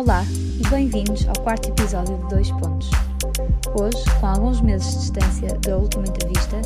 Olá 0.00 0.22
e 0.58 0.66
bem-vindos 0.70 1.28
ao 1.28 1.38
quarto 1.42 1.68
episódio 1.68 2.16
de 2.16 2.28
Dois 2.30 2.50
Pontos. 2.52 2.88
Hoje, 3.78 4.02
com 4.18 4.26
alguns 4.28 4.62
meses 4.62 4.94
de 4.94 4.98
distância 5.00 5.58
da 5.58 5.76
última 5.76 6.06
entrevista, 6.06 6.56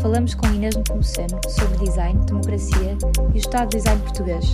falamos 0.00 0.32
com 0.36 0.46
Inês 0.46 0.76
Nepomuceno 0.76 1.40
sobre 1.48 1.76
design, 1.78 2.24
democracia 2.24 2.96
e 3.32 3.34
o 3.34 3.36
estado 3.36 3.70
do 3.70 3.78
design 3.78 4.00
português. 4.00 4.44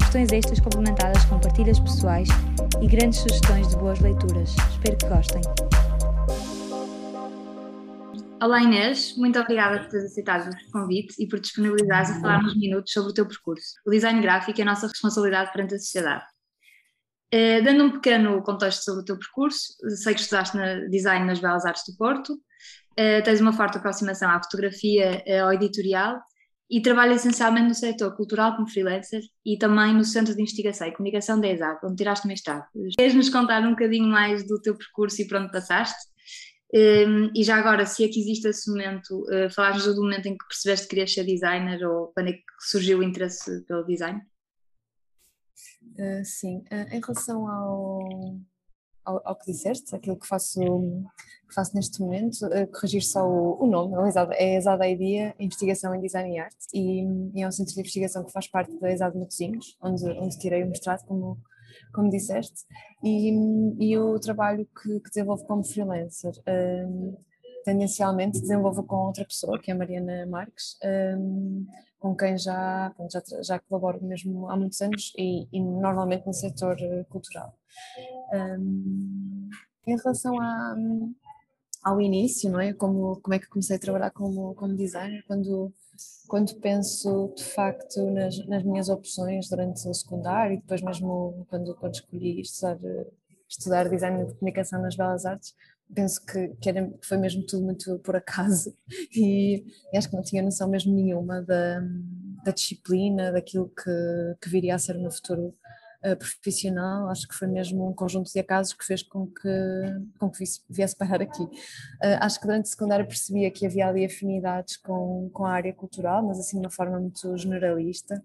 Questões 0.00 0.32
extras 0.32 0.58
complementadas 0.58 1.24
com 1.26 1.38
partilhas 1.38 1.78
pessoais 1.78 2.28
e 2.82 2.86
grandes 2.88 3.20
sugestões 3.20 3.68
de 3.68 3.76
boas 3.76 4.00
leituras. 4.00 4.56
Espero 4.72 4.96
que 4.96 5.06
gostem. 5.06 5.42
Olá 8.42 8.60
Inês, 8.60 9.16
muito 9.16 9.38
obrigada 9.38 9.78
por 9.78 9.88
teres 9.90 10.06
aceitado 10.06 10.50
o 10.50 10.72
convite 10.72 11.14
e 11.20 11.28
por 11.28 11.38
disponibilizares 11.38 12.10
a 12.10 12.20
falar 12.20 12.40
uns 12.40 12.56
minutos 12.56 12.92
sobre 12.92 13.10
o 13.10 13.14
teu 13.14 13.24
percurso. 13.24 13.74
O 13.86 13.90
design 13.92 14.20
gráfico 14.20 14.60
é 14.60 14.62
a 14.62 14.66
nossa 14.66 14.88
responsabilidade 14.88 15.52
perante 15.52 15.76
a 15.76 15.78
sociedade. 15.78 16.33
Eh, 17.36 17.60
dando 17.62 17.82
um 17.82 17.90
pequeno 17.90 18.40
contexto 18.44 18.84
sobre 18.84 19.00
o 19.00 19.04
teu 19.04 19.18
percurso, 19.18 19.74
sei 19.96 20.14
que 20.14 20.20
estudaste 20.20 20.56
na 20.56 20.86
design 20.86 21.26
nas 21.26 21.40
Belas 21.40 21.64
Artes 21.64 21.82
do 21.84 21.96
Porto, 21.96 22.38
eh, 22.96 23.22
tens 23.22 23.40
uma 23.40 23.52
forte 23.52 23.76
aproximação 23.76 24.30
à 24.30 24.40
fotografia, 24.40 25.20
eh, 25.26 25.40
ao 25.40 25.52
editorial 25.52 26.20
e 26.70 26.80
trabalhas 26.80 27.22
essencialmente 27.26 27.66
no 27.66 27.74
setor 27.74 28.14
cultural 28.16 28.54
como 28.54 28.70
freelancer 28.70 29.20
e 29.44 29.58
também 29.58 29.92
no 29.92 30.04
Centro 30.04 30.32
de 30.32 30.40
Investigação 30.40 30.86
e 30.86 30.92
Comunicação 30.92 31.40
da 31.40 31.48
ESAC, 31.48 31.84
onde 31.84 31.96
tiraste 31.96 32.28
mestrado. 32.28 32.66
Queres-nos 32.96 33.28
contar 33.28 33.62
um 33.62 33.70
bocadinho 33.70 34.06
mais 34.06 34.46
do 34.46 34.62
teu 34.62 34.76
percurso 34.76 35.20
e 35.20 35.26
por 35.26 35.38
onde 35.38 35.50
passaste? 35.50 35.98
Um, 36.72 37.32
e 37.34 37.42
já 37.42 37.56
agora, 37.56 37.84
se 37.84 38.04
é 38.04 38.08
que 38.08 38.20
existe 38.20 38.46
esse 38.46 38.70
momento, 38.70 39.22
uh, 39.22 39.52
falares 39.52 39.84
do 39.84 40.02
momento 40.02 40.26
em 40.26 40.36
que 40.36 40.46
percebeste 40.46 40.86
que 40.86 40.90
querias 40.90 41.12
ser 41.12 41.24
designer 41.24 41.84
ou 41.84 42.12
quando 42.14 42.28
é 42.28 42.32
que 42.32 42.42
surgiu 42.60 43.00
o 43.00 43.02
interesse 43.02 43.64
pelo 43.66 43.84
design? 43.84 44.20
Uh, 45.98 46.24
sim, 46.24 46.58
uh, 46.72 46.94
em 46.94 47.00
relação 47.00 47.48
ao, 47.48 48.00
ao, 49.04 49.28
ao, 49.28 49.36
que 49.36 49.52
disseste, 49.52 49.94
aquilo 49.94 50.18
que 50.18 50.26
faço, 50.26 50.60
que 51.48 51.54
faço 51.54 51.74
neste 51.74 52.00
momento, 52.00 52.44
uh, 52.46 52.66
corrigir 52.72 53.02
só 53.02 53.24
o, 53.24 53.62
o 53.62 53.66
nome, 53.66 53.94
é 54.32 54.54
a 54.54 54.58
ESAD 54.58 54.84
IDEA, 54.90 55.34
Investigação 55.38 55.94
em 55.94 56.00
Design 56.00 56.34
e 56.34 56.38
Arte, 56.38 56.66
e, 56.72 57.04
e, 57.34 57.42
é 57.42 57.46
um 57.46 57.52
centro 57.52 57.74
de 57.74 57.80
investigação 57.80 58.24
que 58.24 58.32
faz 58.32 58.48
parte 58.48 58.76
da 58.80 58.90
ESAD 58.90 59.16
Matosinhos, 59.16 59.76
onde, 59.80 60.04
onde 60.04 60.38
tirei 60.38 60.64
o 60.64 60.68
mestrado, 60.68 61.04
como, 61.06 61.38
como 61.92 62.10
disseste, 62.10 62.64
e, 63.02 63.30
e 63.78 63.96
o 63.96 64.18
trabalho 64.18 64.66
que, 64.66 65.00
que 65.00 65.08
desenvolvo 65.10 65.44
como 65.44 65.64
freelancer. 65.64 66.32
tendencialmente 67.64 68.40
desenvolvo 68.40 68.82
com 68.82 68.96
outra 68.96 69.24
pessoa, 69.24 69.60
que 69.60 69.70
é 69.70 69.74
a 69.74 69.76
Mariana 69.76 70.26
Marques, 70.26 70.76
um, 71.16 71.64
com 72.04 72.14
quem 72.14 72.36
já, 72.36 72.94
já, 73.10 73.22
já 73.42 73.58
colaboro 73.60 74.04
mesmo 74.04 74.50
há 74.50 74.56
muitos 74.58 74.78
anos 74.82 75.10
e, 75.16 75.48
e 75.50 75.58
normalmente 75.58 76.26
no 76.26 76.34
setor 76.34 76.76
eh, 76.78 77.02
cultural. 77.08 77.58
Um, 78.30 79.48
em 79.86 79.96
relação 79.96 80.38
a, 80.38 80.76
ao 81.82 82.02
início, 82.02 82.50
não 82.50 82.60
é? 82.60 82.74
Como, 82.74 83.18
como 83.22 83.32
é 83.32 83.38
que 83.38 83.48
comecei 83.48 83.76
a 83.76 83.78
trabalhar 83.78 84.10
como, 84.10 84.54
como 84.54 84.76
designer, 84.76 85.24
quando, 85.26 85.72
quando 86.28 86.54
penso 86.60 87.32
de 87.34 87.42
facto 87.42 88.10
nas, 88.10 88.36
nas 88.48 88.62
minhas 88.62 88.90
opções 88.90 89.48
durante 89.48 89.88
o 89.88 89.94
secundário 89.94 90.56
e 90.56 90.60
depois 90.60 90.82
mesmo 90.82 91.46
quando, 91.48 91.74
quando 91.76 91.94
escolhi 91.94 92.42
estudar, 92.42 92.78
estudar 93.48 93.88
design 93.88 94.26
de 94.26 94.34
comunicação 94.34 94.82
nas 94.82 94.94
Belas 94.94 95.24
Artes, 95.24 95.54
penso 95.94 96.24
que, 96.24 96.48
que, 96.60 96.68
era, 96.68 96.86
que 96.86 97.06
foi 97.06 97.16
mesmo 97.16 97.44
tudo 97.46 97.64
muito 97.64 97.98
por 98.00 98.16
acaso. 98.16 98.76
E, 99.16 99.64
e, 99.92 99.96
acho 99.96 100.10
que 100.10 100.16
não 100.16 100.22
tinha 100.22 100.42
noção 100.42 100.68
mesmo 100.68 100.92
nenhuma 100.92 101.40
da, 101.40 101.80
da 102.44 102.50
disciplina, 102.50 103.30
daquilo 103.30 103.68
que, 103.68 104.36
que 104.40 104.48
viria 104.48 104.74
a 104.74 104.78
ser 104.78 104.94
no 104.94 105.10
futuro 105.10 105.54
uh, 106.04 106.16
profissional, 106.16 107.08
acho 107.08 107.28
que 107.28 107.34
foi 107.34 107.46
mesmo 107.46 107.88
um 107.88 107.92
conjunto 107.92 108.32
de 108.32 108.40
acasos 108.40 108.72
que 108.72 108.84
fez 108.84 109.02
com 109.02 109.26
que, 109.26 109.48
com 110.18 110.28
que 110.30 110.42
viesse 110.68 110.96
parar 110.96 111.22
aqui. 111.22 111.42
Uh, 111.42 112.18
acho 112.20 112.40
que 112.40 112.46
durante 112.46 112.66
a 112.66 112.70
secundária 112.70 113.06
percebia 113.06 113.50
que 113.50 113.66
havia 113.66 113.86
ali 113.86 114.04
afinidades 114.04 114.76
com, 114.76 115.30
com 115.32 115.44
a 115.44 115.52
área 115.52 115.72
cultural, 115.72 116.26
mas 116.26 116.38
assim 116.40 116.58
de 116.58 116.66
uma 116.66 116.72
forma 116.72 116.98
muito 116.98 117.36
generalista. 117.36 118.20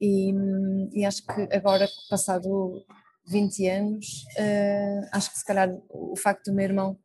E, 0.00 0.32
e 0.92 1.04
acho 1.04 1.24
que 1.26 1.48
agora, 1.52 1.86
passado 2.08 2.84
20 3.26 3.68
anos, 3.68 4.24
uh, 4.38 5.08
acho 5.12 5.30
que 5.32 5.38
se 5.38 5.44
calhar 5.44 5.70
o 5.88 6.16
facto 6.16 6.46
do 6.46 6.54
meu 6.54 6.64
irmão 6.64 6.98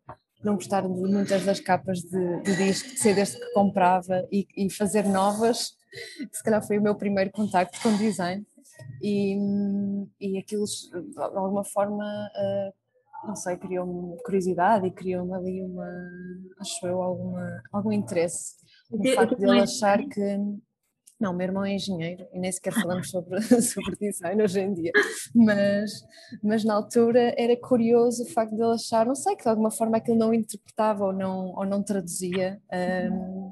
não 0.43 0.55
gostar 0.55 0.81
de 0.81 0.87
muitas 0.87 1.45
das 1.45 1.59
capas 1.59 1.99
de, 1.99 2.41
de 2.41 2.55
disco, 2.55 2.89
de 2.89 2.99
CDs 2.99 3.35
que 3.35 3.53
comprava 3.53 4.25
e, 4.31 4.47
e, 4.55 4.69
fazer 4.69 5.03
novas, 5.03 5.73
se 6.31 6.43
calhar 6.43 6.65
foi 6.65 6.77
o 6.77 6.81
meu 6.81 6.95
primeiro 6.95 7.31
contacto 7.31 7.79
com 7.81 7.95
design. 7.97 8.45
E, 9.01 9.37
e 10.19 10.37
aquilo 10.37 10.63
de 10.65 11.19
alguma 11.19 11.65
forma, 11.65 12.03
uh, 12.05 13.27
não 13.27 13.35
sei, 13.35 13.57
criou-me 13.57 14.17
curiosidade 14.23 14.87
e 14.87 14.91
criou-me 14.91 15.33
ali 15.33 15.61
uma, 15.61 15.89
acho 16.59 16.87
eu, 16.87 17.01
alguma, 17.01 17.61
algum 17.71 17.91
interesse. 17.91 18.55
No 18.89 19.05
facto 19.13 19.35
de 19.35 19.45
ele 19.45 19.59
achar 19.59 19.99
que 20.07 20.39
não, 21.19 21.33
meu 21.33 21.47
irmão 21.47 21.65
é 21.65 21.73
engenheiro 21.73 22.27
e 22.33 22.39
nem 22.39 22.51
sequer 22.51 22.73
falamos 22.73 23.09
sobre, 23.11 23.41
sobre 23.61 23.95
design 23.99 24.41
hoje 24.41 24.59
em 24.59 24.73
dia, 24.73 24.91
mas, 25.35 26.03
mas 26.41 26.63
na 26.63 26.73
altura 26.73 27.33
era 27.37 27.55
curioso 27.57 28.23
o 28.23 28.27
facto 28.27 28.55
de 28.55 28.61
ele 28.61 28.73
achar, 28.73 29.05
não 29.05 29.15
sei, 29.15 29.35
que 29.35 29.43
de 29.43 29.49
alguma 29.49 29.71
forma 29.71 29.97
aquilo 29.97 30.17
não 30.17 30.33
interpretava 30.33 31.05
ou 31.05 31.13
não, 31.13 31.53
ou 31.55 31.65
não 31.65 31.83
traduzia 31.83 32.61
um, 33.11 33.51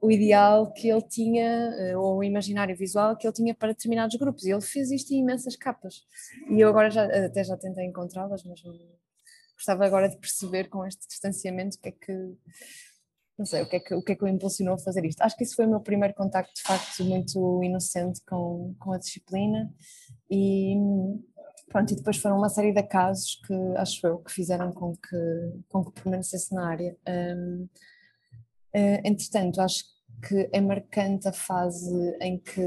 o 0.00 0.10
ideal 0.10 0.72
que 0.72 0.88
ele 0.88 1.02
tinha, 1.02 1.74
eh, 1.78 1.96
ou 1.96 2.18
o 2.18 2.24
imaginário 2.24 2.74
visual 2.74 3.16
que 3.16 3.26
ele 3.26 3.34
tinha 3.34 3.54
para 3.54 3.68
determinados 3.68 4.16
grupos. 4.16 4.44
E 4.44 4.50
ele 4.50 4.62
fez 4.62 4.90
isto 4.90 5.12
em 5.12 5.18
imensas 5.18 5.56
capas. 5.56 6.06
E 6.48 6.58
eu 6.58 6.70
agora 6.70 6.90
já, 6.90 7.04
até 7.04 7.44
já 7.44 7.54
tentei 7.56 7.84
encontrá-las, 7.84 8.42
mas 8.44 8.62
gostava 9.54 9.84
agora 9.84 10.08
de 10.08 10.16
perceber 10.16 10.68
com 10.68 10.86
este 10.86 11.06
distanciamento 11.06 11.76
o 11.76 11.80
que 11.80 11.88
é 11.90 11.92
que 11.92 12.34
não 13.40 13.46
sei, 13.46 13.62
o 13.62 13.66
que, 13.66 13.76
é 13.76 13.80
que, 13.80 13.94
o 13.94 14.02
que 14.02 14.12
é 14.12 14.14
que 14.14 14.22
o 14.22 14.28
impulsionou 14.28 14.74
a 14.74 14.78
fazer 14.78 15.02
isto. 15.06 15.22
Acho 15.22 15.34
que 15.34 15.44
isso 15.44 15.56
foi 15.56 15.64
o 15.64 15.70
meu 15.70 15.80
primeiro 15.80 16.14
contacto, 16.14 16.52
de 16.54 16.60
facto, 16.60 17.02
muito 17.02 17.64
inocente 17.64 18.20
com, 18.28 18.74
com 18.78 18.92
a 18.92 18.98
disciplina 18.98 19.72
e 20.30 20.76
pronto, 21.70 21.90
e 21.90 21.96
depois 21.96 22.18
foram 22.18 22.36
uma 22.36 22.50
série 22.50 22.74
de 22.74 22.82
casos 22.82 23.40
que, 23.46 23.54
acho 23.78 24.06
eu, 24.06 24.18
que 24.18 24.30
fizeram 24.30 24.70
com 24.72 24.94
que, 24.94 25.62
com 25.70 25.82
que 25.82 25.92
permanecesse 26.02 26.54
na 26.54 26.68
área. 26.68 26.94
Um, 27.08 27.66
eh, 28.74 29.00
entretanto, 29.08 29.58
acho 29.62 29.84
que 30.28 30.50
é 30.52 30.60
marcante 30.60 31.26
a 31.26 31.32
fase 31.32 32.18
em 32.20 32.38
que 32.38 32.60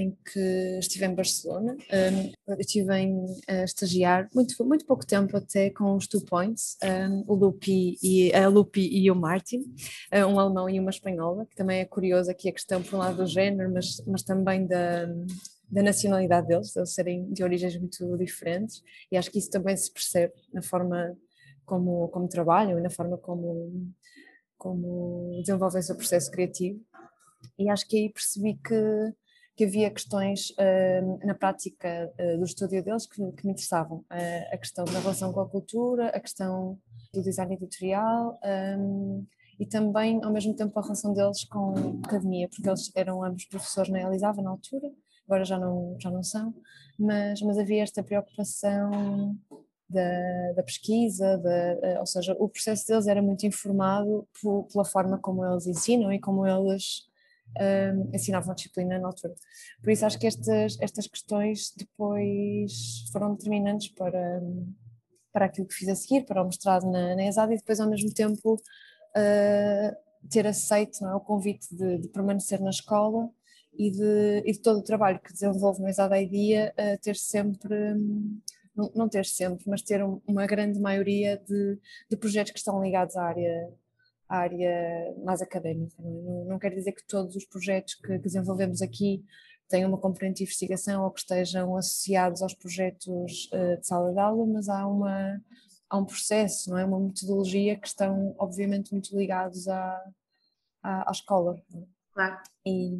em 0.00 0.16
que 0.24 0.78
estive 0.78 1.04
em 1.04 1.14
Barcelona. 1.14 1.76
Um, 1.92 2.58
estive 2.58 2.92
em, 2.94 3.24
a 3.48 3.64
estagiar 3.64 4.28
muito, 4.34 4.54
muito 4.64 4.84
pouco 4.84 5.06
tempo 5.06 5.36
até 5.36 5.70
com 5.70 5.94
os 5.94 6.06
Two 6.06 6.24
Points, 6.24 6.76
um, 6.82 7.24
o 7.26 7.34
Lupi 7.34 7.96
e, 8.02 8.32
a 8.34 8.48
Lupi 8.48 8.88
e 8.90 9.10
o 9.10 9.14
Martin, 9.14 9.62
um 10.12 10.38
alemão 10.38 10.68
e 10.68 10.80
uma 10.80 10.90
espanhola, 10.90 11.46
que 11.46 11.54
também 11.54 11.80
é 11.80 11.84
curioso 11.84 12.30
aqui 12.30 12.48
a 12.48 12.52
questão 12.52 12.82
por 12.82 12.96
um 12.96 12.98
lado 12.98 13.18
do 13.18 13.26
género, 13.26 13.72
mas, 13.72 14.02
mas 14.06 14.22
também 14.22 14.66
da, 14.66 15.06
da 15.70 15.82
nacionalidade 15.82 16.48
deles, 16.48 16.74
eles 16.74 16.92
serem 16.92 17.32
de 17.32 17.44
origens 17.44 17.76
muito 17.76 18.16
diferentes, 18.16 18.82
e 19.10 19.16
acho 19.16 19.30
que 19.30 19.38
isso 19.38 19.50
também 19.50 19.76
se 19.76 19.92
percebe 19.92 20.34
na 20.52 20.62
forma 20.62 21.16
como, 21.64 22.08
como 22.08 22.28
trabalham 22.28 22.78
e 22.78 22.82
na 22.82 22.90
forma 22.90 23.16
como, 23.16 23.92
como 24.58 25.40
desenvolvem 25.40 25.80
o 25.80 25.84
seu 25.84 25.96
processo 25.96 26.30
criativo. 26.30 26.80
E 27.58 27.70
acho 27.70 27.86
que 27.86 27.96
aí 27.96 28.12
percebi 28.12 28.54
que 28.54 28.74
que 29.56 29.64
havia 29.64 29.90
questões 29.90 30.50
uh, 30.50 31.26
na 31.26 31.34
prática 31.34 32.10
uh, 32.18 32.38
do 32.38 32.44
estúdio 32.44 32.82
deles 32.82 33.06
que, 33.06 33.16
que 33.32 33.46
me 33.46 33.52
interessavam. 33.52 33.98
Uh, 34.10 34.54
a 34.54 34.56
questão 34.56 34.84
da 34.84 34.98
relação 34.98 35.32
com 35.32 35.40
a 35.40 35.48
cultura, 35.48 36.08
a 36.08 36.20
questão 36.20 36.78
do 37.12 37.22
design 37.22 37.54
editorial 37.54 38.38
um, 38.78 39.26
e 39.58 39.66
também, 39.66 40.18
ao 40.24 40.32
mesmo 40.32 40.54
tempo, 40.54 40.78
a 40.78 40.82
relação 40.82 41.12
deles 41.12 41.44
com 41.44 41.74
a 41.74 42.06
academia, 42.06 42.48
porque 42.48 42.68
eles 42.68 42.90
eram 42.94 43.22
ambos 43.22 43.44
professores 43.44 43.90
na 43.90 44.00
Elisava 44.00 44.40
na 44.40 44.50
altura, 44.50 44.90
agora 45.26 45.44
já 45.44 45.58
não, 45.58 45.96
já 46.00 46.10
não 46.10 46.22
são, 46.22 46.54
mas, 46.98 47.42
mas 47.42 47.58
havia 47.58 47.82
esta 47.82 48.02
preocupação 48.02 49.36
da, 49.86 50.52
da 50.56 50.62
pesquisa, 50.62 51.36
da, 51.36 52.00
ou 52.00 52.06
seja, 52.06 52.34
o 52.38 52.48
processo 52.48 52.86
deles 52.86 53.06
era 53.06 53.20
muito 53.20 53.44
informado 53.44 54.26
pela 54.72 54.84
forma 54.84 55.18
como 55.18 55.44
eles 55.44 55.66
ensinam 55.66 56.10
e 56.10 56.18
como 56.18 56.46
eles 56.46 57.09
um, 57.58 58.10
ensinavam 58.14 58.52
a 58.52 58.54
disciplina 58.54 58.98
na 58.98 59.08
altura. 59.08 59.34
Por 59.82 59.90
isso 59.90 60.06
acho 60.06 60.18
que 60.18 60.26
estas, 60.26 60.78
estas 60.80 61.06
questões 61.06 61.72
depois 61.76 63.04
foram 63.12 63.34
determinantes 63.34 63.88
para, 63.88 64.42
para 65.32 65.46
aquilo 65.46 65.66
que 65.66 65.74
fiz 65.74 65.88
a 65.88 65.94
seguir, 65.94 66.24
para 66.24 66.42
o 66.42 66.46
mestrado 66.46 66.90
na, 66.90 67.14
na 67.14 67.24
ESAD 67.24 67.54
e 67.54 67.58
depois 67.58 67.80
ao 67.80 67.88
mesmo 67.88 68.12
tempo 68.12 68.54
uh, 68.54 70.28
ter 70.28 70.46
aceito 70.46 71.04
é, 71.04 71.14
o 71.14 71.20
convite 71.20 71.74
de, 71.74 71.98
de, 71.98 72.08
permanecer 72.08 72.60
na 72.60 72.70
escola 72.70 73.30
e 73.72 73.90
de, 73.90 74.42
e 74.44 74.52
de 74.52 74.60
todo 74.60 74.78
o 74.78 74.84
trabalho 74.84 75.20
que 75.20 75.32
desenvolvo 75.32 75.80
no 75.80 75.88
ESAD 75.88 76.14
aí 76.14 76.26
dia 76.26 76.74
ter 77.02 77.16
sempre 77.16 77.94
não 78.94 79.08
ter 79.08 79.26
sempre, 79.26 79.64
mas 79.68 79.82
ter 79.82 80.02
uma 80.26 80.46
grande 80.46 80.80
maioria 80.80 81.36
de, 81.36 81.78
de 82.08 82.16
projetos 82.16 82.52
que 82.52 82.58
estão 82.58 82.82
ligados 82.82 83.16
à 83.16 83.24
área 83.24 83.70
área 84.36 85.14
mais 85.24 85.42
académica. 85.42 85.94
Não, 85.98 86.10
é? 86.10 86.22
não, 86.22 86.44
não 86.44 86.58
quer 86.58 86.74
dizer 86.74 86.92
que 86.92 87.04
todos 87.04 87.34
os 87.34 87.44
projetos 87.44 87.94
que 87.94 88.16
desenvolvemos 88.18 88.80
aqui 88.80 89.24
tenham 89.68 89.88
uma 89.88 89.98
componente 89.98 90.38
de 90.38 90.44
investigação 90.44 91.04
ou 91.04 91.10
que 91.10 91.20
estejam 91.20 91.76
associados 91.76 92.42
aos 92.42 92.54
projetos 92.54 93.48
uh, 93.52 93.78
de 93.80 93.86
sala 93.86 94.12
de 94.12 94.18
aula, 94.18 94.46
mas 94.46 94.68
há, 94.68 94.86
uma, 94.86 95.40
há 95.88 95.98
um 95.98 96.04
processo, 96.04 96.70
não 96.70 96.78
é? 96.78 96.84
uma 96.84 96.98
metodologia 96.98 97.76
que 97.76 97.86
estão 97.86 98.34
obviamente 98.38 98.92
muito 98.92 99.16
ligados 99.16 99.68
à, 99.68 100.04
à, 100.82 101.08
à 101.08 101.12
escola. 101.12 101.60
É? 101.74 101.82
Claro. 102.12 102.38
E, 102.66 102.98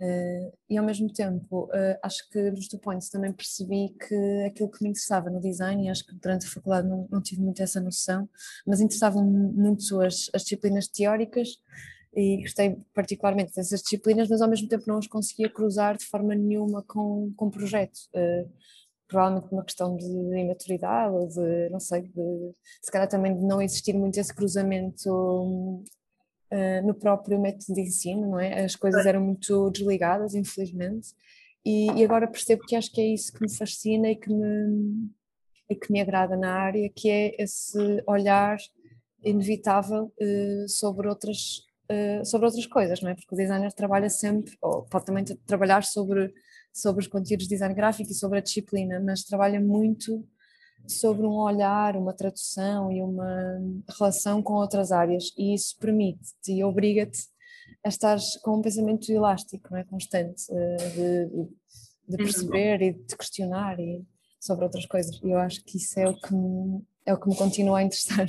uh, 0.00 0.52
e 0.68 0.76
ao 0.76 0.84
mesmo 0.84 1.12
tempo, 1.12 1.64
uh, 1.66 1.98
acho 2.02 2.28
que 2.30 2.50
nos 2.50 2.68
points 2.82 3.10
também 3.10 3.32
percebi 3.32 3.94
que 3.98 4.44
aquilo 4.46 4.70
que 4.70 4.82
me 4.82 4.90
interessava 4.90 5.30
no 5.30 5.40
design, 5.40 5.86
e 5.86 5.90
acho 5.90 6.06
que 6.06 6.14
durante 6.14 6.46
a 6.46 6.50
faculdade 6.50 6.88
não, 6.88 7.08
não 7.10 7.20
tive 7.20 7.40
muito 7.42 7.62
essa 7.62 7.80
noção, 7.80 8.28
mas 8.66 8.80
interessavam 8.80 9.24
muito 9.24 10.00
as, 10.00 10.30
as 10.34 10.42
disciplinas 10.42 10.88
teóricas 10.88 11.48
e 12.14 12.42
gostei 12.42 12.76
particularmente 12.94 13.54
dessas 13.54 13.80
disciplinas, 13.82 14.28
mas 14.28 14.40
ao 14.40 14.48
mesmo 14.48 14.68
tempo 14.68 14.84
não 14.86 14.98
as 14.98 15.06
conseguia 15.06 15.48
cruzar 15.48 15.96
de 15.96 16.04
forma 16.06 16.34
nenhuma 16.34 16.82
com, 16.82 17.32
com 17.36 17.50
projeto. 17.50 17.98
Uh, 18.14 18.50
provavelmente 19.08 19.50
uma 19.50 19.64
questão 19.64 19.96
de 19.96 20.04
imaturidade 20.04 21.14
ou 21.14 21.26
de, 21.26 21.70
não 21.70 21.80
sei, 21.80 22.02
de, 22.02 22.54
se 22.82 22.92
calhar 22.92 23.08
também 23.08 23.34
de 23.34 23.44
não 23.44 23.60
existir 23.60 23.94
muito 23.94 24.18
esse 24.18 24.34
cruzamento 24.34 25.82
uh, 26.52 26.86
no 26.86 26.94
próprio 26.94 27.40
método 27.40 27.74
de 27.74 27.80
ensino, 27.82 28.30
não 28.30 28.40
é? 28.40 28.64
As 28.64 28.76
coisas 28.76 29.04
eram 29.06 29.20
muito 29.20 29.70
desligadas, 29.70 30.34
infelizmente, 30.34 31.14
e, 31.64 31.90
e, 31.92 32.04
agora 32.04 32.26
percebo 32.26 32.62
que 32.64 32.76
acho 32.76 32.90
que 32.92 33.00
é 33.00 33.06
isso 33.12 33.32
que 33.32 33.42
me 33.42 33.52
fascina 33.54 34.08
e 34.08 34.16
que 34.16 34.30
me, 34.30 35.10
e 35.68 35.74
que 35.74 35.92
me 35.92 36.00
agrada 36.00 36.36
na 36.36 36.52
área, 36.52 36.90
que 36.94 37.10
é 37.10 37.34
esse 37.42 38.02
olhar 38.06 38.56
inevitável 39.22 40.12
uh, 40.20 40.68
sobre 40.68 41.08
outras 41.08 41.66
uh, 41.90 42.24
sobre 42.24 42.46
outras 42.46 42.66
coisas, 42.66 43.00
não 43.00 43.10
é? 43.10 43.14
Porque 43.14 43.34
o 43.34 43.38
designer 43.38 43.72
trabalha 43.72 44.08
sempre, 44.08 44.56
ou 44.62 44.82
pode 44.82 45.04
também 45.04 45.24
trabalhar 45.46 45.84
sobre, 45.84 46.32
sobre 46.72 47.02
os 47.02 47.08
conteúdos 47.08 47.46
de 47.46 47.54
design 47.54 47.74
gráfico 47.74 48.10
e 48.10 48.14
sobre 48.14 48.38
a 48.38 48.42
disciplina, 48.42 49.00
mas 49.00 49.24
trabalha 49.24 49.60
muito 49.60 50.24
sobre 50.92 51.26
um 51.26 51.34
olhar, 51.34 51.96
uma 51.96 52.12
tradução 52.12 52.90
e 52.92 53.00
uma 53.02 53.60
relação 53.98 54.42
com 54.42 54.54
outras 54.54 54.92
áreas 54.92 55.32
e 55.36 55.54
isso 55.54 55.76
permite-te 55.78 56.52
e 56.52 56.64
obriga-te 56.64 57.28
a 57.84 57.88
estar 57.88 58.18
com 58.42 58.58
um 58.58 58.62
pensamento 58.62 59.10
elástico, 59.10 59.68
não 59.70 59.78
é? 59.78 59.84
constante, 59.84 60.42
uh, 60.50 60.90
de, 60.94 61.48
de, 62.08 62.16
perceber 62.16 62.82
e 62.82 62.92
de 62.92 63.16
questionar 63.16 63.78
e 63.78 64.04
sobre 64.40 64.64
outras 64.64 64.86
coisas. 64.86 65.20
E 65.22 65.30
eu 65.30 65.38
acho 65.38 65.62
que 65.64 65.76
isso 65.76 65.98
é 65.98 66.08
o 66.08 66.14
que 66.14 66.34
me, 66.34 66.82
é 67.06 67.14
o 67.14 67.20
que 67.20 67.28
me 67.28 67.36
continua 67.36 67.78
a 67.78 67.82
interessar. 67.82 68.26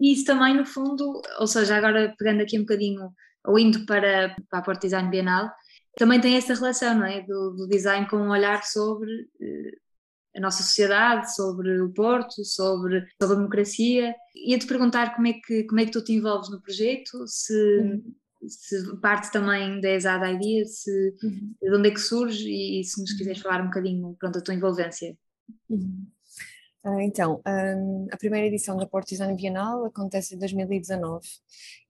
E 0.00 0.12
isso 0.12 0.24
também, 0.24 0.56
no 0.56 0.64
fundo, 0.64 1.20
ou 1.38 1.46
seja, 1.46 1.76
agora 1.76 2.14
pegando 2.18 2.42
aqui 2.42 2.58
um 2.58 2.62
bocadinho, 2.62 3.12
ou 3.44 3.58
indo 3.58 3.84
para, 3.84 4.34
para 4.48 4.58
a 4.60 4.62
Porta 4.62 4.86
Design 4.86 5.10
Bienal, 5.10 5.50
também 5.96 6.20
tem 6.20 6.36
essa 6.36 6.54
relação, 6.54 6.98
não 6.98 7.06
é? 7.06 7.20
Do, 7.22 7.50
do 7.50 7.68
design 7.68 8.08
com 8.08 8.16
um 8.16 8.30
olhar 8.30 8.64
sobre 8.64 9.10
uh, 9.12 9.82
a 10.34 10.40
nossa 10.40 10.62
sociedade, 10.62 11.34
sobre 11.34 11.80
o 11.80 11.92
Porto, 11.92 12.44
sobre, 12.44 13.06
sobre 13.20 13.34
a 13.34 13.36
democracia. 13.36 14.14
Ia-te 14.34 14.66
perguntar 14.66 15.14
como 15.14 15.26
é, 15.26 15.34
que, 15.34 15.64
como 15.64 15.80
é 15.80 15.84
que 15.84 15.92
tu 15.92 16.02
te 16.02 16.12
envolves 16.12 16.50
no 16.50 16.60
projeto, 16.60 17.26
se, 17.26 17.78
uhum. 17.78 18.14
se 18.46 18.96
parte 18.96 19.30
também 19.30 19.80
da 19.80 19.90
ESAD 19.90 20.34
Idea, 20.34 20.64
se, 20.64 21.14
uhum. 21.22 21.54
de 21.60 21.76
onde 21.76 21.88
é 21.88 21.92
que 21.92 22.00
surge 22.00 22.48
e, 22.48 22.80
e 22.80 22.84
se 22.84 23.00
nos 23.00 23.12
quiseres 23.12 23.42
falar 23.42 23.62
um 23.62 23.66
bocadinho 23.66 24.16
pronto, 24.18 24.34
da 24.34 24.40
tua 24.40 24.54
envolvência. 24.54 25.16
Uhum. 25.68 26.06
Ah, 26.84 27.00
então, 27.00 27.40
a 28.10 28.16
primeira 28.16 28.48
edição 28.48 28.76
da 28.76 28.88
Design 29.06 29.36
Bienal 29.36 29.84
acontece 29.84 30.34
em 30.34 30.38
2019 30.38 31.24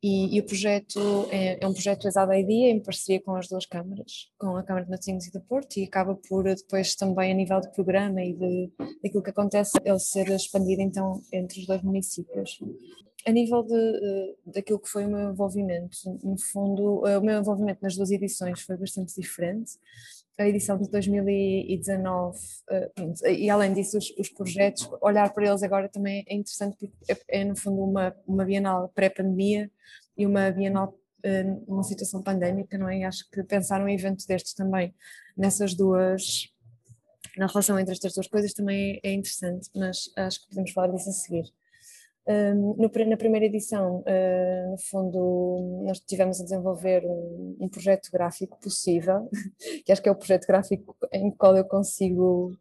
e, 0.02 0.36
e 0.36 0.40
o 0.40 0.44
projeto 0.44 1.26
é, 1.30 1.64
é, 1.64 1.66
um 1.66 1.72
projeto 1.72 2.06
exado 2.06 2.30
a 2.30 2.42
dia 2.42 2.68
em 2.68 2.78
parceria 2.78 3.22
com 3.22 3.34
as 3.34 3.48
duas 3.48 3.64
câmaras, 3.64 4.30
com 4.38 4.54
a 4.54 4.62
Câmara 4.62 4.84
de 4.84 4.90
Matosinhos 4.90 5.26
e 5.26 5.32
do 5.32 5.40
Porto 5.40 5.78
e 5.78 5.84
acaba 5.84 6.14
por 6.28 6.44
depois 6.44 6.94
também 6.94 7.32
a 7.32 7.34
nível 7.34 7.58
de 7.60 7.72
programa 7.72 8.22
e 8.22 8.34
de, 8.34 8.70
daquilo 9.02 9.22
que 9.22 9.30
acontece 9.30 9.72
ele 9.82 9.98
ser 9.98 10.28
expandido 10.28 10.82
então 10.82 11.22
entre 11.32 11.60
os 11.60 11.66
dois 11.66 11.82
municípios. 11.82 12.60
A 13.26 13.30
nível 13.30 13.62
de, 13.62 14.36
daquilo 14.44 14.78
que 14.78 14.88
foi 14.90 15.06
o 15.06 15.08
meu 15.08 15.30
envolvimento, 15.30 15.96
no 16.22 16.36
fundo, 16.38 17.02
o 17.02 17.20
meu 17.22 17.38
envolvimento 17.38 17.78
nas 17.80 17.96
duas 17.96 18.10
edições 18.10 18.60
foi 18.60 18.76
bastante 18.76 19.14
diferente 19.18 19.72
a 20.38 20.48
edição 20.48 20.78
de 20.78 20.88
2019, 20.90 22.38
uh, 22.38 22.90
pronto, 22.94 23.26
e 23.26 23.50
além 23.50 23.72
disso 23.74 23.98
os, 23.98 24.10
os, 24.18 24.28
projetos, 24.30 24.88
olhar 25.00 25.32
para 25.32 25.46
eles 25.46 25.62
agora 25.62 25.88
também 25.88 26.24
é 26.26 26.34
interessante 26.34 26.76
porque 26.78 27.12
é, 27.12 27.40
é 27.40 27.44
no 27.44 27.54
fundo 27.54 27.82
uma, 27.82 28.14
uma 28.26 28.44
Bienal 28.44 28.88
pré-pandemia 28.94 29.70
e 30.16 30.26
uma 30.26 30.50
Bienal 30.50 30.88
uh, 31.24 31.64
numa 31.68 31.82
situação 31.82 32.22
pandémica, 32.22 32.78
não 32.78 32.88
é? 32.88 32.98
E 32.98 33.04
acho 33.04 33.28
que 33.30 33.42
pensar 33.44 33.82
um 33.82 33.88
evento 33.88 34.26
destes 34.26 34.54
também 34.54 34.94
nessas 35.36 35.74
duas, 35.74 36.48
na 37.36 37.46
relação 37.46 37.78
entre 37.78 37.92
estas 37.92 38.14
duas 38.14 38.26
coisas 38.26 38.54
também 38.54 39.00
é, 39.02 39.10
é 39.10 39.12
interessante, 39.12 39.68
mas 39.74 40.10
acho 40.16 40.40
que 40.40 40.48
podemos 40.48 40.70
falar 40.72 40.88
disso 40.88 41.10
a 41.10 41.12
seguir. 41.12 41.52
Um, 42.24 42.76
no, 42.76 42.90
na 43.08 43.16
primeira 43.16 43.46
edição, 43.46 44.00
uh, 44.00 44.70
no 44.70 44.78
fundo, 44.78 45.82
nós 45.84 45.98
tivemos 45.98 46.40
a 46.40 46.44
desenvolver 46.44 47.04
um, 47.04 47.56
um, 47.60 47.68
projeto 47.68 48.08
gráfico 48.12 48.60
possível, 48.60 49.28
que 49.84 49.90
acho 49.90 50.00
que 50.00 50.08
é 50.08 50.12
o 50.12 50.16
projeto 50.16 50.46
gráfico 50.46 50.96
em 51.12 51.32
qual 51.32 51.56
eu 51.56 51.64
consigo 51.64 52.56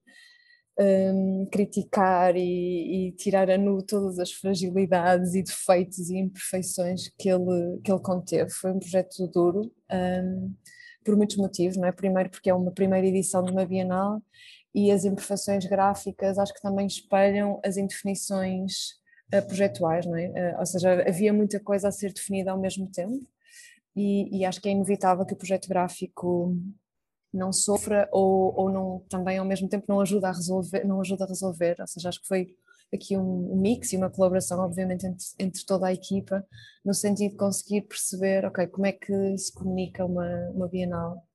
um, 0.80 1.46
criticar 1.52 2.36
e, 2.36 3.10
e, 3.10 3.12
tirar 3.12 3.52
a 3.52 3.58
nu 3.58 3.84
todas 3.84 4.18
as 4.18 4.32
fragilidades 4.32 5.36
e 5.36 5.44
defeitos 5.44 6.10
e 6.10 6.18
imperfeições 6.18 7.10
que 7.20 7.30
ele, 7.30 7.80
que 7.84 7.92
ele 7.92 8.02
conteve. 8.02 8.50
Foi 8.50 8.72
um 8.72 8.80
projeto 8.80 9.28
duro, 9.28 9.72
por 11.04 11.16
muitos 11.16 11.38
motivos, 11.38 11.78
não 11.78 11.88
é? 11.88 11.92
Primeiro 11.92 12.32
porque 12.32 12.50
é 12.50 12.54
uma 12.54 12.72
primeira 12.72 13.06
edição 13.06 13.44
de 13.44 13.52
uma 13.52 13.66
Bienal 13.66 14.22
e 14.74 14.92
as 14.92 15.06
imperfeições 15.06 15.66
gráficas 15.66 16.40
acho 16.40 16.54
que 16.54 16.62
também 16.62 16.88
espelham 16.88 17.60
as 17.64 17.78
indefinições 17.78 19.01
projetuais, 19.40 20.06
não 20.06 20.18
é? 20.18 20.58
ou 20.60 20.66
seja, 20.66 21.08
havia 21.08 21.32
muita 21.32 21.60
coisa 21.60 21.88
a 21.88 21.92
ser 21.92 22.12
definida 22.12 22.52
ao 22.52 22.60
mesmo 22.60 22.92
tempo 22.92 23.26
e, 23.96 24.40
e, 24.40 24.46
acho 24.46 24.62
que 24.62 24.70
é 24.70 24.72
inevitável 24.72 25.26
que 25.26 25.34
o 25.34 25.38
projeto 25.38 25.68
gráfico 25.68 26.58
não 27.34 27.52
sofra 27.52 28.10
ou, 28.12 28.54
ou 28.56 28.72
não, 28.72 29.06
também 29.10 29.38
ao 29.38 29.46
mesmo 29.46 29.70
tempo 29.70 29.86
não 29.88 30.02
ajuda 30.02 30.30
a 30.30 30.32
resolver, 30.32 30.86
não 30.86 31.00
ajuda 31.02 31.26
a 31.26 31.28
resolver, 31.28 31.76
ou 31.80 31.88
seja, 31.88 32.10
acho 32.10 32.22
que 32.22 32.28
foi 32.28 32.56
aqui 32.94 33.18
um 33.18 33.56
mix 33.56 33.94
e 33.94 33.98
uma 33.98 34.10
colaboração 34.10 34.60
obviamente 34.60 35.06
entre, 35.06 35.26
entre 35.40 35.66
toda 35.66 35.88
a 35.88 35.94
equipa 35.94 36.46
no 36.84 36.94
sentido 36.94 37.32
de 37.32 37.38
conseguir 37.38 37.82
perceber, 37.84 38.46
ok, 38.46 38.68
como 38.68 38.86
é 38.86 38.92
que 38.92 39.38
se 39.38 39.54
comunica 39.54 40.06
uma, 40.06 40.28
uma 40.54 40.68
Bienal 40.68 41.26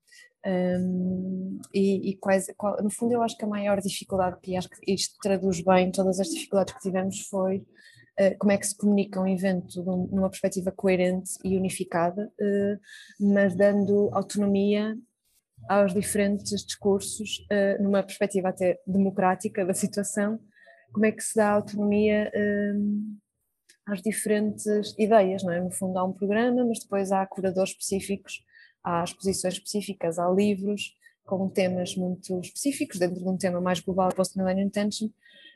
um, 0.46 1.58
e, 1.74 2.10
e 2.10 2.16
quais, 2.18 2.46
qual, 2.56 2.82
no 2.82 2.90
fundo 2.90 3.12
eu 3.12 3.22
acho 3.22 3.36
que 3.36 3.44
a 3.44 3.48
maior 3.48 3.80
dificuldade 3.80 4.38
que 4.42 4.56
acho 4.56 4.68
que 4.68 4.92
isto 4.92 5.16
traduz 5.22 5.62
bem 5.62 5.90
todas 5.90 6.20
as 6.20 6.28
dificuldades 6.28 6.74
que 6.74 6.80
tivemos 6.80 7.20
foi 7.28 7.66
como 8.38 8.52
é 8.52 8.58
que 8.58 8.66
se 8.66 8.76
comunica 8.76 9.20
um 9.20 9.26
evento 9.26 9.82
numa 9.82 10.30
perspectiva 10.30 10.72
coerente 10.72 11.32
e 11.44 11.56
unificada, 11.56 12.32
uh, 12.40 12.80
mas 13.20 13.54
dando 13.54 14.08
autonomia 14.12 14.96
aos 15.68 15.92
diferentes 15.92 16.64
discursos 16.64 17.46
uh, 17.50 17.82
numa 17.82 18.02
perspectiva 18.02 18.48
até 18.48 18.78
democrática 18.86 19.64
da 19.64 19.74
situação, 19.74 20.40
como 20.92 21.06
é 21.06 21.12
que 21.12 21.22
se 21.22 21.34
dá 21.36 21.50
autonomia 21.50 22.32
às 23.86 24.00
diferentes 24.00 24.94
ideias, 24.98 25.42
não 25.42 25.52
é? 25.52 25.60
No 25.60 25.70
fundo 25.70 25.98
há 25.98 26.04
um 26.04 26.12
programa, 26.12 26.64
mas 26.64 26.78
depois 26.80 27.12
há 27.12 27.26
curadores 27.26 27.72
específicos 27.72 28.42
há 28.86 29.02
exposições 29.02 29.54
específicas, 29.54 30.16
há 30.16 30.30
livros 30.30 30.94
com 31.24 31.48
temas 31.48 31.96
muito 31.96 32.38
específicos, 32.38 33.00
dentro 33.00 33.18
de 33.18 33.28
um 33.28 33.36
tema 33.36 33.60
mais 33.60 33.80
global, 33.80 34.14
Post-Millennium 34.14 34.70
Tension, 34.70 35.08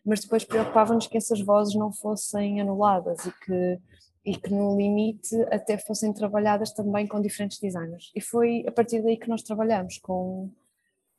mas 0.04 0.20
depois 0.20 0.44
preocupava-nos 0.44 1.06
que 1.06 1.16
essas 1.16 1.40
vozes 1.40 1.74
não 1.74 1.92
fossem 1.92 2.60
anuladas 2.60 3.24
e 3.26 3.32
que, 3.44 3.78
e 4.24 4.36
que 4.36 4.50
no 4.50 4.76
limite 4.76 5.34
até 5.50 5.78
fossem 5.78 6.12
trabalhadas 6.12 6.72
também 6.72 7.06
com 7.06 7.20
diferentes 7.20 7.58
designers. 7.58 8.10
E 8.14 8.20
foi 8.20 8.64
a 8.66 8.72
partir 8.72 9.02
daí 9.02 9.16
que 9.16 9.28
nós 9.28 9.42
trabalhamos 9.42 9.98
com, 9.98 10.50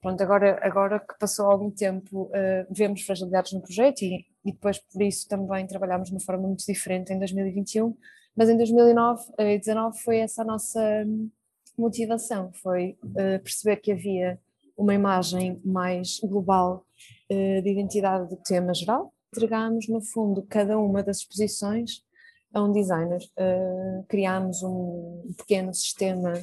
pronto, 0.01 0.21
agora, 0.21 0.59
agora 0.61 0.99
que 0.99 1.17
passou 1.19 1.45
algum 1.49 1.69
tempo, 1.69 2.23
uh, 2.23 2.65
vemos 2.69 3.01
fragilidades 3.03 3.53
no 3.53 3.61
projeto 3.61 4.01
e, 4.01 4.25
e 4.43 4.51
depois 4.51 4.79
por 4.79 5.01
isso 5.01 5.27
também 5.27 5.67
trabalhámos 5.67 6.09
de 6.09 6.15
uma 6.15 6.21
forma 6.21 6.47
muito 6.47 6.65
diferente 6.65 7.13
em 7.13 7.19
2021, 7.19 7.95
mas 8.35 8.49
em 8.49 8.57
2019 8.57 10.01
foi 10.03 10.17
essa 10.19 10.41
a 10.41 10.45
nossa 10.45 11.05
motivação 11.77 12.51
foi 12.53 12.97
uh, 13.03 13.41
perceber 13.41 13.77
que 13.77 13.91
havia 13.91 14.39
uma 14.77 14.93
imagem 14.93 15.61
mais 15.63 16.19
global 16.19 16.85
uh, 16.85 16.90
de 17.33 17.69
identidade 17.69 18.29
do 18.29 18.37
tema 18.37 18.73
geral. 18.73 19.13
Entregámos, 19.33 19.87
no 19.87 20.01
fundo, 20.01 20.45
cada 20.49 20.77
uma 20.77 21.01
das 21.01 21.17
exposições 21.17 22.03
a 22.53 22.61
um 22.61 22.71
designer. 22.71 23.21
Uh, 23.37 24.05
criámos 24.07 24.61
um 24.61 25.33
pequeno 25.37 25.73
sistema 25.73 26.33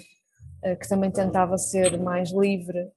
que 0.81 0.89
também 0.89 1.09
tentava 1.09 1.57
ser 1.57 2.01
mais 2.01 2.33
livre, 2.33 2.91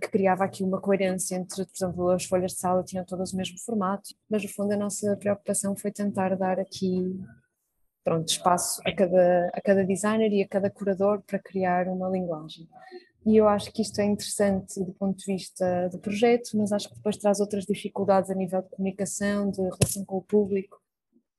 que 0.00 0.08
criava 0.08 0.42
aqui 0.42 0.64
uma 0.64 0.80
coerência 0.80 1.36
entre, 1.36 1.64
por 1.64 1.72
exemplo, 1.76 2.10
as 2.10 2.24
folhas 2.24 2.52
de 2.52 2.58
sala 2.58 2.82
tinham 2.82 3.04
todas 3.04 3.32
o 3.32 3.36
mesmo 3.36 3.56
formato, 3.64 4.10
mas 4.28 4.42
no 4.42 4.48
fundo 4.48 4.72
a 4.72 4.76
nossa 4.76 5.16
preocupação 5.16 5.76
foi 5.76 5.92
tentar 5.92 6.36
dar 6.36 6.58
aqui 6.58 7.20
pronto, 8.04 8.28
espaço 8.28 8.80
a 8.84 8.94
cada, 8.94 9.50
a 9.54 9.60
cada 9.60 9.84
designer 9.84 10.32
e 10.32 10.42
a 10.42 10.48
cada 10.48 10.70
curador 10.70 11.22
para 11.22 11.38
criar 11.38 11.88
uma 11.88 12.08
linguagem. 12.08 12.68
E 13.24 13.36
eu 13.36 13.46
acho 13.46 13.72
que 13.72 13.82
isto 13.82 14.00
é 14.00 14.04
interessante 14.04 14.82
do 14.82 14.92
ponto 14.92 15.16
de 15.16 15.24
vista 15.24 15.88
do 15.90 15.98
projeto, 15.98 16.50
mas 16.56 16.72
acho 16.72 16.88
que 16.88 16.96
depois 16.96 17.16
traz 17.16 17.38
outras 17.38 17.64
dificuldades 17.64 18.30
a 18.30 18.34
nível 18.34 18.62
de 18.62 18.70
comunicação, 18.70 19.50
de 19.50 19.60
relação 19.60 20.04
com 20.04 20.16
o 20.16 20.22
público, 20.22 20.80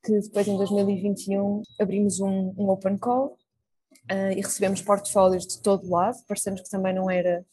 que 0.03 0.19
depois 0.19 0.47
em 0.47 0.57
2021 0.57 1.61
abrimos 1.79 2.19
um, 2.21 2.53
um 2.57 2.69
open 2.69 2.97
call 2.97 3.37
uh, 4.11 4.31
e 4.31 4.41
recebemos 4.41 4.81
portfólios 4.81 5.45
de 5.45 5.61
todo 5.61 5.89
lado, 5.89 6.17
parecemos 6.25 6.61
que 6.61 6.69
também 6.69 6.93
não 6.93 7.09
era 7.11 7.45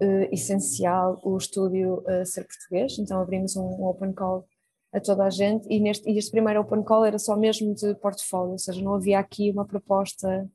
uh, 0.00 0.34
essencial 0.34 1.20
o 1.22 1.36
estúdio 1.36 2.02
uh, 2.06 2.24
ser 2.24 2.44
português, 2.44 2.98
então 2.98 3.20
abrimos 3.20 3.54
um, 3.54 3.64
um, 3.64 3.84
open 3.84 4.12
call 4.12 4.46
a 4.92 5.00
toda 5.00 5.24
a 5.24 5.30
gente. 5.30 5.66
E, 5.68 5.78
neste, 5.78 6.08
e 6.10 6.16
este 6.16 6.30
primeiro 6.30 6.60
open 6.60 6.82
call 6.82 7.04
era 7.04 7.18
só 7.18 7.36
mesmo 7.36 7.74
de 7.74 7.94
portfólio, 7.96 8.52
ou 8.52 8.58
seja, 8.58 8.80
não 8.80 8.94
havia 8.94 9.18
aqui 9.18 9.50
uma 9.50 9.66
proposta 9.66 10.48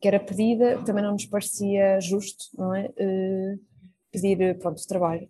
que 0.00 0.08
era 0.08 0.20
pedida, 0.20 0.82
também 0.84 1.02
não 1.02 1.12
nos 1.12 1.26
parecia 1.26 2.00
justo, 2.00 2.46
não 2.56 2.74
é? 2.74 2.92
pedir, 4.12 4.58
pronto, 4.58 4.86
trabalho. 4.86 5.28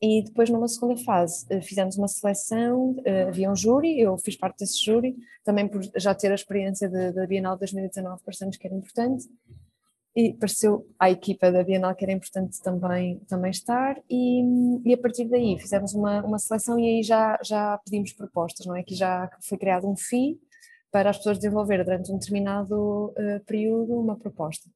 E 0.00 0.22
depois, 0.22 0.50
numa 0.50 0.68
segunda 0.68 0.96
fase, 0.96 1.46
fizemos 1.62 1.96
uma 1.96 2.06
seleção, 2.06 2.96
havia 3.28 3.50
um 3.50 3.56
júri, 3.56 3.98
eu 3.98 4.18
fiz 4.18 4.36
parte 4.36 4.58
desse 4.58 4.84
júri, 4.84 5.16
também 5.42 5.66
por 5.66 5.82
já 5.96 6.14
ter 6.14 6.30
a 6.30 6.34
experiência 6.34 6.88
da 6.88 7.26
Bienal 7.26 7.54
de 7.54 7.60
2019, 7.60 8.22
parecemos 8.22 8.56
que 8.56 8.66
era 8.66 8.76
importante, 8.76 9.26
e 10.16 10.32
pareceu 10.32 10.88
à 10.98 11.10
equipa 11.10 11.52
da 11.52 11.62
Bienal 11.62 11.94
que 11.94 12.02
era 12.02 12.12
importante 12.12 12.60
também, 12.62 13.18
também 13.28 13.50
estar 13.50 14.00
e, 14.08 14.42
e 14.82 14.94
a 14.94 14.96
partir 14.96 15.28
daí 15.28 15.58
fizemos 15.58 15.92
uma, 15.92 16.24
uma 16.24 16.38
seleção 16.38 16.78
e 16.78 16.86
aí 16.86 17.02
já, 17.02 17.38
já 17.44 17.78
pedimos 17.84 18.14
propostas, 18.14 18.64
não 18.64 18.74
é? 18.74 18.82
Que 18.82 18.94
já 18.94 19.30
foi 19.42 19.58
criado 19.58 19.86
um 19.86 19.94
FII 19.94 20.40
para 20.96 21.10
as 21.10 21.18
pessoas 21.18 21.36
desenvolver 21.36 21.84
durante 21.84 22.10
um 22.10 22.16
determinado 22.16 23.08
uh, 23.08 23.44
período 23.44 24.00
uma 24.00 24.16
proposta. 24.16 24.70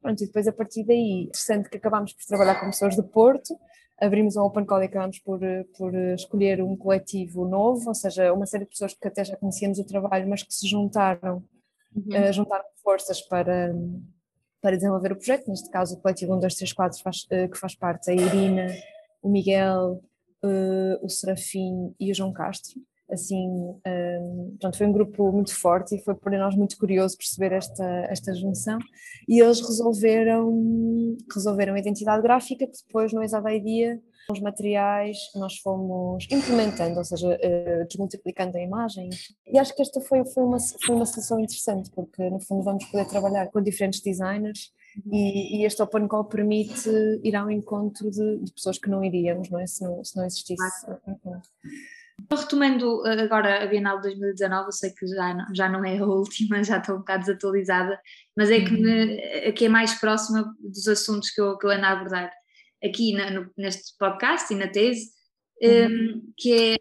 Pronto, 0.00 0.22
e 0.22 0.26
depois 0.26 0.46
a 0.46 0.52
partir 0.52 0.84
daí, 0.84 1.24
interessante 1.24 1.68
que 1.68 1.76
acabámos 1.76 2.12
por 2.12 2.24
trabalhar 2.24 2.60
com 2.60 2.66
pessoas 2.66 2.94
de 2.94 3.02
Porto, 3.02 3.52
abrimos 4.00 4.36
um 4.36 4.42
Open 4.42 4.64
Call 4.64 4.82
e 4.82 4.84
acabámos 4.84 5.18
por, 5.18 5.42
eh, 5.42 5.64
por 5.76 5.92
escolher 5.92 6.62
um 6.62 6.76
coletivo 6.76 7.48
novo, 7.48 7.88
ou 7.88 7.94
seja, 7.96 8.32
uma 8.32 8.46
série 8.46 8.62
de 8.62 8.70
pessoas 8.70 8.94
que 8.94 9.08
até 9.08 9.24
já 9.24 9.36
conhecíamos 9.36 9.80
o 9.80 9.84
trabalho, 9.84 10.28
mas 10.28 10.44
que 10.44 10.54
se 10.54 10.68
juntaram, 10.68 11.42
uhum. 11.92 12.28
uh, 12.28 12.32
juntaram 12.32 12.64
forças 12.84 13.20
para 13.22 13.74
para 14.62 14.76
desenvolver 14.76 15.12
o 15.12 15.16
projeto, 15.16 15.48
neste 15.48 15.68
caso 15.70 15.96
o 15.96 16.00
coletivo 16.00 16.34
1, 16.36 16.40
2, 16.40 16.54
3, 16.54 16.72
4 16.72 17.02
faz, 17.02 17.16
uh, 17.24 17.48
que 17.50 17.58
faz 17.58 17.74
parte 17.74 18.08
a 18.10 18.14
Irina, 18.14 18.68
o 19.20 19.28
Miguel, 19.28 20.00
uh, 20.44 21.04
o 21.04 21.08
Serafim 21.08 21.92
e 21.98 22.12
o 22.12 22.14
João 22.14 22.32
Castro. 22.32 22.80
Assim, 23.10 23.48
um, 23.86 24.56
pronto, 24.58 24.76
foi 24.76 24.86
um 24.86 24.92
grupo 24.92 25.30
muito 25.30 25.54
forte 25.54 25.94
e 25.94 26.02
foi 26.02 26.14
para 26.14 26.38
nós 26.38 26.56
muito 26.56 26.76
curioso 26.76 27.16
perceber 27.16 27.52
esta, 27.52 27.84
esta 28.10 28.34
junção 28.34 28.78
e 29.28 29.40
eles 29.40 29.60
resolveram, 29.60 31.16
resolveram 31.32 31.74
a 31.74 31.78
identidade 31.78 32.22
gráfica 32.22 32.66
que 32.66 32.78
depois 32.84 33.12
no 33.12 33.22
Exada 33.22 33.48
Dia 33.60 34.00
os 34.30 34.40
materiais 34.40 35.16
nós 35.36 35.56
fomos 35.58 36.26
implementando, 36.30 36.98
ou 36.98 37.04
seja, 37.04 37.28
uh, 37.28 37.86
desmultiplicando 37.86 38.56
a 38.56 38.60
imagem. 38.60 39.08
E 39.46 39.58
acho 39.58 39.74
que 39.74 39.82
esta 39.82 40.00
foi, 40.00 40.24
foi, 40.24 40.42
uma, 40.42 40.58
foi 40.58 40.96
uma 40.96 41.06
solução 41.06 41.38
interessante, 41.38 41.90
porque 41.92 42.28
no 42.28 42.40
fundo 42.40 42.64
vamos 42.64 42.84
poder 42.86 43.06
trabalhar 43.06 43.46
com 43.46 43.62
diferentes 43.62 44.00
designers 44.00 44.72
e, 45.12 45.58
e 45.58 45.64
este 45.64 45.82
Open 45.82 46.08
Call 46.08 46.24
permite 46.24 46.88
ir 47.22 47.36
ao 47.36 47.50
encontro 47.50 48.10
de, 48.10 48.38
de, 48.38 48.52
pessoas 48.52 48.78
que 48.78 48.88
não 48.88 49.04
iríamos, 49.04 49.50
não 49.50 49.60
é? 49.60 49.66
Se 49.66 49.84
não, 49.84 50.02
se 50.02 50.16
não 50.16 50.24
existisse. 50.24 50.86
Retomando 52.30 53.02
agora 53.06 53.62
a 53.62 53.66
Bienal 53.66 53.96
de 53.96 54.08
2019, 54.08 54.66
eu 54.66 54.72
sei 54.72 54.90
que 54.90 55.06
já 55.06 55.34
não, 55.34 55.54
já 55.54 55.68
não 55.68 55.84
é 55.84 55.98
a 55.98 56.04
última, 56.06 56.64
já 56.64 56.78
estou 56.78 56.96
um 56.96 56.98
bocado 56.98 57.26
desatualizada, 57.26 58.00
mas 58.36 58.50
é 58.50 58.60
que, 58.60 58.74
uhum. 58.74 58.80
me, 58.80 59.18
é 59.20 59.52
que 59.52 59.66
é 59.66 59.68
mais 59.68 59.94
próxima 59.94 60.54
dos 60.58 60.88
assuntos 60.88 61.30
que 61.30 61.40
eu, 61.40 61.56
que 61.58 61.66
eu 61.66 61.70
ando 61.70 61.84
a 61.84 61.90
abordar 61.90 62.32
aqui 62.82 63.12
na, 63.12 63.30
no, 63.30 63.50
neste 63.56 63.96
podcast 63.98 64.52
e 64.52 64.56
na 64.56 64.68
tese, 64.68 65.10
uhum. 65.62 65.86
um, 65.86 66.32
que 66.36 66.72
é, 66.74 66.76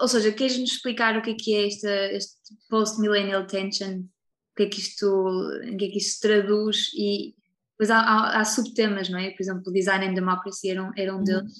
ou 0.00 0.08
seja, 0.08 0.32
queres-nos 0.32 0.72
explicar 0.72 1.16
o 1.16 1.22
que 1.22 1.30
é 1.30 1.34
que 1.34 1.54
é 1.54 1.66
esta, 1.66 2.12
este 2.12 2.36
post-millennial 2.68 3.46
tension, 3.46 4.00
o 4.00 4.54
que 4.56 4.64
é 4.64 4.68
que 4.68 4.80
isto, 4.80 5.60
em 5.64 5.76
que 5.76 5.86
é 5.86 5.88
que 5.88 5.98
isto 5.98 6.14
se 6.14 6.20
traduz 6.20 6.90
e 6.94 7.34
depois 7.72 7.90
há, 7.90 7.98
há, 7.98 8.40
há, 8.40 8.44
subtemas, 8.44 9.08
não 9.08 9.18
é? 9.18 9.30
Por 9.30 9.42
exemplo, 9.42 9.72
design 9.72 10.06
and 10.06 10.14
democracy 10.14 10.70
era 10.70 10.82
um, 10.82 10.92
era 10.96 11.12
um 11.12 11.18
uhum. 11.18 11.24
deles. 11.24 11.52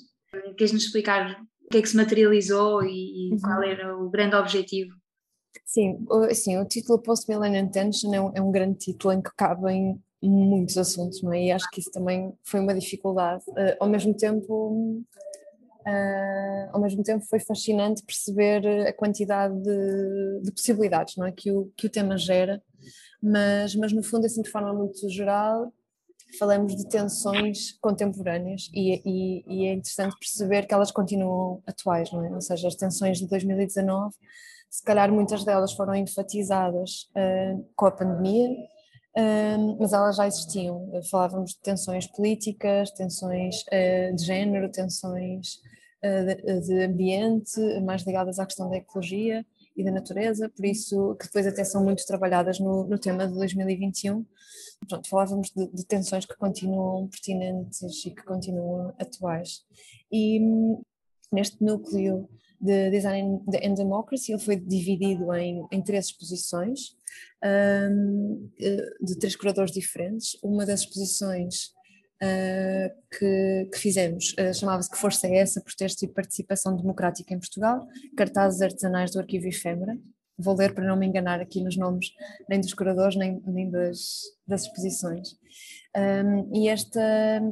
Queres-nos 0.57 0.85
explicar 0.85 1.41
o 1.41 1.47
que 1.73 1.79
é 1.79 1.83
que 1.83 1.88
se 1.88 1.97
materializou 1.97 2.85
e, 2.85 3.29
e 3.29 3.33
uhum. 3.33 3.38
qual 3.41 3.62
era 3.62 3.97
o 3.97 4.09
grande 4.09 4.37
objetivo? 4.37 4.95
Sim, 5.64 6.07
assim, 6.31 6.59
o 6.59 6.64
título 6.67 7.00
Post-Millennial 7.00 7.69
Tension 7.71 8.14
é 8.14 8.21
um, 8.21 8.33
é 8.35 8.41
um 8.43 8.52
grande 8.52 8.79
título 8.79 9.14
em 9.14 9.23
que 9.23 9.31
cabem 9.37 10.00
muitos 10.23 10.79
assuntos, 10.79 11.23
não 11.23 11.33
é? 11.33 11.45
E 11.45 11.52
acho 11.52 11.69
que 11.71 11.81
isso 11.81 11.91
também 11.91 12.33
foi 12.45 12.61
uma 12.61 12.75
dificuldade. 12.75 13.43
Uh, 13.49 13.76
ao 13.81 13.88
mesmo 13.88 14.14
tempo, 14.14 15.02
uh, 15.81 16.69
ao 16.73 16.81
mesmo 16.81 17.02
tempo 17.02 17.25
foi 17.25 17.41
fascinante 17.41 18.05
perceber 18.05 18.67
a 18.87 18.93
quantidade 18.93 19.55
de, 19.62 20.41
de, 20.43 20.52
possibilidades, 20.52 21.17
não 21.17 21.26
é? 21.26 21.33
Que 21.33 21.50
o, 21.50 21.73
que 21.76 21.87
o 21.87 21.91
tema 21.91 22.17
gera, 22.17 22.62
mas, 23.21 23.75
mas 23.75 23.93
no 23.93 24.02
fundo, 24.02 24.26
assim 24.26 24.43
de 24.43 24.50
forma 24.50 24.73
muito 24.73 25.09
geral, 25.09 25.73
falamos 26.39 26.77
de 26.77 26.89
tensões 26.89 27.73
contemporâneas 27.81 28.71
e, 28.73 29.03
e, 29.05 29.45
e 29.47 29.67
é 29.67 29.73
interessante 29.75 30.17
perceber 30.19 30.67
que 30.67 30.75
elas 30.75 30.91
continuam 30.91 31.62
atuais, 31.67 32.11
não 32.12 32.25
é? 32.25 32.31
Ou 32.31 32.41
seja, 32.41 32.69
as 32.69 32.75
tensões 32.75 33.19
de 33.19 33.27
2019 33.27 34.15
se 34.73 34.83
calhar 34.83 35.12
muitas 35.12 35.45
delas 35.45 35.75
foram 35.75 35.95
enfatizadas 35.95 37.11
uh, 37.15 37.62
com 37.77 37.85
a 37.85 37.91
pandemia, 37.91 38.49
mas 39.79 39.93
elas 39.93 40.17
já 40.17 40.27
existiam. 40.27 40.91
Falávamos 41.11 41.51
de 41.51 41.59
tensões 41.61 42.07
políticas, 42.07 42.91
tensões 42.93 43.57
uh, 43.65 44.17
de 44.17 44.25
género, 44.25 44.73
tensões 44.73 45.61
uh, 46.03 46.25
de, 46.25 46.61
de, 46.61 46.85
ambiente, 46.85 47.61
mais 47.83 48.03
ligadas 48.07 48.39
à 48.39 48.47
questão 48.47 48.71
da 48.71 48.79
ecologia 48.79 49.45
e 49.77 49.85
da 49.85 49.91
natureza, 49.91 50.49
por 50.49 50.65
isso 50.65 51.15
que 51.17 51.27
depois 51.27 51.47
até 51.47 51.65
são 51.65 51.85
muito 51.85 52.07
trabalhadas 52.07 52.59
no, 52.59 52.85
no 52.85 52.99
tema 52.99 53.29
de 53.29 53.35
2021. 53.35 54.25
Pronto, 54.89 55.09
falávamos 55.09 55.51
de, 55.55 55.67
de, 55.69 55.87
tensões 55.87 56.27
que 56.27 56.37
continuam 56.37 57.09
pertinentes 57.09 58.05
e 58.05 58.11
que 58.11 58.23
continuam 58.25 58.95
atuais. 58.99 59.65
E 60.11 60.41
neste 61.33 61.62
núcleo 61.62 62.29
de 62.61 62.91
Design 62.91 63.41
and 63.65 63.75
Democracy, 63.75 64.33
ele 64.33 64.41
foi 64.41 64.57
dividido 64.57 65.33
em, 65.35 65.67
em 65.73 65.83
três 65.83 66.07
exposições, 66.07 66.97
um, 67.45 68.49
eh, 68.61 68.91
de 69.01 69.19
três 69.19 69.35
curadores 69.35 69.73
diferentes. 69.73 70.37
Uma 70.43 70.65
das 70.65 70.81
exposições 70.81 71.73
uh, 72.23 72.95
que, 73.11 73.69
que, 73.73 73.79
fizemos 73.79 74.35
uh, 74.39 74.55
chamava-se 74.55 74.91
Que 74.91 74.97
Força 74.97 75.27
é 75.27 75.39
essa? 75.39 75.61
Protesto 75.61 76.05
e 76.05 76.09
Participação 76.09 76.77
Democrática 76.77 77.35
em 77.35 77.39
Portugal, 77.39 77.87
cartazes 78.17 78.62
artesanais 78.62 79.11
do 79.11 79.19
Arquivo 79.19 79.49
Efêmera. 79.49 79.99
Vou 80.39 80.57
ler 80.57 80.75
para 80.75 80.87
não 80.87 80.97
me 80.97 81.07
enganar 81.07 81.41
aqui 81.41 81.62
nos 81.62 81.77
nomes 81.77 82.12
nem 82.49 82.61
dos 82.61 82.75
curadores 82.75 83.17
nem, 83.17 83.41
nem 83.47 83.71
das, 83.71 84.23
das 84.47 84.62
exposições. 84.62 85.37
Um, 85.95 86.57
e 86.57 86.69
esta, 86.69 87.01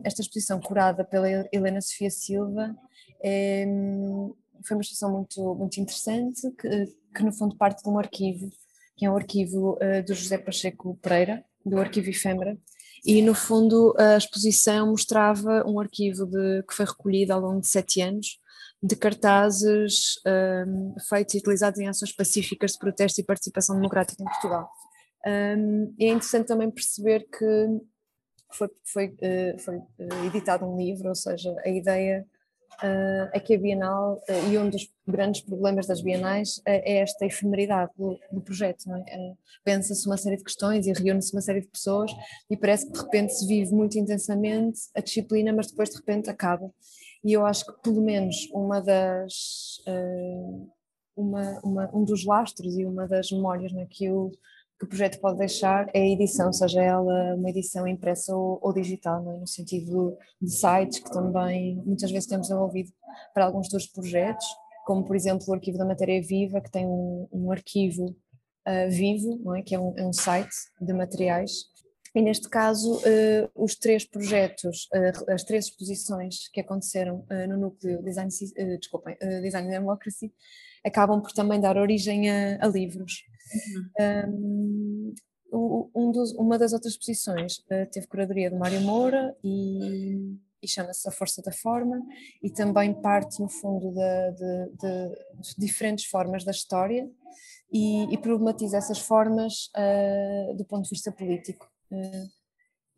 esta 0.02 0.22
exposição 0.22 0.60
curada 0.60 1.04
pela 1.04 1.28
Helena 1.52 1.80
Sofia 1.80 2.10
Silva 2.10 2.75
é, 3.22 3.66
foi 4.64 4.76
uma 4.76 4.82
exposição 4.82 5.12
muito, 5.12 5.54
muito 5.54 5.78
interessante, 5.78 6.50
que, 6.52 6.87
que 7.14 7.22
no 7.22 7.32
fundo 7.32 7.56
parte 7.56 7.82
de 7.82 7.88
um 7.88 7.99
arquivo, 7.99 8.50
que 8.96 9.04
é 9.04 9.10
um 9.10 9.16
arquivo 9.16 9.75
uh, 9.75 10.04
do 10.06 10.14
José 10.14 10.38
Pacheco 10.38 10.99
Pereira, 11.02 11.44
do 11.64 11.78
Arquivo 11.78 12.08
Efêmera, 12.08 12.58
e 13.04 13.22
no 13.22 13.34
fundo 13.34 13.94
a 13.99 14.16
exposição 14.16 14.88
mostrava 14.88 15.64
um 15.66 15.80
arquivo 15.80 16.26
de, 16.26 16.62
que 16.62 16.75
foi 16.75 16.87
recolhido 16.87 17.32
ao 17.32 17.40
longo 17.40 17.60
de 17.60 17.68
sete 17.68 18.00
anos, 18.00 18.38
de 18.82 18.96
cartazes 18.96 20.14
um, 20.66 20.94
feitos 21.08 21.34
e 21.34 21.38
utilizados 21.38 21.78
em 21.78 21.88
ações 21.88 22.12
pacíficas 22.12 22.72
de 22.72 22.78
protesto 22.78 23.20
e 23.20 23.25
participação 23.25 23.76
democrática 23.76 24.22
em 24.22 24.26
Portugal. 24.26 24.70
Um, 25.26 25.94
é 26.00 26.06
interessante 26.06 26.46
também 26.46 26.70
perceber 26.70 27.26
que 27.30 27.80
foi, 28.52 28.68
foi, 28.84 29.06
uh, 29.08 29.58
foi 29.58 29.76
uh, 29.76 30.26
editado 30.26 30.64
um 30.64 30.78
livro, 30.78 31.08
ou 31.08 31.14
seja, 31.14 31.54
a 31.64 31.68
ideia 31.68 32.26
uh, 32.82 33.30
é 33.32 33.40
que 33.40 33.54
a 33.54 33.58
Bienal, 33.58 34.20
uh, 34.28 34.50
e 34.52 34.58
um 34.58 34.68
dos 34.70 34.90
grandes 35.06 35.42
problemas 35.42 35.87
das 35.87 36.00
Bienais 36.00 36.60
é 36.64 36.99
esta 36.99 37.26
efemeridade 37.26 37.92
do, 37.96 38.18
do 38.32 38.40
projeto. 38.40 38.90
É? 38.90 39.34
Pensa-se 39.62 40.06
uma 40.06 40.16
série 40.16 40.37
de 40.37 40.44
questões 40.44 40.87
e 40.87 40.92
reúne-se 40.92 41.32
uma 41.34 41.42
série 41.42 41.60
de 41.60 41.68
pessoas 41.68 42.10
e 42.49 42.56
parece 42.56 42.87
que 42.87 42.92
de 42.92 43.00
repente 43.00 43.34
se 43.34 43.46
vive 43.46 43.72
muito 43.72 43.99
intensamente 43.99 44.80
a 44.94 45.00
disciplina, 45.00 45.52
mas 45.52 45.68
depois 45.68 45.90
de 45.90 45.96
repente 45.96 46.30
acaba. 46.30 46.72
E 47.24 47.32
eu 47.32 47.44
acho 47.44 47.66
que 47.66 47.82
pelo 47.82 48.00
menos 48.00 48.48
uma 48.52 48.80
das. 48.80 49.82
Uma, 51.16 51.60
uma, 51.62 51.90
um 51.94 52.02
dos 52.02 52.24
lastros 52.24 52.78
e 52.78 52.86
uma 52.86 53.06
das 53.06 53.30
memórias 53.30 53.72
né, 53.72 53.86
que 53.90 54.08
o 54.10 54.32
projeto 54.88 55.20
pode 55.20 55.38
deixar 55.38 55.88
é 55.92 56.00
a 56.00 56.06
edição, 56.06 56.52
seja 56.52 56.82
ela 56.82 57.34
uma 57.34 57.50
edição 57.50 57.86
impressa 57.86 58.34
ou, 58.34 58.58
ou 58.62 58.72
digital, 58.72 59.30
é? 59.30 59.36
no 59.36 59.46
sentido 59.46 60.16
de 60.40 60.50
sites 60.50 61.00
que 61.00 61.10
também 61.10 61.76
muitas 61.84 62.10
vezes 62.10 62.26
temos 62.26 62.50
envolvido 62.50 62.90
para 63.34 63.44
alguns 63.44 63.68
dos 63.68 63.86
projetos, 63.86 64.46
como 64.86 65.04
por 65.04 65.14
exemplo 65.14 65.44
o 65.48 65.52
arquivo 65.52 65.76
da 65.76 65.84
matéria 65.84 66.22
viva, 66.22 66.60
que 66.60 66.70
tem 66.70 66.86
um, 66.86 67.28
um 67.30 67.52
arquivo 67.52 68.16
uh, 68.66 68.90
Vivo, 68.90 69.54
é? 69.54 69.62
que 69.62 69.74
é 69.74 69.78
um, 69.78 69.92
é 69.96 70.06
um 70.06 70.12
site 70.12 70.54
de 70.80 70.92
materiais 70.92 71.64
e 72.12 72.20
neste 72.20 72.48
caso, 72.48 72.96
uh, 72.96 73.50
os 73.54 73.76
três 73.76 74.04
projetos, 74.04 74.88
uh, 74.92 75.32
as 75.32 75.44
três 75.44 75.66
exposições 75.66 76.48
que 76.48 76.60
aconteceram 76.60 77.24
uh, 77.30 77.48
no 77.48 77.56
núcleo 77.56 78.02
Design, 78.02 78.28
desculpem, 78.78 79.16
Design 79.42 79.70
Democracy, 79.70 80.32
acabam 80.84 81.20
por 81.20 81.32
também 81.32 81.60
dar 81.60 81.76
origem 81.76 82.28
a, 82.28 82.64
a 82.64 82.66
livros. 82.66 83.22
Uhum. 83.98 85.14
Um, 85.52 85.90
um 85.94 86.12
dos, 86.12 86.32
uma 86.32 86.58
das 86.58 86.72
outras 86.72 86.92
exposições 86.92 87.64
teve 87.90 88.06
curadoria 88.06 88.50
de 88.50 88.56
Mário 88.56 88.80
Moura 88.82 89.36
e, 89.42 90.36
e 90.62 90.68
chama-se 90.68 91.08
A 91.08 91.12
Força 91.12 91.42
da 91.42 91.50
Forma 91.50 92.00
e 92.40 92.48
também 92.50 92.94
parte, 92.94 93.40
no 93.40 93.48
fundo, 93.48 93.92
de, 93.92 94.32
de, 94.32 95.08
de 95.40 95.54
diferentes 95.58 96.04
formas 96.04 96.44
da 96.44 96.52
história 96.52 97.10
e, 97.72 98.14
e 98.14 98.18
problematiza 98.18 98.78
essas 98.78 99.00
formas 99.00 99.70
do 100.56 100.64
ponto 100.64 100.84
de 100.84 100.90
vista 100.90 101.10
político. 101.10 101.68
Uh, 101.90 102.28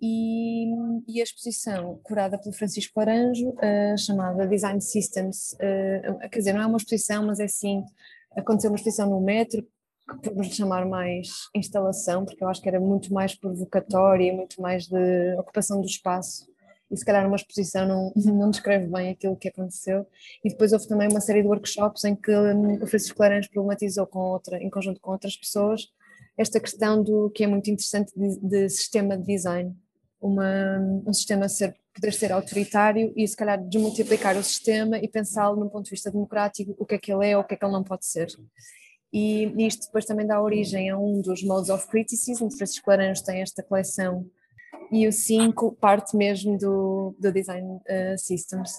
e, 0.00 0.66
e, 1.06 1.20
a 1.20 1.22
exposição 1.22 2.00
curada 2.02 2.36
pelo 2.36 2.52
Francisco 2.52 2.98
Laranjo, 2.98 3.50
uh, 3.50 3.96
chamada 3.96 4.48
Design 4.48 4.80
Systems, 4.80 5.52
uh, 5.54 6.28
quer 6.28 6.38
dizer, 6.40 6.52
não 6.52 6.62
é 6.62 6.66
uma 6.66 6.76
exposição, 6.76 7.24
mas 7.24 7.38
é 7.38 7.46
sim, 7.46 7.84
aconteceu 8.36 8.70
uma 8.70 8.76
exposição 8.76 9.08
no 9.08 9.20
metro, 9.20 9.62
que 9.62 10.28
podemos 10.28 10.54
chamar 10.54 10.84
mais 10.86 11.28
instalação, 11.54 12.24
porque 12.24 12.42
eu 12.42 12.48
acho 12.48 12.60
que 12.60 12.68
era 12.68 12.80
muito 12.80 13.14
mais 13.14 13.34
provocatória, 13.36 14.32
muito 14.32 14.60
mais 14.60 14.88
de 14.88 15.36
ocupação 15.38 15.80
do 15.80 15.86
espaço, 15.86 16.50
e 16.90 16.96
se 16.96 17.04
calhar 17.04 17.26
uma 17.26 17.36
exposição 17.36 17.86
não, 17.86 18.12
não 18.34 18.50
descreve 18.50 18.86
bem 18.86 19.10
aquilo 19.10 19.36
que 19.36 19.48
aconteceu. 19.48 20.06
E 20.44 20.50
depois 20.50 20.72
houve 20.72 20.86
também 20.86 21.08
uma 21.08 21.20
série 21.20 21.42
de 21.42 21.48
workshops 21.48 22.04
em 22.04 22.14
que 22.14 22.30
o 22.30 22.86
Francisco 22.86 23.22
Laranjo 23.22 23.50
problematizou 23.50 24.06
com 24.06 24.18
outra, 24.18 24.62
em 24.62 24.68
conjunto 24.68 25.00
com 25.00 25.12
outras 25.12 25.36
pessoas, 25.36 25.88
esta 26.36 26.60
questão 26.60 27.02
do 27.02 27.30
que 27.30 27.44
é 27.44 27.46
muito 27.46 27.70
interessante 27.70 28.12
de, 28.16 28.40
de 28.40 28.68
sistema 28.68 29.16
de 29.16 29.24
design, 29.24 29.74
uma, 30.20 30.78
um 31.06 31.12
sistema 31.12 31.48
ser, 31.48 31.76
poder 31.94 32.12
ser 32.12 32.32
autoritário 32.32 33.12
e 33.16 33.26
se 33.26 33.36
calhar 33.36 33.62
desmultiplicar 33.62 34.36
o 34.36 34.42
sistema 34.42 34.98
e 34.98 35.08
pensá-lo 35.08 35.58
num 35.58 35.68
ponto 35.68 35.84
de 35.84 35.90
vista 35.90 36.10
democrático, 36.10 36.74
o 36.78 36.86
que 36.86 36.94
é 36.94 36.98
que 36.98 37.12
ele 37.12 37.28
é 37.28 37.36
ou 37.36 37.42
o 37.42 37.46
que 37.46 37.54
é 37.54 37.56
que 37.56 37.64
ele 37.64 37.72
não 37.72 37.84
pode 37.84 38.06
ser. 38.06 38.28
E 39.12 39.52
isto 39.66 39.86
depois 39.86 40.06
também 40.06 40.26
dá 40.26 40.40
origem 40.40 40.88
a 40.88 40.98
um 40.98 41.20
dos 41.20 41.42
modes 41.42 41.68
of 41.68 41.86
criticism, 41.88 42.48
Francisco 42.50 42.88
Laranjo 42.88 43.22
tem 43.22 43.42
esta 43.42 43.62
coleção 43.62 44.26
e 44.90 45.06
o 45.06 45.12
5 45.12 45.72
parte 45.72 46.16
mesmo 46.16 46.56
do, 46.56 47.14
do 47.18 47.32
design 47.32 47.66
uh, 47.66 48.18
systems. 48.18 48.72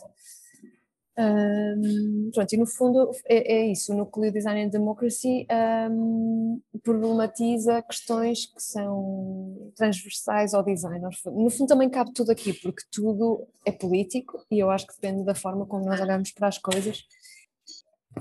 Um, 1.16 2.32
pronto, 2.34 2.54
e 2.54 2.58
no 2.58 2.66
fundo 2.66 3.12
é, 3.28 3.54
é, 3.54 3.72
isso, 3.72 3.94
o 3.94 3.96
Núcleo 3.96 4.32
Design 4.32 4.64
and 4.64 4.70
Democracy 4.70 5.46
um, 5.92 6.60
problematiza 6.82 7.84
questões 7.84 8.48
que 8.48 8.62
são 8.62 9.72
transversais 9.76 10.56
ao 10.56 10.64
design. 10.64 11.06
No 11.26 11.50
fundo 11.52 11.68
também 11.68 11.90
cabe 11.90 12.14
tudo 12.14 12.32
aqui, 12.32 12.54
porque 12.54 12.82
tudo 12.92 13.48
é 13.66 13.72
político 13.72 14.44
e 14.50 14.58
eu 14.58 14.72
acho 14.72 14.88
que 14.88 14.96
depende 14.96 15.24
da 15.24 15.36
forma 15.36 15.68
como 15.68 15.86
nós 15.86 16.02
olhamos 16.02 16.32
para 16.32 16.48
as 16.48 16.58
coisas. 16.58 17.04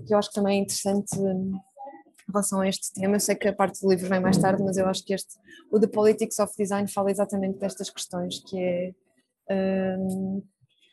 Eu 0.08 0.18
acho 0.18 0.28
que 0.28 0.34
também 0.34 0.58
é 0.58 0.62
interessante 0.62 1.18
em 1.18 1.52
relação 2.28 2.60
a 2.60 2.68
este 2.68 2.92
tema. 2.92 3.16
Eu 3.16 3.20
sei 3.20 3.34
que 3.34 3.48
a 3.48 3.54
parte 3.54 3.80
do 3.80 3.88
livro 3.88 4.08
vem 4.08 4.20
mais 4.20 4.36
tarde, 4.36 4.62
mas 4.62 4.76
eu 4.76 4.86
acho 4.86 5.02
que 5.04 5.14
este, 5.14 5.38
o 5.70 5.80
The 5.80 5.86
Politics 5.86 6.38
of 6.38 6.52
Design 6.58 6.90
fala 6.90 7.10
exatamente 7.10 7.58
destas 7.58 7.88
questões, 7.88 8.38
que 8.40 8.58
é 8.58 8.94
um, 9.98 10.42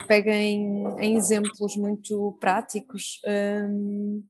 pega 0.08 0.34
em, 0.34 0.86
em 1.00 1.16
exemplos 1.16 1.76
muito 1.76 2.38
práticos 2.40 3.22
um, 3.26 4.24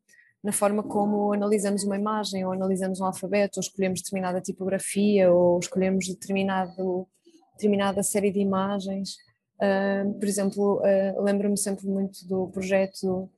na 0.43 0.51
forma 0.51 0.81
como 0.83 1.33
analisamos 1.33 1.83
uma 1.83 1.97
imagem, 1.97 2.45
ou 2.45 2.51
analisamos 2.51 2.99
um 2.99 3.05
alfabeto, 3.05 3.59
ou 3.59 3.61
escolhemos 3.61 4.01
determinada 4.01 4.41
tipografia, 4.41 5.31
ou 5.31 5.59
escolhemos 5.59 6.07
determinado, 6.07 7.07
determinada 7.53 8.01
série 8.03 8.31
de 8.31 8.39
imagens. 8.39 9.15
Uh, 9.61 10.13
por 10.17 10.27
exemplo, 10.27 10.81
uh, 10.81 11.21
lembro-me 11.21 11.57
sempre 11.57 11.85
muito 11.87 12.25
do 12.25 12.47
projeto 12.47 13.29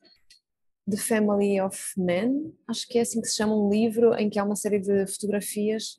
The 0.90 0.98
Family 0.98 1.60
of 1.60 1.78
Men, 1.98 2.54
acho 2.68 2.88
que 2.88 3.00
é 3.00 3.02
assim 3.02 3.22
que 3.22 3.28
se 3.28 3.38
chama 3.38 3.56
um 3.56 3.70
livro 3.70 4.14
em 4.16 4.30
que 4.30 4.40
há 4.40 4.44
uma 4.44 4.56
série 4.56 4.80
de 4.80 5.08
fotografias 5.08 5.98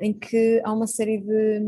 em 0.00 0.12
que 0.12 0.60
há 0.64 0.72
uma 0.72 0.86
série 0.86 1.18
de, 1.18 1.60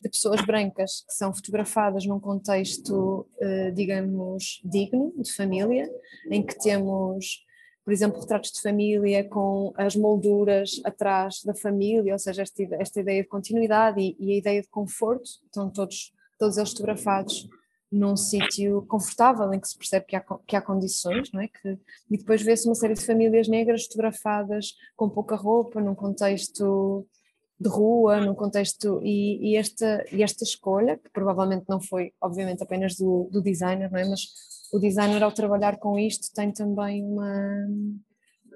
de 0.00 0.08
pessoas 0.08 0.40
brancas 0.44 1.04
que 1.06 1.14
são 1.14 1.32
fotografadas 1.34 2.06
num 2.06 2.18
contexto, 2.18 3.28
eh, 3.38 3.70
digamos, 3.70 4.60
digno, 4.64 5.12
de 5.16 5.32
família, 5.32 5.90
em 6.30 6.42
que 6.42 6.58
temos, 6.58 7.44
por 7.84 7.92
exemplo, 7.92 8.20
retratos 8.20 8.52
de 8.52 8.62
família 8.62 9.22
com 9.28 9.72
as 9.76 9.94
molduras 9.94 10.80
atrás 10.84 11.42
da 11.44 11.54
família, 11.54 12.14
ou 12.14 12.18
seja, 12.18 12.42
esta, 12.42 12.62
esta 12.76 13.00
ideia 13.00 13.22
de 13.22 13.28
continuidade 13.28 14.00
e, 14.00 14.16
e, 14.18 14.32
a 14.32 14.38
ideia 14.38 14.62
de 14.62 14.68
conforto, 14.68 15.24
estão 15.44 15.70
todos, 15.70 16.12
todos 16.38 16.56
eles 16.56 16.70
fotografados 16.70 17.48
num 17.92 18.16
sítio 18.16 18.82
confortável 18.86 19.52
em 19.52 19.58
que 19.58 19.68
se 19.68 19.76
percebe 19.76 20.06
que 20.06 20.16
há, 20.16 20.24
que 20.46 20.56
há 20.56 20.62
condições, 20.62 21.30
não 21.32 21.40
é? 21.40 21.48
Que, 21.48 21.76
e 22.08 22.16
depois 22.16 22.40
vê-se 22.40 22.66
uma 22.66 22.74
série 22.74 22.94
de 22.94 23.04
famílias 23.04 23.48
negras 23.48 23.84
fotografadas 23.84 24.74
com 24.96 25.10
pouca 25.10 25.34
roupa, 25.34 25.80
num 25.80 25.94
contexto 25.94 27.06
de 27.60 27.68
rua, 27.68 28.20
num 28.20 28.34
contexto, 28.34 29.00
e, 29.02 29.50
e, 29.50 29.56
esta, 29.56 30.02
e 30.10 30.22
esta 30.22 30.44
escolha, 30.44 30.96
que 30.96 31.10
provavelmente 31.10 31.66
não 31.68 31.78
foi, 31.78 32.12
obviamente, 32.18 32.62
apenas 32.62 32.96
do, 32.96 33.28
do 33.30 33.42
designer, 33.42 33.92
não 33.92 33.98
é? 33.98 34.08
mas 34.08 34.22
o 34.72 34.78
designer, 34.78 35.22
ao 35.22 35.30
trabalhar 35.30 35.76
com 35.76 35.98
isto, 35.98 36.32
tem 36.32 36.50
também 36.50 37.04
uma, 37.04 37.68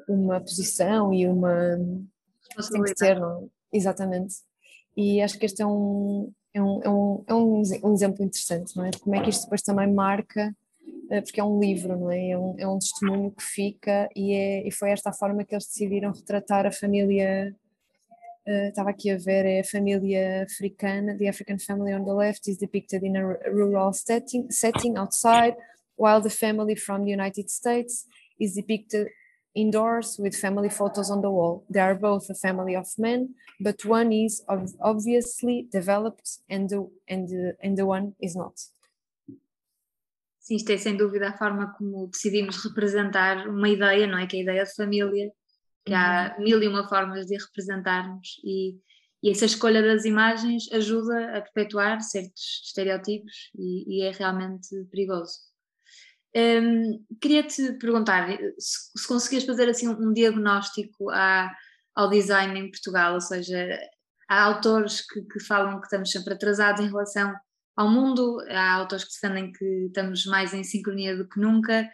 uma 0.09 0.41
posição 0.41 1.13
e 1.13 1.27
uma. 1.27 1.77
Tem 2.71 2.83
que 2.83 2.95
ter, 2.95 3.21
não? 3.21 3.43
É? 3.73 3.77
Exatamente. 3.77 4.37
E 4.97 5.21
acho 5.21 5.39
que 5.39 5.45
este 5.45 5.61
é 5.61 5.67
um, 5.67 6.33
é 6.55 6.63
um, 6.63 6.81
é 6.83 6.89
um, 6.89 7.25
é 7.27 7.35
um, 7.35 7.63
um 7.83 7.93
exemplo 7.93 8.25
interessante, 8.25 8.75
não 8.77 8.87
é? 8.87 8.91
Como 8.99 9.15
é 9.17 9.23
que 9.23 9.29
isto 9.29 9.43
depois 9.43 9.61
também 9.61 9.93
marca 9.93 10.55
eh, 11.11 11.21
porque 11.21 11.41
é 11.41 11.45
um 11.45 11.61
livro, 11.61 11.99
não 11.99 12.11
é? 12.11 12.31
É 12.31 12.39
um, 12.39 12.55
é 12.59 12.67
um 12.67 12.79
testemunho 12.79 13.31
que 13.33 13.43
fica 13.43 14.09
e, 14.15 14.33
é, 14.33 14.67
e 14.67 14.71
foi 14.71 14.91
esta 14.91 15.11
a 15.11 15.13
forma 15.13 15.45
que 15.45 15.55
eles 15.55 15.67
decidiram 15.67 16.13
retratar 16.13 16.65
a 16.65 16.73
família 16.73 17.55
estava 18.47 18.91
aqui 18.91 19.11
a 19.11 19.17
ver, 19.17 19.47
é 19.47 19.61
a 19.61 19.65
família 19.65 20.43
africana, 20.43 21.17
the 21.17 21.29
African 21.29 21.59
family 21.59 21.95
on 21.95 22.05
the 22.05 22.13
left 22.13 22.49
is 22.49 22.59
depicted 22.59 23.03
in 23.03 23.17
a 23.17 23.39
rural 23.51 23.93
setting, 23.93 24.51
setting 24.51 24.97
outside, 24.99 25.57
while 25.97 26.21
the 26.21 26.31
family 26.31 26.77
from 26.77 27.05
the 27.05 27.11
United 27.11 27.51
States 27.51 28.07
is 28.39 28.55
depicted 28.55 29.09
indoors 29.55 30.19
with 30.19 30.35
family 30.35 30.69
photos 30.69 31.11
on 31.11 31.21
the 31.23 31.31
wall. 31.31 31.65
They 31.71 31.81
are 31.81 31.95
both 31.95 32.29
a 32.29 32.35
family 32.35 32.75
of 32.75 32.87
men, 32.99 33.35
but 33.61 33.85
one 33.85 34.13
is 34.13 34.45
obviously 34.81 35.69
developed 35.73 36.41
and 36.51 36.69
the, 36.69 36.91
and 37.09 37.29
the, 37.29 37.57
and 37.63 37.77
the 37.77 37.87
one 37.87 38.15
is 38.21 38.35
not. 38.35 38.59
Sim, 40.41 40.57
isto 40.57 40.73
é 40.73 40.77
sem 40.77 40.95
dúvida 40.95 41.31
a 41.31 41.39
forma 41.39 41.73
como 41.79 42.07
decidimos 42.09 42.63
representar 42.63 43.49
uma 43.49 43.67
ideia, 43.67 44.07
não 44.07 44.19
é? 44.19 44.27
Que 44.27 44.37
é 44.37 44.41
a 44.41 44.43
ideia 44.43 44.65
de 44.65 44.75
família 44.75 45.33
que 45.85 45.93
há 45.93 46.35
uhum. 46.37 46.45
mil 46.45 46.63
e 46.63 46.69
uma 46.69 46.89
formas 46.89 47.27
de 47.27 47.37
representarmos 47.37 48.41
e, 48.45 48.79
e 49.23 49.31
essa 49.31 49.45
escolha 49.45 49.83
das 49.83 50.05
imagens 50.05 50.71
ajuda 50.73 51.37
a 51.37 51.41
perpetuar 51.41 52.01
certos 52.01 52.63
estereótipos 52.65 53.51
e, 53.57 53.99
e 53.99 54.03
é 54.03 54.11
realmente 54.11 54.69
perigoso. 54.91 55.39
Um, 56.37 57.05
Queria-te 57.21 57.75
perguntar 57.75 58.29
se, 58.59 58.99
se 58.99 59.07
conseguias 59.07 59.45
fazer 59.45 59.69
assim 59.69 59.89
um, 59.89 60.13
diagnóstico 60.13 61.11
à, 61.11 61.53
ao 61.95 62.11
design 62.11 62.59
em 62.59 62.71
Portugal, 62.71 63.15
ou 63.15 63.21
seja, 63.21 63.79
há 64.29 64.43
autores 64.43 65.07
que, 65.07 65.23
que, 65.23 65.41
falam 65.41 65.79
que 65.79 65.87
estamos 65.87 66.11
sempre 66.11 66.35
atrasados 66.35 66.85
em 66.85 66.89
relação 66.89 67.33
ao 67.77 67.89
mundo, 67.89 68.39
há 68.51 68.75
autores 68.75 69.05
que 69.05 69.13
defendem 69.13 69.53
que 69.53 69.65
estamos 69.87 70.27
mais 70.27 70.53
em 70.53 70.65
sincronia 70.65 71.17
do 71.17 71.29
que 71.29 71.41
nunca. 71.41 71.89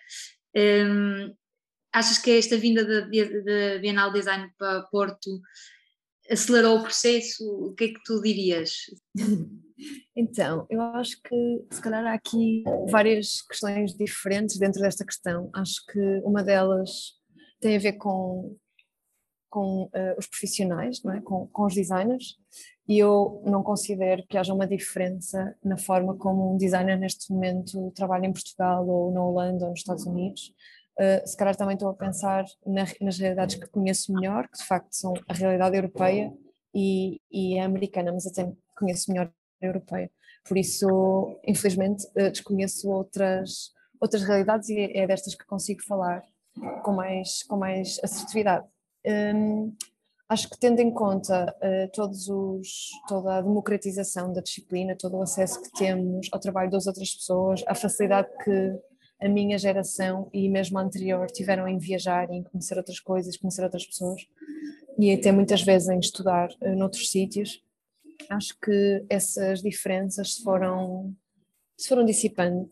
Um, 0.57 1.35
Achas 1.93 2.19
que 2.19 2.31
esta 2.31 2.57
vinda 2.57 2.85
da 2.85 3.07
Bienal 3.81 4.13
Design 4.13 4.53
para 4.59 4.83
Porto 4.83 5.41
acelerou 6.31 6.79
o 6.79 6.83
processo? 6.83 7.45
O 7.45 7.75
que 7.75 7.85
é 7.85 7.89
que 7.89 8.03
tu 8.05 8.21
dirias? 8.23 8.73
Então, 10.15 10.67
eu 10.69 10.81
acho 10.81 11.21
que 11.23 11.65
se 11.71 11.81
calhar 11.81 12.05
há 12.05 12.13
aqui 12.13 12.63
várias 12.91 13.41
questões 13.41 13.95
diferentes 13.95 14.59
dentro 14.59 14.81
desta 14.83 15.07
questão. 15.07 15.51
Acho 15.55 15.85
que 15.87 15.99
uma 16.23 16.45
delas 16.45 17.15
tem 17.61 17.77
a 17.77 17.81
ver 17.81 17.95
com, 17.95 18.57
com 19.49 19.85
uh, 19.85 20.19
os 20.19 20.27
profissionais, 20.27 21.03
não 21.03 21.15
é? 21.15 21.21
com, 21.23 21.47
com 21.49 21.65
os 21.65 21.75
designers, 21.75 22.37
e 22.87 22.99
eu 22.99 23.43
não 23.47 23.63
considero 23.63 24.23
que 24.29 24.37
haja 24.37 24.53
uma 24.53 24.67
diferença 24.67 25.57
na 25.65 25.79
forma 25.79 26.17
como 26.17 26.53
um 26.53 26.57
designer 26.57 26.99
neste 26.99 27.33
momento 27.33 27.91
trabalha 27.93 28.27
em 28.27 28.33
Portugal 28.33 28.87
ou 28.87 29.13
na 29.13 29.25
Holanda 29.25 29.65
ou 29.65 29.71
nos 29.71 29.81
Estados 29.81 30.05
Unidos. 30.05 30.53
Uh, 31.01 31.27
se 31.27 31.35
calhar 31.35 31.57
também 31.57 31.75
estou 31.75 31.89
a 31.89 31.95
pensar 31.95 32.45
na, 32.67 32.85
nas 33.01 33.19
realidades 33.19 33.57
que 33.57 33.67
conheço 33.69 34.13
melhor, 34.13 34.47
que 34.49 34.59
de 34.59 34.65
facto 34.65 34.93
são 34.93 35.15
a 35.27 35.33
realidade 35.33 35.75
europeia 35.75 36.31
e, 36.75 37.19
e 37.31 37.59
a 37.59 37.65
americana, 37.65 38.13
mas 38.13 38.27
até 38.27 38.53
conheço 38.77 39.11
melhor 39.11 39.33
a 39.63 39.67
europeia. 39.67 40.11
Por 40.47 40.59
isso, 40.59 41.41
infelizmente, 41.47 42.05
uh, 42.09 42.31
desconheço 42.31 42.91
outras, 42.91 43.73
outras 43.99 44.23
realidades 44.25 44.69
e 44.69 44.93
é 44.95 45.07
destas 45.07 45.35
que 45.35 45.47
consigo 45.47 45.83
falar 45.85 46.23
com 46.83 46.93
mais, 46.93 47.43
com 47.45 47.57
mais 47.57 47.99
assertividade. 48.03 48.67
Um, 49.07 49.75
acho 50.29 50.51
que 50.51 50.59
tendo 50.59 50.81
em 50.81 50.93
conta 50.93 51.57
uh, 51.63 51.91
todos 51.95 52.29
os, 52.29 52.91
toda 53.09 53.39
a 53.39 53.41
democratização 53.41 54.35
da 54.35 54.43
disciplina, 54.43 54.97
todo 54.99 55.17
o 55.17 55.23
acesso 55.23 55.63
que 55.63 55.73
temos 55.73 56.29
ao 56.31 56.39
trabalho 56.41 56.71
das 56.71 56.87
outras 56.87 57.15
pessoas, 57.15 57.65
a 57.67 57.75
facilidade 57.75 58.29
que 58.45 58.79
a 59.21 59.29
minha 59.29 59.59
geração 59.59 60.31
e 60.33 60.49
mesmo 60.49 60.79
a 60.79 60.83
anterior 60.83 61.27
tiveram 61.29 61.69
em 61.69 61.79
viajar, 61.79 62.31
em 62.31 62.43
conhecer 62.43 62.77
outras 62.77 63.01
coisas, 63.01 63.37
conhecer 63.37 63.63
outras 63.63 63.87
pessoas 63.87 64.23
e 64.99 65.13
até 65.13 65.33
muitas 65.33 65.63
vezes 65.63 65.89
em 65.89 65.99
estudar 65.99 66.51
uh, 66.61 66.77
noutros 66.77 67.11
sítios, 67.11 67.63
acho 68.29 68.59
que 68.61 69.05
essas 69.09 69.63
diferenças 69.63 70.35
se 70.35 70.43
foram, 70.43 71.15
se 71.77 71.89
foram 71.89 72.05
dissipando 72.05 72.71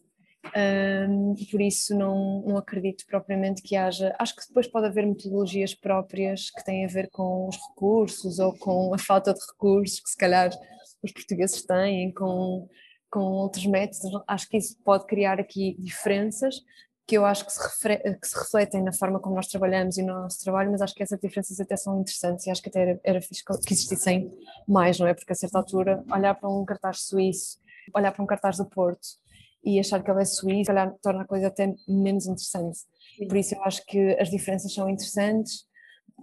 um, 0.56 1.34
por 1.50 1.60
isso 1.60 1.96
não, 1.96 2.42
não 2.46 2.56
acredito 2.56 3.04
propriamente 3.06 3.62
que 3.62 3.76
haja. 3.76 4.14
Acho 4.18 4.36
que 4.36 4.46
depois 4.46 4.66
pode 4.66 4.86
haver 4.86 5.06
metodologias 5.06 5.74
próprias 5.74 6.50
que 6.50 6.64
têm 6.64 6.84
a 6.84 6.88
ver 6.88 7.08
com 7.10 7.48
os 7.48 7.56
recursos 7.56 8.38
ou 8.38 8.56
com 8.56 8.94
a 8.94 8.98
falta 8.98 9.34
de 9.34 9.40
recursos 9.40 10.00
que 10.00 10.10
se 10.10 10.16
calhar 10.16 10.50
os 11.02 11.12
portugueses 11.12 11.64
têm, 11.64 12.12
com, 12.12 12.68
com 13.10 13.20
outros 13.20 13.66
métodos. 13.66 14.22
Acho 14.26 14.48
que 14.48 14.56
isso 14.56 14.76
pode 14.84 15.06
criar 15.06 15.40
aqui 15.40 15.76
diferenças 15.78 16.62
que 17.08 17.16
eu 17.16 17.24
acho 17.24 17.46
que 17.46 17.52
se, 17.52 17.60
que 18.20 18.28
se 18.28 18.38
refletem 18.38 18.82
na 18.82 18.92
forma 18.92 19.18
como 19.18 19.34
nós 19.34 19.46
trabalhamos 19.46 19.96
e 19.96 20.02
no 20.02 20.12
nosso 20.12 20.44
trabalho, 20.44 20.70
mas 20.70 20.82
acho 20.82 20.94
que 20.94 21.02
essas 21.02 21.18
diferenças 21.18 21.58
até 21.58 21.74
são 21.74 21.98
interessantes 21.98 22.46
e 22.46 22.50
acho 22.50 22.62
que 22.62 22.68
até 22.68 22.82
era, 22.82 23.00
era 23.02 23.22
fixe 23.22 23.42
que 23.42 23.72
existissem 23.72 24.30
mais, 24.68 24.98
não 24.98 25.06
é? 25.06 25.14
Porque 25.14 25.32
a 25.32 25.34
certa 25.34 25.56
altura 25.56 26.04
olhar 26.12 26.34
para 26.34 26.50
um 26.50 26.66
cartaz 26.66 27.00
suíço, 27.04 27.58
olhar 27.94 28.12
para 28.12 28.22
um 28.22 28.26
cartaz 28.26 28.58
do 28.58 28.66
Porto 28.66 29.08
e 29.64 29.80
achar 29.80 30.02
que 30.02 30.10
ele 30.10 30.20
é 30.20 30.24
suíço, 30.26 30.66
calhar 30.66 30.94
torna 31.00 31.22
a 31.22 31.26
coisa 31.26 31.46
até 31.46 31.74
menos 31.88 32.26
interessante. 32.26 32.80
Por 33.26 33.38
isso 33.38 33.54
eu 33.54 33.64
acho 33.64 33.86
que 33.86 34.14
as 34.20 34.28
diferenças 34.28 34.74
são 34.74 34.86
interessantes 34.86 35.66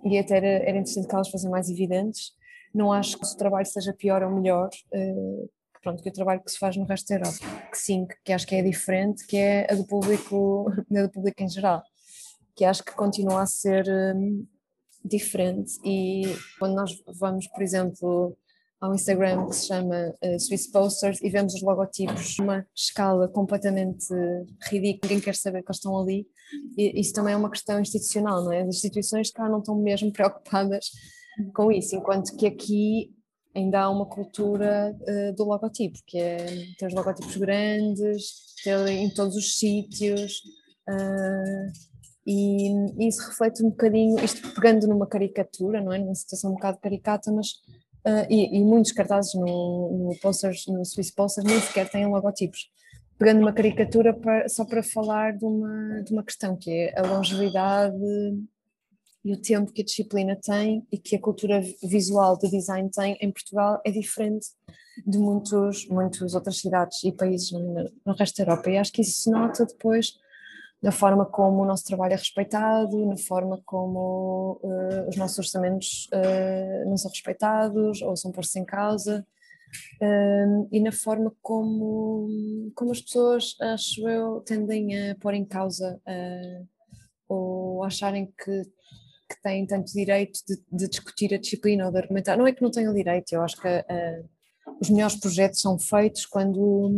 e 0.04 0.20
até 0.20 0.38
era, 0.38 0.48
era 0.48 0.78
interessante 0.78 1.08
que 1.08 1.16
elas 1.16 1.30
fossem 1.30 1.50
mais 1.50 1.68
evidentes. 1.68 2.36
Não 2.72 2.94
acho 2.94 3.18
que 3.18 3.26
o 3.26 3.38
trabalho 3.38 3.66
seja 3.66 3.92
pior 3.92 4.22
ou 4.22 4.30
melhor 4.30 4.70
uh, 4.94 5.50
pronto, 5.86 6.02
que 6.02 6.10
o 6.10 6.14
trabalho 6.14 6.42
que 6.44 6.52
se 6.52 6.58
faz 6.58 6.76
no 6.76 6.84
resto 6.84 7.08
da 7.10 7.16
Europa. 7.16 7.38
Que 7.72 7.78
sim, 7.78 8.08
que 8.24 8.34
acho 8.34 8.48
que 8.48 8.56
é 8.56 8.64
diferente, 8.64 9.26
que 9.28 9.38
é 9.38 9.72
a 9.72 9.76
do 9.76 9.86
público, 9.86 10.66
a 10.98 11.02
do 11.04 11.12
público 11.12 11.44
em 11.44 11.48
geral. 11.48 11.84
Que 12.56 12.66
acho 12.66 12.84
que 12.84 12.94
continua 12.94 13.44
a 13.44 13.46
ser 13.46 13.86
um, 13.88 14.48
diferente 15.04 15.74
e 15.86 16.24
quando 16.58 16.74
nós 16.74 16.92
vamos, 17.20 17.48
por 17.50 17.62
exemplo, 17.62 18.36
ao 18.82 18.96
Instagram 18.96 19.46
que 19.46 19.56
se 19.56 19.68
chama 19.68 20.14
uh, 20.24 20.40
Swiss 20.40 20.72
Posters 20.72 21.22
e 21.22 21.30
vemos 21.30 21.54
os 21.54 21.62
logotipos 21.62 22.38
numa 22.40 22.66
escala 22.76 23.28
completamente 23.28 24.08
ridícula, 24.64 25.10
ninguém 25.12 25.20
quer 25.20 25.36
saber 25.36 25.62
que 25.62 25.70
eles 25.70 25.78
estão 25.78 26.00
ali. 26.00 26.26
E 26.76 27.00
isso 27.00 27.14
também 27.14 27.34
é 27.34 27.38
uma 27.38 27.52
questão 27.52 27.80
institucional, 27.80 28.44
não 28.44 28.52
é? 28.52 28.62
As 28.62 28.76
instituições 28.76 29.30
cá 29.30 29.48
não 29.48 29.60
estão 29.60 29.76
mesmo 29.76 30.10
preocupadas 30.12 30.90
com 31.54 31.72
isso, 31.72 31.96
enquanto 31.96 32.36
que 32.36 32.48
aqui 32.48 33.14
ainda 33.56 33.82
há 33.82 33.90
uma 33.90 34.06
cultura 34.06 34.96
uh, 35.00 35.36
do 35.36 35.46
logotipo, 35.46 35.98
que 36.06 36.18
é 36.18 36.46
ter 36.78 36.88
os 36.88 36.94
logotipos 36.94 37.38
grandes, 37.38 38.54
ter 38.64 38.88
em 38.88 39.10
todos 39.14 39.36
os 39.36 39.58
sítios. 39.58 40.42
Uh, 40.90 41.72
e, 42.28 42.72
e 42.98 43.08
isso 43.08 43.28
reflete 43.28 43.64
um 43.64 43.70
bocadinho, 43.70 44.24
isto 44.24 44.54
pegando 44.54 44.88
numa 44.88 45.08
caricatura, 45.08 45.82
não 45.82 45.94
é? 45.94 46.00
Numa 46.00 46.16
situação 46.16 46.52
um 46.52 46.56
bocado 46.56 46.80
caricata, 46.80 47.32
mas 47.32 47.54
Uh, 48.06 48.22
e, 48.30 48.60
e, 48.60 48.64
muitos 48.64 48.92
cartazes 48.92 49.34
no, 49.34 50.10
no, 50.10 50.20
posters, 50.22 50.68
no 50.68 50.86
Swiss 50.86 51.10
Posters 51.10 51.48
nem 51.48 51.60
sequer 51.60 51.90
têm 51.90 52.06
logotipos. 52.06 52.70
Pegando 53.18 53.40
uma 53.40 53.52
caricatura 53.52 54.14
para, 54.14 54.48
só 54.48 54.64
para 54.64 54.84
falar 54.84 55.36
de 55.36 55.44
uma, 55.44 56.04
de 56.04 56.14
uma 56.14 56.24
questão 56.24 56.56
que 56.56 56.70
é 56.70 57.00
a 57.00 57.02
longevidade 57.02 57.98
e 59.26 59.34
o 59.34 59.42
tempo 59.42 59.74
que 59.74 59.82
a 59.82 59.86
disciplina 59.86 60.38
tem 60.40 60.86
e 60.92 61.00
que 61.00 61.16
a 61.16 61.20
cultura 61.20 61.60
visual 61.84 62.38
de 62.38 62.48
design 62.48 62.88
tem 62.92 63.18
em 63.20 63.32
Portugal 63.32 63.82
é 63.84 63.90
diferente 63.90 64.46
de 65.06 65.18
muitos, 65.18 65.88
muitas 65.90 66.36
outras 66.36 66.60
cidades 66.60 67.04
e 67.04 67.12
países 67.12 67.52
no, 67.52 67.92
no 68.06 68.14
resto 68.14 68.38
da 68.38 68.52
Europa. 68.52 68.70
E 68.70 68.78
acho 68.78 68.92
que 68.92 69.02
isso 69.02 69.24
se 69.24 69.32
nota 69.32 69.66
depois 69.66 70.14
na 70.80 70.92
forma 70.92 71.26
como 71.26 71.64
o 71.64 71.66
nosso 71.66 71.84
trabalho 71.86 72.14
é 72.14 72.18
respeitado, 72.18 73.04
na 73.08 73.18
forma 73.18 73.60
como 73.66 74.60
uh, 74.62 75.10
os 75.10 75.16
nossos 75.16 75.40
orçamentos 75.40 76.08
uh, 76.14 76.88
não 76.88 76.96
são 76.96 77.10
respeitados 77.10 78.04
ou 78.04 78.16
são 78.16 78.32
postos 78.32 78.56
em 78.58 78.66
causa 78.66 79.26
uh, 80.04 80.68
e 80.72 80.80
na 80.80 80.92
forma 80.92 81.34
como, 81.42 82.72
como 82.76 82.92
as 82.92 83.02
pessoas, 83.02 83.56
acho 83.60 84.08
eu, 84.08 84.42
tendem 84.42 85.10
a 85.10 85.16
pôr 85.16 85.34
em 85.34 85.44
causa 85.44 86.00
ou 87.28 87.84
acharem 87.84 88.32
que, 88.38 88.62
que 89.30 89.42
têm 89.42 89.66
tanto 89.66 89.92
direito 89.92 90.40
de, 90.48 90.58
de, 90.72 90.88
discutir 90.88 91.34
a 91.34 91.38
disciplina 91.38 91.86
ou 91.86 91.92
de 91.92 91.98
argumentar. 91.98 92.38
Não 92.38 92.48
é 92.48 92.54
que 92.54 92.62
não 92.62 92.72
tenham 92.72 92.94
direito, 92.94 93.34
eu 93.34 93.42
acho 93.42 93.58
que 93.58 93.68
os 94.82 94.90
melhores 94.90 95.16
projetos 95.16 95.62
são 95.62 95.78
feitos 95.80 96.26
quando 96.26 96.92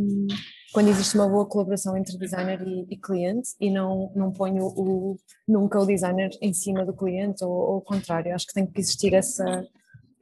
quando 0.74 0.90
existe 0.90 1.16
uma 1.16 1.28
boa 1.28 1.46
colaboração 1.46 1.98
entre 1.98 2.18
designer 2.18 2.62
e, 2.62 2.86
e 2.90 2.98
cliente 2.98 3.50
e 3.60 3.72
não, 3.72 4.12
não 4.16 4.32
ponho 4.32 4.66
o, 4.66 5.18
nunca 5.48 5.80
o 5.80 5.86
designer 5.86 6.30
em 6.42 6.54
cima 6.54 6.86
do 6.86 6.94
cliente 6.94 7.44
ou, 7.44 7.52
ou 7.52 7.78
o 7.78 7.82
contrário, 7.82 8.36
acho 8.36 8.46
que 8.46 8.54
tem 8.54 8.66
que 8.66 8.80
existir 8.80 9.14
essa, 9.14 9.66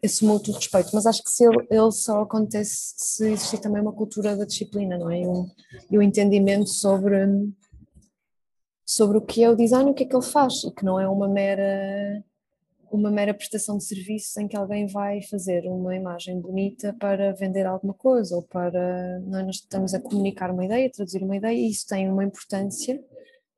esse 0.02 0.24
mútuo 0.24 0.54
respeito, 0.54 0.92
mas 0.94 1.06
acho 1.06 1.24
que 1.24 1.32
se 1.32 1.46
ele, 1.46 1.68
ele, 1.70 1.92
só 1.92 2.22
acontece 2.22 2.94
se 2.96 3.28
existir 3.32 3.58
também 3.58 3.82
uma 3.82 3.92
cultura 3.92 4.36
da 4.36 4.46
disciplina, 4.46 4.98
não 4.98 5.10
é? 5.10 5.22
E 5.22 5.28
um, 5.28 5.50
um 5.92 6.02
entendimento 6.02 6.70
sobre, 6.70 7.18
sobre 8.86 9.18
o 9.18 9.22
que 9.22 9.44
é 9.44 9.50
o 9.50 9.56
design 9.56 9.90
o 9.90 9.94
que 9.94 10.04
é 10.04 10.06
que 10.06 10.16
ele 10.16 10.24
faz 10.24 10.64
e 10.64 10.72
que 10.72 10.86
não 10.86 11.00
é 11.00 11.08
uma 11.08 11.28
mera 11.28 12.24
uma 12.92 13.12
mera 13.12 13.34
prestação 13.34 13.78
de 13.78 13.84
serviços 13.84 14.36
em 14.38 14.48
que 14.48 14.56
alguém 14.56 14.88
vai 14.88 15.22
fazer 15.24 15.66
uma 15.68 15.96
imagem 15.96 16.40
bonita 16.40 16.96
para 17.00 17.34
vender 17.34 17.66
alguma 17.66 17.94
coisa 17.94 18.36
ou 18.36 18.44
para 18.44 19.20
nós 19.22 19.58
estamos 19.58 19.94
a 19.94 20.00
comunicar 20.00 20.52
uma 20.52 20.66
ideia, 20.66 20.92
traduzir 20.92 21.24
uma 21.24 21.36
ideia 21.36 21.58
e 21.58 21.70
isso 21.70 21.86
tem 21.88 22.10
uma 22.10 22.24
importância 22.24 23.04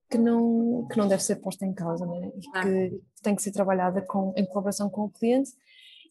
que 0.09 0.17
não 0.17 0.87
que 0.89 0.97
não 0.97 1.07
deve 1.07 1.21
ser 1.21 1.35
posta 1.37 1.65
em 1.65 1.73
causa, 1.73 2.05
né? 2.05 2.31
e 2.35 2.61
que 2.61 3.01
tem 3.21 3.35
que 3.35 3.41
ser 3.41 3.51
trabalhada 3.51 4.01
com, 4.01 4.33
em 4.35 4.45
colaboração 4.45 4.89
com 4.89 5.03
o 5.03 5.09
cliente 5.09 5.51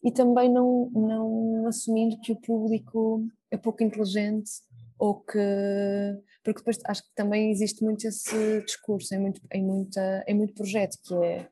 e 0.03 0.11
também 0.11 0.51
não 0.51 0.89
não 0.93 1.67
assumindo 1.67 2.19
que 2.21 2.31
o 2.31 2.39
público 2.39 3.25
é 3.49 3.57
pouco 3.57 3.83
inteligente 3.83 4.51
ou 4.97 5.21
que 5.21 5.39
porque 6.43 6.59
depois 6.59 6.79
acho 6.85 7.03
que 7.03 7.13
também 7.15 7.51
existe 7.51 7.83
muito 7.83 8.07
esse 8.07 8.61
discurso 8.63 9.13
em 9.13 9.19
muito 9.19 9.41
em 9.51 9.63
muita 9.63 10.23
em 10.27 10.35
muito 10.35 10.53
projeto 10.53 10.97
que 11.03 11.13
é 11.15 11.47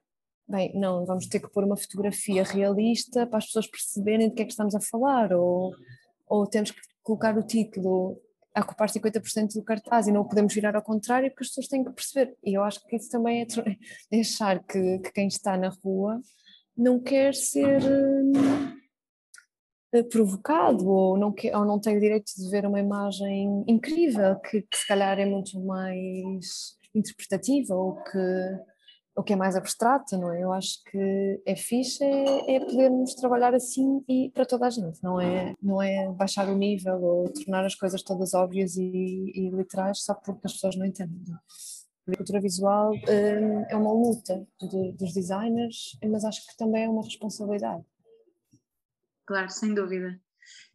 bem, 0.48 0.72
não, 0.76 1.06
vamos 1.06 1.28
ter 1.28 1.40
que 1.40 1.50
pôr 1.50 1.64
uma 1.64 1.78
fotografia 1.78 2.44
realista 2.44 3.26
para 3.26 3.40
as 3.40 3.46
pessoas 3.46 3.68
perceberem 3.68 4.30
de 4.30 4.36
que 4.36 4.42
é 4.44 4.46
que 4.46 4.52
estamos 4.52 4.76
a 4.76 4.82
falar, 4.82 5.34
ou, 5.34 5.74
ou 6.28 6.48
temos 6.48 6.72
que 6.72 6.80
colocar 7.04 7.38
o 7.38 7.44
título 7.44 8.22
a 8.54 8.62
ocupar 8.62 8.90
50% 8.90 9.54
do 9.54 9.64
cartaz 9.64 10.08
e 10.08 10.12
não 10.12 10.22
o 10.22 10.28
podemos 10.28 10.54
virar 10.54 10.76
ao 10.76 10.82
contrário 10.82 11.30
porque 11.30 11.44
as 11.44 11.50
pessoas 11.50 11.68
têm 11.68 11.84
que 11.84 11.92
perceber. 11.92 12.38
E 12.42 12.54
eu 12.58 12.64
acho 12.64 12.80
que 12.88 12.96
isso 12.96 13.10
também 13.10 13.42
é, 13.42 13.46
achar 14.22 14.64
que, 14.64 15.00
que, 15.00 15.12
quem 15.12 15.28
está 15.28 15.58
na 15.58 15.70
rua 15.84 16.22
não 16.78 17.00
quer 17.00 17.34
ser 17.34 17.82
hum, 17.84 18.32
provocado 20.04 20.88
ou 20.88 21.18
não, 21.18 21.32
quer, 21.32 21.56
ou 21.56 21.66
não 21.66 21.80
direito 21.80 22.32
de 22.38 22.50
ver 22.50 22.66
uma 22.66 22.80
imagem 22.80 23.64
incrível 23.68 24.36
que, 24.40 24.62
que 24.62 24.78
se 24.78 24.88
calhar 24.88 25.20
é 25.20 25.26
muito 25.26 25.60
mais 25.60 26.76
interpretativa 26.94 27.76
ou 27.76 27.96
que 28.04 28.20
o 29.18 29.24
que 29.24 29.34
é 29.34 29.36
mais 29.36 29.56
abstrato, 29.56 30.18
não 30.18 30.32
é? 30.32 30.44
Eu 30.44 30.52
acho 30.52 30.84
que 30.92 31.42
é 31.46 31.56
fixe 31.56 32.04
é, 32.04 32.56
é 32.56 32.60
podermos 32.60 33.16
trabalhar 33.16 33.54
assim 33.54 34.04
e 34.10 34.30
para 34.32 34.46
toda 34.46 34.68
a 34.68 34.70
gente, 34.70 35.02
não 35.02 35.22
é, 35.22 35.56
não 35.62 35.82
é 35.82 36.12
baixar 36.12 36.50
o 36.50 36.58
nível 36.58 37.02
ou 37.02 37.30
tornar 37.30 37.66
as 37.66 37.76
coisas 37.76 38.04
todas 38.04 38.34
óbvias 38.34 38.76
e, 38.76 39.32
e 39.34 39.50
literais 39.50 40.04
só 40.04 40.14
porque 40.14 40.42
as 40.44 40.54
pessoas 40.54 40.76
não 40.76 40.86
entendem. 40.86 41.24
A 42.08 42.18
cultura 42.18 42.42
visual 42.42 42.92
hum, 42.92 43.66
é 43.70 43.76
uma 43.76 43.94
luta 43.94 44.46
de, 44.62 44.92
dos 44.92 45.14
designers, 45.14 45.98
mas 46.04 46.26
acho 46.26 46.46
que 46.46 46.58
também 46.58 46.84
é 46.84 46.90
uma 46.90 47.02
responsabilidade. 47.02 47.84
Claro, 49.26 49.50
sem 49.50 49.74
dúvida. 49.74 50.20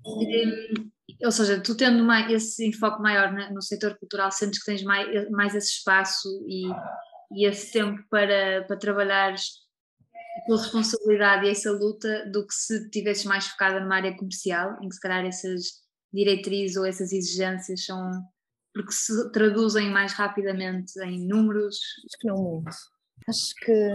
Hum, 0.07 0.91
ou 1.23 1.31
seja, 1.31 1.63
tu 1.63 1.77
tendo 1.77 2.03
mais, 2.03 2.31
esse 2.33 2.67
enfoque 2.67 3.03
maior 3.03 3.33
no 3.53 3.63
setor 3.63 3.97
cultural, 3.99 4.31
sentes 4.31 4.59
que 4.59 4.67
tens 4.67 4.83
mais, 4.83 5.31
mais 5.31 5.55
esse 5.55 5.73
espaço 5.73 6.29
e 6.49 6.65
e 7.33 7.47
esse 7.47 7.73
tempo 7.73 8.03
para, 8.11 8.65
para 8.67 8.77
trabalhares 8.77 9.61
a 10.37 10.47
tua 10.47 10.59
responsabilidade 10.59 11.47
e 11.47 11.51
essa 11.51 11.71
luta 11.71 12.29
do 12.31 12.47
que 12.47 12.55
se 12.55 12.77
estivesses 12.85 13.25
mais 13.25 13.47
focada 13.47 13.81
numa 13.81 13.97
área 13.97 14.17
comercial, 14.17 14.77
em 14.83 14.89
que 14.89 14.95
se 14.95 15.01
calhar 15.01 15.25
essas 15.25 15.81
diretrizes 16.13 16.77
ou 16.77 16.85
essas 16.85 17.13
exigências 17.13 17.85
são 17.85 18.11
porque 18.73 18.93
se 18.93 19.33
traduzem 19.33 19.91
mais 19.91 20.13
rapidamente 20.13 20.93
em 21.03 21.27
números? 21.27 21.77
Acho 22.07 22.19
que 22.21 22.29
não 22.29 22.37
muito. 22.37 22.71
Acho 23.29 23.55
que, 23.57 23.91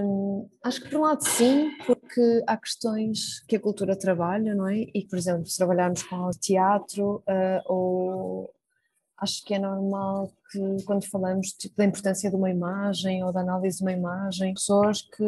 acho 0.63 0.81
que 0.81 0.89
por 0.89 0.99
um 0.99 1.01
lado 1.01 1.27
sim, 1.27 1.71
porque 1.85 2.43
há 2.47 2.55
questões 2.57 3.39
que 3.47 3.55
a 3.55 3.59
cultura 3.59 3.97
trabalha, 3.97 4.55
não 4.55 4.67
é? 4.67 4.85
E, 4.93 5.05
por 5.09 5.17
exemplo, 5.17 5.45
se 5.45 5.57
trabalharmos 5.57 6.03
com 6.03 6.15
o 6.15 6.31
teatro 6.31 7.23
uh, 7.27 7.61
ou 7.65 8.53
acho 9.17 9.43
que 9.43 9.53
é 9.53 9.59
normal 9.59 10.31
que 10.51 10.83
quando 10.85 11.05
falamos 11.05 11.49
tipo, 11.53 11.75
da 11.77 11.85
importância 11.85 12.29
de 12.29 12.35
uma 12.35 12.49
imagem 12.49 13.23
ou 13.23 13.31
da 13.31 13.41
análise 13.41 13.77
de 13.77 13.83
uma 13.83 13.91
imagem, 13.91 14.53
pessoas 14.53 15.01
que, 15.01 15.23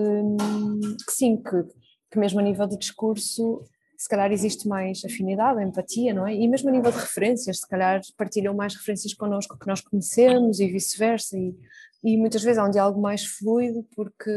que 1.05 1.11
sim, 1.11 1.37
que, 1.37 1.63
que 2.11 2.19
mesmo 2.19 2.39
a 2.39 2.43
nível 2.43 2.67
de 2.67 2.77
discurso 2.77 3.63
se 3.97 4.07
calhar 4.07 4.31
existe 4.31 4.67
mais 4.67 5.03
afinidade, 5.03 5.63
empatia, 5.63 6.13
não 6.13 6.27
é? 6.27 6.35
E 6.35 6.47
mesmo 6.47 6.69
a 6.69 6.71
nível 6.71 6.91
de 6.91 6.99
referências, 6.99 7.61
se 7.61 7.67
calhar 7.67 7.99
partilham 8.15 8.53
mais 8.53 8.75
referências 8.75 9.13
connosco 9.15 9.57
que 9.57 9.65
nós 9.65 9.81
conhecemos 9.81 10.59
e 10.59 10.67
vice-versa, 10.67 11.35
e, 11.35 11.55
e 12.03 12.17
muitas 12.17 12.43
vezes 12.43 12.57
há 12.57 12.65
um 12.65 12.71
diálogo 12.71 13.01
mais 13.01 13.25
fluido 13.25 13.83
porque 13.95 14.31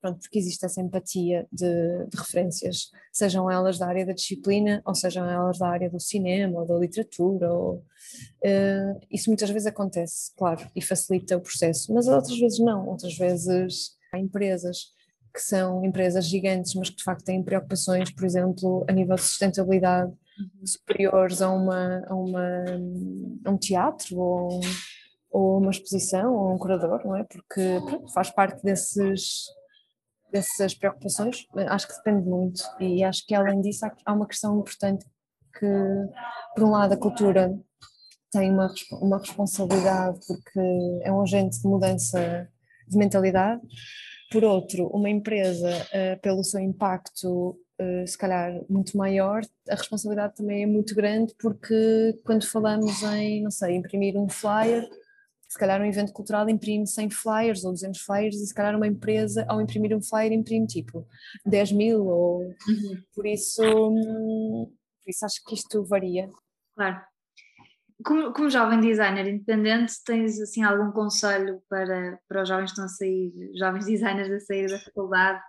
pronto, 0.00 0.18
porque 0.20 0.38
existe 0.38 0.64
essa 0.64 0.80
empatia 0.80 1.46
de, 1.52 2.06
de, 2.06 2.16
referências, 2.16 2.90
sejam 3.12 3.50
elas 3.50 3.78
da 3.78 3.86
área 3.86 4.06
da 4.06 4.12
disciplina, 4.12 4.82
ou 4.84 4.94
sejam 4.94 5.28
elas 5.28 5.58
da 5.58 5.68
área 5.68 5.90
do 5.90 6.00
cinema, 6.00 6.60
ou 6.60 6.66
da 6.66 6.78
literatura, 6.78 7.52
ou, 7.52 7.74
uh, 7.76 9.00
isso 9.10 9.28
muitas 9.28 9.50
vezes 9.50 9.66
acontece, 9.66 10.32
claro, 10.36 10.66
e 10.74 10.82
facilita 10.82 11.36
o 11.36 11.40
processo, 11.40 11.92
mas 11.92 12.08
outras 12.08 12.38
vezes 12.38 12.58
não, 12.58 12.88
outras 12.88 13.16
vezes 13.16 13.90
há 14.12 14.18
empresas 14.18 14.98
que 15.32 15.40
são 15.40 15.84
empresas 15.84 16.26
gigantes, 16.26 16.74
mas 16.74 16.90
que 16.90 16.96
de 16.96 17.04
facto 17.04 17.24
têm 17.24 17.42
preocupações, 17.42 18.10
por 18.10 18.24
exemplo, 18.24 18.84
a 18.88 18.92
nível 18.92 19.14
de 19.14 19.22
sustentabilidade 19.22 20.10
uhum. 20.10 20.66
superiores 20.66 21.40
a, 21.40 21.50
uma, 21.52 22.04
a, 22.08 22.14
uma, 22.14 22.64
a 23.44 23.50
um 23.50 23.56
teatro 23.56 24.18
ou, 24.18 24.54
ou 24.54 24.60
uma 25.70 25.72
exposição 25.72 26.34
ou 26.34 26.54
um 26.54 26.58
curador, 26.58 27.00
não 27.04 27.16
é? 27.16 27.24
Porque 27.24 27.80
pronto, 27.86 28.12
faz 28.12 28.30
parte 28.30 28.62
desses 28.62 29.46
dessas 30.32 30.74
preocupações, 30.74 31.44
acho 31.68 31.88
que 31.88 31.96
depende 31.96 32.28
muito. 32.28 32.62
E 32.78 33.02
acho 33.02 33.26
que 33.26 33.34
além 33.34 33.60
disso 33.60 33.84
há 34.04 34.12
uma 34.12 34.28
questão 34.28 34.60
importante 34.60 35.04
que, 35.58 35.66
por 36.54 36.64
um 36.64 36.70
lado, 36.70 36.94
a 36.94 36.96
cultura 36.96 37.52
tem 38.30 38.50
uma, 38.50 38.72
uma 38.92 39.18
responsabilidade 39.18 40.20
porque 40.26 40.60
é 41.02 41.12
um 41.12 41.20
agente 41.20 41.60
de 41.60 41.66
mudança 41.66 42.48
de 42.86 42.96
mentalidade, 42.96 43.60
por 44.30 44.44
outro, 44.44 44.86
uma 44.88 45.10
empresa, 45.10 45.68
uh, 45.68 46.20
pelo 46.20 46.44
seu 46.44 46.60
impacto, 46.60 47.58
uh, 47.80 48.06
se 48.06 48.16
calhar 48.16 48.60
muito 48.68 48.96
maior, 48.96 49.42
a 49.68 49.74
responsabilidade 49.74 50.36
também 50.36 50.62
é 50.62 50.66
muito 50.66 50.94
grande 50.94 51.34
porque 51.40 52.16
quando 52.24 52.46
falamos 52.46 53.02
em, 53.02 53.42
não 53.42 53.50
sei, 53.50 53.74
imprimir 53.74 54.16
um 54.16 54.28
flyer, 54.28 54.88
se 55.50 55.58
calhar 55.58 55.80
um 55.80 55.84
evento 55.84 56.12
cultural 56.12 56.48
imprime 56.48 56.86
100 56.86 57.10
flyers 57.10 57.64
ou 57.64 57.72
200 57.72 58.00
flyers 58.00 58.36
e 58.36 58.46
se 58.46 58.54
calhar 58.54 58.76
uma 58.76 58.86
empresa 58.86 59.44
ao 59.48 59.60
imprimir 59.60 59.94
um 59.96 60.00
flyer 60.00 60.32
imprime 60.32 60.64
tipo 60.64 61.04
10 61.44 61.72
mil 61.72 62.06
ou 62.06 62.42
uhum. 62.42 63.02
por 63.12 63.26
isso 63.26 63.60
por 63.60 65.10
isso 65.10 65.24
acho 65.24 65.44
que 65.44 65.54
isto 65.54 65.84
varia. 65.84 66.30
Claro. 66.76 67.00
Como, 68.04 68.32
como 68.32 68.48
jovem 68.48 68.80
designer 68.80 69.26
independente 69.26 69.92
tens 70.06 70.40
assim 70.40 70.62
algum 70.62 70.92
conselho 70.92 71.60
para, 71.68 72.18
para 72.28 72.42
os 72.42 72.48
jovens 72.48 72.66
que 72.66 72.80
estão 72.80 72.84
a 72.84 72.88
sair 72.88 73.32
jovens 73.58 73.86
designers 73.86 74.30
a 74.30 74.40
sair 74.40 74.68
da 74.68 74.78
faculdade 74.78 75.42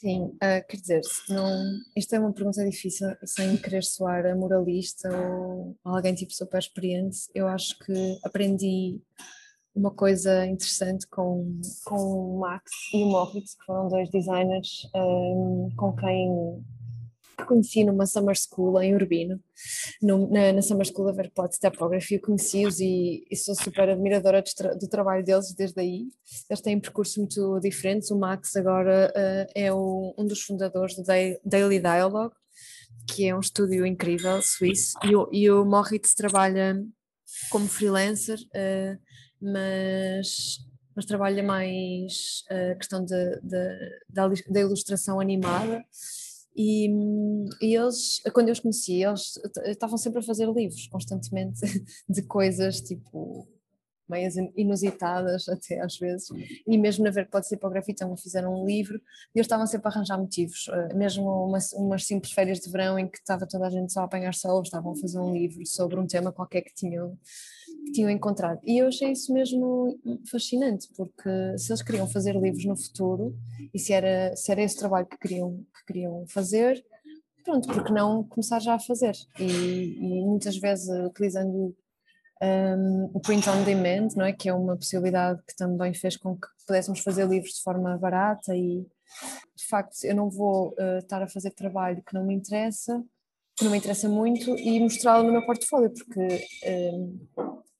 Sim, 0.00 0.28
uh, 0.28 0.66
quer 0.66 0.76
dizer, 0.78 1.00
não, 1.28 1.78
isto 1.94 2.14
é 2.14 2.18
uma 2.18 2.32
pergunta 2.32 2.64
difícil, 2.64 3.06
sem 3.22 3.54
querer 3.58 3.84
soar 3.84 4.24
a 4.24 4.34
moralista 4.34 5.10
ou 5.14 5.76
alguém 5.84 6.14
tipo 6.14 6.32
super 6.32 6.58
experiente, 6.58 7.28
eu 7.34 7.46
acho 7.46 7.78
que 7.80 8.18
aprendi 8.24 8.98
uma 9.74 9.90
coisa 9.90 10.46
interessante 10.46 11.06
com, 11.06 11.60
com 11.84 11.96
o 11.96 12.40
Max 12.40 12.70
e 12.94 13.04
o 13.04 13.08
Moritz, 13.08 13.54
que 13.54 13.64
foram 13.66 13.88
dois 13.88 14.08
designers 14.08 14.88
um, 14.94 15.68
ah, 15.70 15.76
com 15.76 15.94
quem 15.94 16.64
que 16.64 16.79
conheci 17.46 17.84
numa 17.84 18.06
summer 18.06 18.36
school 18.36 18.80
em 18.80 18.94
Urbino, 18.94 19.40
no, 20.02 20.30
na, 20.30 20.52
na, 20.52 20.62
summer 20.62 20.86
school 20.86 21.08
of 21.08 21.18
Airport 21.18 21.56
Typography, 21.58 22.18
conheci-os 22.18 22.80
e, 22.80 23.24
e, 23.30 23.36
sou 23.36 23.54
super 23.54 23.88
admiradora 23.88 24.42
do, 24.42 24.78
do, 24.78 24.88
trabalho 24.88 25.24
deles 25.24 25.54
desde 25.54 25.80
aí. 25.80 26.08
Eles 26.48 26.60
têm 26.60 26.80
percursos 26.80 27.16
muito 27.16 27.60
diferentes. 27.60 28.10
O 28.10 28.18
Max 28.18 28.56
agora 28.56 29.12
uh, 29.14 29.52
é 29.54 29.72
o, 29.72 30.14
um 30.16 30.26
dos 30.26 30.42
fundadores 30.42 30.96
do 30.96 31.02
Daily 31.44 31.80
Dialogue, 31.80 32.34
que 33.08 33.26
é 33.26 33.34
um 33.34 33.40
estúdio 33.40 33.84
incrível, 33.86 34.40
suíço, 34.42 34.94
e 35.04 35.14
o, 35.14 35.28
e 35.32 35.50
o 35.50 35.64
Moritz 35.64 36.14
trabalha 36.14 36.82
como 37.50 37.68
freelancer, 37.68 38.38
uh, 38.38 38.98
mas 39.40 40.58
mas 40.94 41.06
trabalha 41.06 41.42
mais 41.42 42.42
a 42.50 42.72
uh, 42.72 42.76
questão 42.76 43.04
da, 43.04 44.28
da 44.48 44.60
ilustração 44.60 45.20
animada 45.20 45.82
e, 46.54 46.88
e, 47.60 47.76
eles, 47.76 48.20
quando 48.32 48.48
eu 48.48 48.52
os 48.52 48.60
conheci, 48.60 49.02
eles 49.02 49.38
estavam 49.66 49.96
sempre 49.96 50.20
a 50.20 50.22
fazer 50.22 50.48
livros, 50.50 50.86
constantemente, 50.88 51.60
de 52.08 52.22
coisas 52.22 52.80
tipo 52.80 53.48
meias 54.10 54.34
inusitadas 54.56 55.48
até 55.48 55.80
às 55.80 55.96
vezes, 55.96 56.28
e 56.66 56.76
mesmo 56.76 57.04
na 57.04 57.10
ver 57.10 57.30
pode 57.30 57.46
ser 57.46 57.56
para 57.56 57.68
o 57.68 57.72
grafitão 57.72 58.14
fizeram 58.16 58.52
um 58.52 58.66
livro 58.66 58.96
e 58.96 59.38
eles 59.38 59.46
estavam 59.46 59.66
sempre 59.66 59.86
a 59.86 59.90
arranjar 59.90 60.18
motivos, 60.18 60.68
eh, 60.68 60.94
mesmo 60.94 61.30
umas, 61.46 61.72
umas 61.72 62.04
simples 62.04 62.32
férias 62.32 62.58
de 62.58 62.70
verão 62.70 62.98
em 62.98 63.08
que 63.08 63.18
estava 63.18 63.46
toda 63.46 63.68
a 63.68 63.70
gente 63.70 63.92
só 63.92 64.00
a 64.00 64.04
apanhar 64.04 64.34
sol, 64.34 64.62
estavam 64.62 64.92
a 64.92 64.96
fazer 64.96 65.20
um 65.20 65.32
livro 65.32 65.64
sobre 65.64 65.98
um 65.98 66.06
tema 66.06 66.32
qualquer 66.32 66.62
que 66.62 66.74
tinham, 66.74 67.16
que 67.90 67.92
tinham 67.92 68.10
encontrado. 68.10 68.60
E 68.64 68.78
eu 68.78 68.88
achei 68.88 69.12
isso 69.12 69.32
mesmo 69.32 69.98
fascinante, 70.30 70.88
porque 70.96 71.58
se 71.58 71.72
eles 71.72 71.82
queriam 71.82 72.08
fazer 72.08 72.36
livros 72.36 72.64
no 72.64 72.76
futuro, 72.76 73.36
e 73.74 73.78
se 73.78 73.92
era, 73.92 74.34
se 74.36 74.50
era 74.52 74.62
esse 74.62 74.76
trabalho 74.76 75.06
que 75.06 75.18
queriam, 75.18 75.64
que 75.74 75.86
queriam 75.86 76.24
fazer, 76.28 76.82
pronto, 77.44 77.68
porque 77.68 77.92
não 77.92 78.24
começar 78.24 78.60
já 78.60 78.74
a 78.74 78.78
fazer? 78.78 79.14
E, 79.38 79.98
e 79.98 80.24
muitas 80.24 80.56
vezes 80.56 80.88
utilizando 81.06 81.74
um, 82.42 83.10
o 83.12 83.20
print 83.20 83.48
on 83.48 83.64
demand, 83.64 84.08
não 84.16 84.24
é? 84.24 84.32
que 84.32 84.48
é 84.48 84.54
uma 84.54 84.76
possibilidade 84.76 85.42
que 85.46 85.56
também 85.56 85.92
fez 85.92 86.16
com 86.16 86.36
que 86.36 86.46
pudéssemos 86.66 87.00
fazer 87.00 87.28
livros 87.28 87.54
de 87.54 87.62
forma 87.62 87.98
barata 87.98 88.54
e 88.54 88.86
de 89.56 89.66
facto 89.68 90.04
eu 90.04 90.14
não 90.14 90.30
vou 90.30 90.70
uh, 90.78 90.98
estar 90.98 91.22
a 91.22 91.28
fazer 91.28 91.50
trabalho 91.50 92.02
que 92.06 92.14
não 92.14 92.24
me 92.24 92.34
interessa, 92.34 93.02
que 93.56 93.64
não 93.64 93.72
me 93.72 93.78
interessa 93.78 94.08
muito 94.08 94.56
e 94.56 94.80
mostrá-lo 94.80 95.24
no 95.24 95.32
meu 95.32 95.44
portfólio, 95.44 95.92
porque 95.92 96.46
um, 96.66 97.26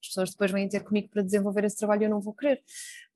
as 0.02 0.08
pessoas 0.08 0.30
depois 0.30 0.50
vêm 0.50 0.68
ter 0.68 0.80
comigo 0.80 1.08
para 1.10 1.22
desenvolver 1.22 1.64
esse 1.64 1.76
trabalho 1.76 2.02
e 2.02 2.04
eu 2.06 2.10
não 2.10 2.20
vou 2.20 2.32
querer. 2.32 2.62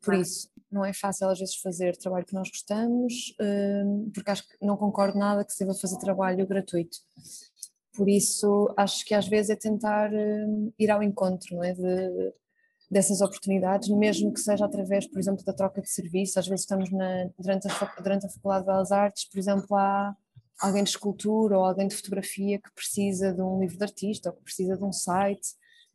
Por 0.02 0.14
isso, 0.14 0.50
não 0.70 0.84
é 0.84 0.92
fácil 0.92 1.28
às 1.28 1.38
vezes 1.38 1.56
fazer 1.56 1.96
trabalho 1.96 2.26
que 2.26 2.34
nós 2.34 2.48
gostamos, 2.50 3.34
um, 3.40 4.10
porque 4.12 4.30
acho 4.30 4.46
que 4.46 4.64
não 4.64 4.76
concordo 4.76 5.18
nada 5.18 5.44
que 5.44 5.52
se 5.52 5.60
deva 5.60 5.74
fazer 5.74 5.98
trabalho 5.98 6.46
gratuito. 6.46 6.98
Por 7.96 8.08
isso, 8.08 8.72
acho 8.76 9.04
que 9.04 9.14
às 9.14 9.26
vezes 9.26 9.50
é 9.50 9.56
tentar 9.56 10.12
uh, 10.12 10.74
ir 10.78 10.90
ao 10.90 11.02
encontro 11.02 11.56
não 11.56 11.64
é? 11.64 11.72
De, 11.72 12.34
dessas 12.90 13.20
oportunidades, 13.20 13.88
mesmo 13.88 14.32
que 14.32 14.40
seja 14.40 14.64
através, 14.64 15.06
por 15.06 15.18
exemplo, 15.18 15.44
da 15.44 15.52
troca 15.52 15.80
de 15.80 15.90
serviço. 15.90 16.38
Às 16.38 16.46
vezes 16.46 16.62
estamos 16.62 16.90
na, 16.90 17.28
durante, 17.38 17.66
a, 17.66 17.94
durante 18.00 18.26
a 18.26 18.28
Faculdade 18.28 18.64
de 18.64 18.66
Belas 18.66 18.92
Artes, 18.92 19.24
por 19.28 19.38
exemplo, 19.38 19.76
há 19.76 20.14
alguém 20.60 20.84
de 20.84 20.90
escultura 20.90 21.58
ou 21.58 21.64
alguém 21.64 21.88
de 21.88 21.96
fotografia 21.96 22.60
que 22.60 22.72
precisa 22.74 23.32
de 23.32 23.40
um 23.40 23.58
livro 23.60 23.76
de 23.76 23.84
artista 23.84 24.30
ou 24.30 24.36
que 24.36 24.42
precisa 24.42 24.76
de 24.76 24.84
um 24.84 24.92
site 24.92 25.48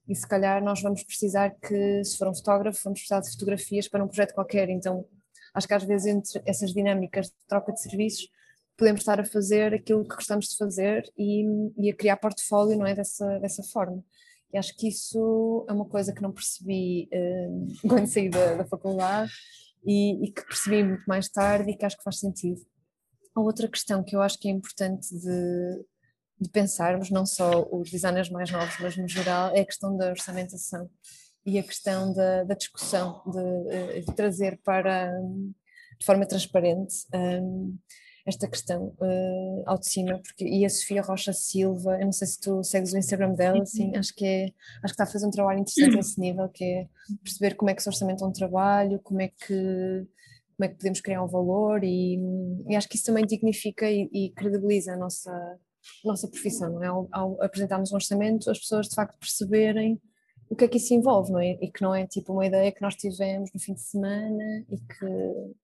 e 0.10 0.15
se 0.15 0.28
calhar 0.28 0.63
nós 0.63 0.82
vamos 0.82 1.04
precisar 1.04 1.52
que, 1.52 2.04
se 2.04 2.17
for 2.17 2.28
um 2.28 2.34
fotógrafo, 2.34 2.82
vamos 2.84 3.00
precisar 3.00 3.22
de 3.22 3.32
fotografias 3.32 3.88
para 3.88 4.04
um 4.04 4.08
projeto 4.08 4.34
qualquer. 4.34 4.67
Então, 4.67 5.06
acho 5.54 5.67
que 5.67 5.74
às 5.76 5.84
vezes 5.84 6.08
entre 6.08 6.41
essas 6.45 6.74
dinâmicas 6.74 7.28
de 7.28 7.36
troca 7.48 7.72
de 7.72 7.80
serviços 7.80 8.28
podemos 8.76 9.02
estar 9.02 9.19
a 9.19 9.26
fazer 9.26 9.74
aquilo 9.74 10.08
que 10.08 10.15
gostamos 10.15 10.48
de 10.48 10.58
fazer 10.58 11.04
e, 11.17 11.43
e 11.78 11.91
a 11.91 11.95
criar 11.95 12.17
portfólio 12.17 12.78
não 12.78 12.88
é 12.88 12.95
dessa, 12.95 13.38
dessa 13.39 13.62
forma. 13.62 14.04
E 14.52 14.58
acho 14.58 14.76
que 14.76 14.88
isso 14.88 15.65
é 15.69 15.74
uma 15.74 15.86
coisa 15.86 16.13
que 16.13 16.22
não 16.22 16.32
percebi 16.32 17.08
uh, 17.13 17.67
quando 17.88 18.08
saí 18.08 18.30
da, 18.30 18.56
da 18.56 18.65
faculdade 18.65 19.32
e, 19.86 20.26
e, 20.26 20.32
que 20.32 20.43
percebi 20.43 20.84
muito 20.84 21.04
mais 21.06 21.30
tarde 21.30 21.69
e 21.69 21.76
que 21.76 21.86
acho 21.86 21.98
que 21.98 22.04
faz 22.04 22.19
sentido. 22.19 22.62
A 23.36 23.41
outra 23.41 23.67
questão 23.67 24.04
que 24.04 24.15
eu 24.15 24.22
acho 24.22 24.39
que 24.39 24.48
é 24.48 24.52
importante 24.52 25.08
de, 25.13 25.86
de 26.39 26.49
pensarmos, 26.49 27.10
não 27.10 27.25
só 27.25 27.67
os 27.71 27.89
designers 27.89 28.30
mais 28.30 28.49
novos, 28.49 28.75
mas 28.80 28.95
no 28.95 29.08
geral, 29.08 29.56
é 29.56 29.62
a 29.62 29.65
questão 29.65 29.95
da 29.97 30.10
orçamentação 30.10 30.89
e 31.45 31.60
a 31.60 31.63
questão 31.63 32.13
da, 32.13 32.43
da 32.43 32.56
discussão, 32.56 33.21
de, 33.25 33.73
eh, 33.73 33.99
de, 34.02 34.15
trazer 34.15 34.60
para, 34.63 35.12
de 35.99 36.06
forma 36.06 36.25
transparente, 36.25 37.06
um, 37.13 37.78
esta 38.25 38.47
questão 38.47 38.95
uh, 38.99 39.63
ao 39.65 39.80
de 39.80 39.89
cima, 39.89 40.19
porque, 40.19 40.45
e 40.45 40.63
a 40.63 40.69
Sofia 40.69 41.02
Rocha 41.02 41.34
Silva, 41.34 41.97
eu 41.99 42.06
não 42.06 42.12
sei 42.12 42.28
se 42.28 42.39
tu 42.39 42.63
segues 42.63 42.93
o 42.93 42.97
Instagram 42.97 43.34
dela, 43.34 43.63
assim, 43.63 43.95
acho 43.95 44.13
que 44.13 44.25
é, 44.25 44.43
acho 44.43 44.54
que 44.84 44.88
está 44.91 45.04
a 45.04 45.08
fazer 45.08 45.25
um 45.25 45.32
trabalho 45.32 45.60
interessante 45.60 45.97
a 45.97 45.99
esse 45.99 46.19
nível, 46.19 46.47
que 46.49 46.63
é 46.63 46.88
perceber 47.23 47.56
como 47.56 47.71
é 47.71 47.73
que 47.73 47.82
se 47.82 47.89
orçamenta 47.89 48.25
um 48.25 48.32
trabalho, 48.32 48.99
como 48.99 49.21
é 49.21 49.30
que 49.30 50.08
como 50.56 50.65
é 50.65 50.67
que 50.67 50.75
podemos 50.75 50.99
criar 50.99 51.23
um 51.23 51.28
valor 51.28 51.86
e, 51.86 52.19
e 52.67 52.75
acho 52.75 52.89
que 52.89 52.97
isso 52.97 53.06
também 53.06 53.25
dignifica 53.25 53.89
e, 53.89 54.10
e 54.12 54.30
credibiliza 54.32 54.91
a 54.91 54.97
nossa, 54.97 55.32
nossa 56.04 56.28
profissão, 56.28 56.71
não 56.71 56.84
é? 56.84 56.88
Ao, 56.88 57.08
ao, 57.12 57.43
apresentarmos 57.43 57.91
um 57.91 57.95
orçamento, 57.95 58.49
as 58.49 58.60
pessoas 58.60 58.88
de 58.88 58.95
facto 58.95 59.17
perceberem 59.19 60.02
o 60.49 60.56
que 60.56 60.65
é 60.65 60.67
que 60.67 60.78
isso 60.78 60.93
envolve, 60.93 61.32
não 61.32 61.39
é? 61.39 61.58
E 61.62 61.71
que 61.71 61.82
não 61.82 61.93
é 61.93 62.08
tipo 62.08 62.34
uma 62.34 62.45
ideia 62.45 62.71
que 62.71 62.82
nós 62.82 62.95
tivemos 62.95 63.52
no 63.54 63.60
fim 63.60 63.73
de 63.73 63.82
semana 63.82 64.65
e 64.69 64.78
que 64.78 65.56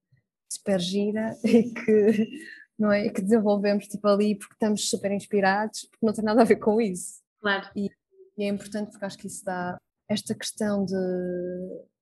super 0.49 0.79
gira 0.79 1.35
e 1.43 1.63
que, 1.71 2.29
não 2.77 2.91
é, 2.91 3.09
que 3.09 3.21
desenvolvemos 3.21 3.87
tipo 3.87 4.07
ali 4.07 4.35
porque 4.35 4.53
estamos 4.53 4.89
super 4.89 5.11
inspirados, 5.11 5.85
porque 5.89 6.05
não 6.05 6.13
tem 6.13 6.23
nada 6.23 6.41
a 6.41 6.45
ver 6.45 6.57
com 6.57 6.79
isso. 6.79 7.21
Claro. 7.41 7.67
E, 7.75 7.89
E 8.37 8.43
é 8.43 8.47
importante 8.47 8.91
porque 8.91 9.05
acho 9.05 9.17
que 9.17 9.27
isso 9.27 9.43
dá 9.43 9.77
esta 10.09 10.35
questão 10.35 10.85
de, 10.85 10.93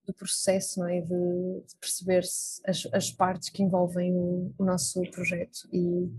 do 0.06 0.14
processo, 0.14 0.80
não 0.80 0.88
é? 0.88 1.00
de, 1.02 1.08
de 1.08 1.76
perceber 1.80 2.24
as, 2.68 2.88
as 2.92 3.12
partes 3.12 3.50
que 3.50 3.64
envolvem 3.64 4.14
o, 4.14 4.54
o 4.58 4.66
nosso 4.66 5.02
projeto 5.12 5.68
e, 5.72 6.12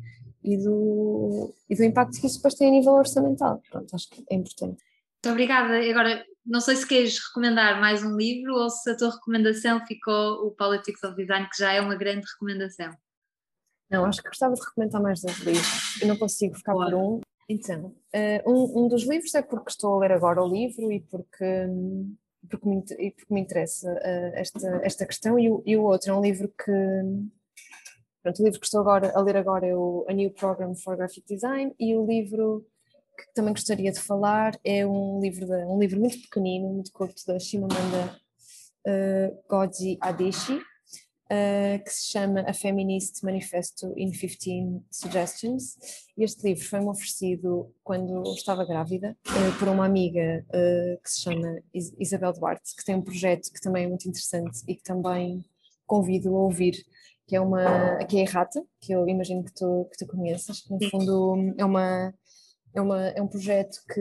e, 0.45 0.59
do, 0.59 1.55
e 1.71 1.75
do 1.75 1.83
impacto 1.83 2.21
que 2.21 2.27
isso 2.27 2.37
depois 2.37 2.55
tem 2.55 2.69
a 2.69 2.71
nível 2.71 2.93
orçamental. 2.93 3.63
Pronto, 3.71 3.95
acho 3.95 4.11
que 4.11 4.23
é 4.31 4.35
importante. 4.35 4.83
Muito 5.25 5.33
obrigada. 5.33 5.79
Agora, 5.91 6.25
não 6.45 6.61
sei 6.61 6.77
se 6.77 6.87
queres 6.87 7.19
recomendar 7.29 7.81
mais 7.81 8.05
um 8.05 8.15
livro 8.15 8.55
ou 8.55 8.69
se 8.69 8.91
a 8.91 8.97
tua 8.97 9.11
recomendação 9.11 9.85
ficou 9.87 10.47
o 10.47 10.51
Politics 10.51 11.03
of 11.03 11.17
Design, 11.17 11.49
que 11.49 11.59
já 11.59 11.73
é 11.73 11.81
uma 11.81 11.97
grande 11.97 12.27
recomendação. 12.31 12.91
Não, 13.91 14.05
acho 14.05 14.23
que 14.23 14.29
gostava 14.29 14.55
de 14.55 14.61
recomendar 14.61 15.01
mais 15.01 15.23
dois 15.23 15.39
livros. 15.39 16.01
Eu 16.03 16.09
não 16.09 16.17
consigo 16.17 16.55
ficar 16.55 16.75
por 16.75 16.95
um. 16.95 17.21
Então, 17.49 17.95
uh, 18.15 18.51
um, 18.51 18.85
um, 18.85 18.89
dos 18.89 19.05
livros 19.05 19.35
é 19.35 19.43
porque 19.43 19.71
estou 19.71 19.95
a 19.95 20.01
ler 20.01 20.13
agora 20.13 20.43
o 20.43 20.49
livro 20.49 20.91
e 20.91 21.01
porque, 21.01 21.67
porque, 22.51 22.69
me, 22.69 22.83
porque 22.83 23.35
me 23.35 23.41
interessa 23.41 23.91
uh, 23.93 24.33
esta, 24.35 24.81
esta 24.83 25.07
questão, 25.07 25.39
e 25.39 25.51
o, 25.51 25.63
e 25.65 25.77
o 25.77 25.83
outro 25.83 26.11
é 26.11 26.15
um 26.15 26.23
livro 26.23 26.49
que. 26.49 26.73
Pronto, 28.25 28.41
o 28.41 28.45
livro 28.47 28.59
que 28.59 28.65
estou 28.65 28.81
agora, 28.81 29.13
a 29.15 29.21
ler 29.21 29.37
agora 29.37 29.67
é 29.67 29.77
o 29.77 30.07
A 30.09 30.13
New 30.15 30.31
Program 30.31 30.75
for 30.75 30.97
Graphic 30.97 31.29
Design, 31.29 31.75
e 31.79 31.95
o 31.95 32.07
livro 32.07 32.67
que 33.19 33.35
também 33.35 33.53
gostaria 33.53 33.93
de 33.93 34.01
falar 34.01 34.59
é 34.65 34.87
um 34.87 35.21
livro, 35.21 35.45
de, 35.45 35.67
um 35.67 35.79
livro 35.79 36.01
muito 36.01 36.19
pequenino, 36.23 36.73
muito 36.73 36.91
curto, 36.91 37.23
da 37.27 37.39
Shimamanda 37.39 38.19
uh, 38.87 39.39
Godzi 39.47 39.99
Adichie, 40.01 40.57
uh, 40.57 41.85
que 41.85 41.91
se 41.91 42.13
chama 42.13 42.41
A 42.49 42.55
Feminist 42.55 43.23
Manifesto 43.23 43.93
in 43.95 44.11
15 44.11 44.81
Suggestions. 44.91 45.77
Este 46.17 46.49
livro 46.49 46.65
foi-me 46.65 46.89
oferecido 46.89 47.75
quando 47.85 48.23
estava 48.33 48.65
grávida 48.65 49.15
uh, 49.29 49.59
por 49.59 49.69
uma 49.69 49.85
amiga 49.85 50.43
uh, 50.49 50.99
que 51.03 51.11
se 51.11 51.21
chama 51.21 51.61
Isabel 51.75 52.33
Duarte, 52.33 52.75
que 52.75 52.87
tem 52.87 52.95
um 52.95 53.03
projeto 53.03 53.53
que 53.53 53.61
também 53.61 53.85
é 53.85 53.87
muito 53.87 54.09
interessante 54.09 54.63
e 54.67 54.75
que 54.75 54.83
também 54.83 55.45
convido 55.87 56.35
a 56.35 56.41
ouvir, 56.41 56.85
que 57.27 57.37
é 57.37 57.41
uma 57.41 57.99
que 58.07 58.17
é 58.17 58.21
a 58.21 58.23
Errata, 58.25 58.63
que 58.81 58.93
eu 58.93 59.09
imagino 59.09 59.45
que 59.45 59.53
tu, 59.53 59.89
que 59.91 60.05
tu 60.05 60.07
conheças, 60.07 60.61
que 60.61 60.71
no 60.71 60.91
fundo 60.91 61.55
é 61.57 61.65
uma 61.65 62.15
é, 62.75 62.81
uma, 62.81 63.09
é 63.09 63.23
um 63.23 63.29
projeto 63.29 63.79
que 63.89 64.01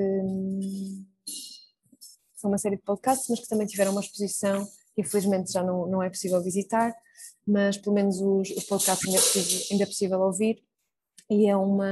são 2.36 2.50
uma 2.50 2.58
série 2.58 2.76
de 2.76 2.82
podcasts, 2.82 3.28
mas 3.30 3.40
que 3.40 3.48
também 3.48 3.68
tiveram 3.68 3.92
uma 3.92 4.02
exposição 4.02 4.66
que 4.96 5.02
infelizmente 5.02 5.52
já 5.52 5.64
não, 5.64 5.88
não 5.88 6.04
é 6.04 6.10
possível 6.10 6.42
visitar, 6.42 6.94
mas 7.48 7.78
pelo 7.78 7.96
menos 7.96 8.20
os, 8.20 8.50
os 8.52 8.64
podcasts 8.66 9.08
ainda 9.08 9.18
é, 9.18 9.22
possível, 9.22 9.68
ainda 9.72 9.84
é 9.84 9.88
possível 9.88 10.20
ouvir 10.22 10.64
e 11.30 11.48
é, 11.48 11.56
uma, 11.56 11.88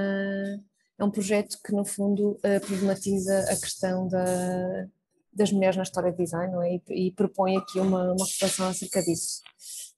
é 1.00 1.04
um 1.04 1.12
projeto 1.12 1.58
que 1.64 1.74
no 1.74 1.86
fundo 1.86 2.32
uh, 2.32 2.66
problematiza 2.66 3.40
a 3.50 3.56
questão 3.56 4.08
da, 4.08 4.88
das 5.34 5.52
mulheres 5.52 5.78
na 5.78 5.84
história 5.84 6.12
de 6.12 6.18
design 6.18 6.54
é? 6.68 6.76
e, 6.76 7.08
e, 7.08 7.12
propõe 7.12 7.58
aqui 7.58 7.80
uma, 7.80 8.14
uma 8.14 8.26
reflexão 8.26 8.68
acerca 8.68 9.02
disso. 9.02 9.42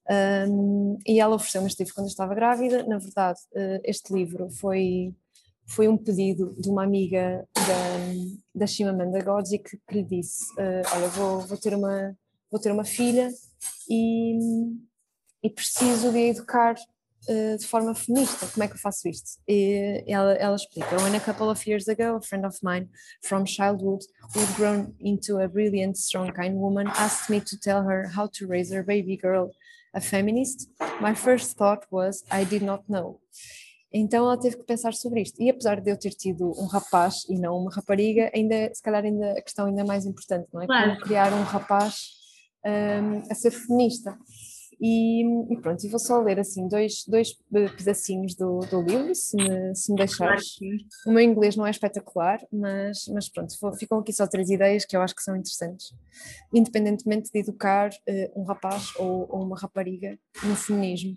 Um, 0.09 0.97
e 1.07 1.19
ela 1.19 1.35
ofereceu-me 1.35 1.67
este 1.67 1.79
livro 1.79 1.95
quando 1.95 2.07
eu 2.07 2.11
estava 2.11 2.35
grávida, 2.35 2.83
na 2.83 2.97
verdade 2.97 3.39
uh, 3.53 3.79
este 3.85 4.13
livro 4.13 4.49
foi 4.49 5.15
foi 5.65 5.87
um 5.87 5.97
pedido 5.97 6.53
de 6.59 6.69
uma 6.69 6.83
amiga 6.83 7.47
da, 7.55 8.53
da 8.53 8.67
Shimamanda 8.67 9.23
Godzi 9.23 9.59
que, 9.59 9.77
que 9.77 9.95
lhe 9.95 10.03
disse, 10.03 10.51
uh, 10.53 10.83
olha, 10.95 11.07
vou, 11.07 11.39
vou, 11.41 11.57
ter 11.57 11.73
uma, 11.73 12.15
vou 12.51 12.59
ter 12.59 12.71
uma 12.71 12.83
filha 12.83 13.31
e, 13.89 14.37
e 15.41 15.49
preciso 15.49 16.11
de 16.11 16.19
educar 16.29 16.75
uh, 17.29 17.57
de 17.57 17.65
forma 17.65 17.95
feminista, 17.95 18.45
como 18.47 18.63
é 18.63 18.67
que 18.67 18.73
eu 18.73 18.79
faço 18.79 19.07
isto? 19.07 19.39
E 19.47 20.03
ela, 20.07 20.33
ela 20.33 20.55
explica, 20.55 20.95
when 20.97 21.15
a 21.15 21.19
couple 21.19 21.47
of 21.47 21.69
years 21.69 21.87
ago, 21.87 22.17
a 22.17 22.21
friend 22.21 22.45
of 22.45 22.57
mine 22.61 22.89
from 23.21 23.45
childhood 23.45 24.03
who 24.33 24.41
had 24.41 24.55
grown 24.55 24.93
into 24.99 25.39
a 25.39 25.47
brilliant, 25.47 25.97
strong, 25.97 26.31
kind 26.33 26.55
woman 26.55 26.87
asked 26.87 27.29
me 27.29 27.39
to 27.39 27.57
tell 27.57 27.83
her 27.83 28.09
how 28.09 28.27
to 28.27 28.47
raise 28.47 28.71
her 28.73 28.83
baby 28.83 29.17
girl 29.17 29.51
a 29.93 30.01
feminist, 30.01 30.69
my 30.99 31.13
first 31.13 31.55
thought 31.57 31.85
was 31.91 32.23
I 32.31 32.45
did 32.45 32.63
not 32.63 32.83
know. 32.89 33.19
Então 33.93 34.25
ela 34.25 34.39
teve 34.39 34.57
que 34.57 34.63
pensar 34.63 34.93
sobre 34.93 35.21
isto. 35.21 35.39
E 35.39 35.49
apesar 35.49 35.79
de 35.79 35.91
eu 35.91 35.97
ter 35.97 36.09
tido 36.11 36.51
um 36.59 36.65
rapaz 36.65 37.25
e 37.29 37.37
não 37.37 37.57
uma 37.57 37.71
rapariga, 37.71 38.31
ainda, 38.33 38.73
se 38.73 38.81
calhar 38.81 39.03
ainda 39.03 39.33
a 39.33 39.41
questão 39.41 39.67
ainda 39.67 39.81
é 39.81 39.85
mais 39.85 40.05
importante, 40.05 40.47
não 40.51 40.63
é? 40.63 40.65
Claro. 40.65 40.91
Como 40.93 41.01
criar 41.01 41.31
um 41.31 41.43
rapaz 41.43 42.07
um, 42.65 43.31
a 43.31 43.35
ser 43.35 43.51
feminista. 43.51 44.17
E, 44.85 45.23
e, 45.49 45.61
pronto, 45.61 45.81
e 45.81 45.87
vou 45.87 45.97
só 45.97 46.19
ler 46.19 46.37
assim 46.41 46.67
dois, 46.67 47.05
dois 47.07 47.31
pedacinhos 47.77 48.35
do, 48.35 48.59
do 48.69 48.81
livro, 48.81 49.15
se 49.15 49.37
me, 49.37 49.73
se 49.73 49.89
me 49.89 49.97
deixares. 49.97 50.57
O 51.07 51.11
meu 51.11 51.21
inglês 51.21 51.55
não 51.55 51.65
é 51.65 51.71
espetacular, 51.71 52.45
mas, 52.51 53.07
mas 53.07 53.29
pronto, 53.29 53.55
ficam 53.77 53.99
aqui 53.99 54.11
só 54.11 54.27
três 54.27 54.49
ideias 54.49 54.83
que 54.83 54.97
eu 54.97 55.01
acho 55.01 55.15
que 55.15 55.23
são 55.23 55.37
interessantes. 55.37 55.95
Independentemente 56.53 57.31
de 57.31 57.39
educar 57.39 57.91
uh, 57.91 58.41
um 58.41 58.43
rapaz 58.43 58.93
ou, 58.97 59.25
ou 59.29 59.45
uma 59.45 59.57
rapariga 59.57 60.19
no 60.43 60.53
feminismo. 60.53 61.15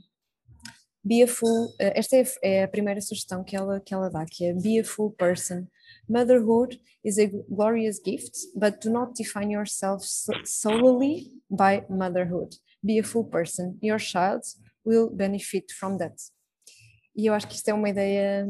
Be 1.03 1.25
a 1.25 1.27
full, 1.27 1.67
uh, 1.67 1.91
esta 1.97 2.15
é, 2.15 2.25
é, 2.45 2.63
a 2.63 2.69
primeira 2.69 3.01
sugestão 3.01 3.43
que 3.43 3.57
ela, 3.57 3.81
que 3.81 3.93
ela 3.93 4.09
dá, 4.09 4.25
que 4.27 4.45
é 4.45 4.53
be 4.53 4.79
a 4.79 4.85
full 4.85 5.11
person. 5.11 5.67
Motherhood 6.09 6.81
is 7.05 7.19
a 7.19 7.27
glorious 7.27 8.01
gift, 8.05 8.33
but 8.55 8.81
do 8.81 8.91
not 8.91 9.15
define 9.17 9.53
yourself 9.53 10.07
solely 10.45 11.33
by 11.51 11.85
motherhood. 11.89 12.57
Be 12.87 13.01
a 13.01 13.05
full 13.05 13.25
person. 13.25 13.77
Your 13.83 13.99
child 13.99 14.43
will 14.85 15.11
benefit 15.11 15.73
from 15.73 15.99
that. 15.99 16.15
E 17.17 17.27
eu 17.27 17.35
acho 17.35 17.49
que 17.49 17.55
isto 17.55 17.69
é 17.69 17.75
uma 17.75 17.89
ideia 17.89 18.47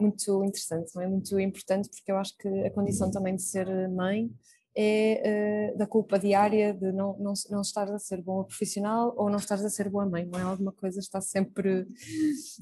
muito 0.00 0.42
interessante, 0.42 0.90
não 0.94 1.02
é? 1.02 1.06
Muito 1.06 1.38
importante, 1.38 1.90
porque 1.90 2.10
eu 2.10 2.16
acho 2.16 2.34
que 2.38 2.48
a 2.48 2.70
condição 2.70 3.10
também 3.10 3.36
de 3.36 3.42
ser 3.42 3.68
mãe 3.90 4.30
é 4.74 5.72
uh, 5.74 5.78
da 5.78 5.86
culpa 5.86 6.18
diária 6.18 6.72
de 6.72 6.92
não, 6.92 7.16
não, 7.18 7.34
não 7.50 7.60
estar 7.60 7.90
a 7.90 7.98
ser 7.98 8.22
boa 8.22 8.44
profissional 8.44 9.14
ou 9.16 9.28
não 9.28 9.38
estar 9.38 9.54
a 9.54 9.70
ser 9.70 9.90
boa 9.90 10.06
mãe, 10.06 10.26
não 10.26 10.38
é? 10.38 10.42
Alguma 10.42 10.72
coisa 10.72 10.98
está 10.98 11.20
sempre 11.20 11.86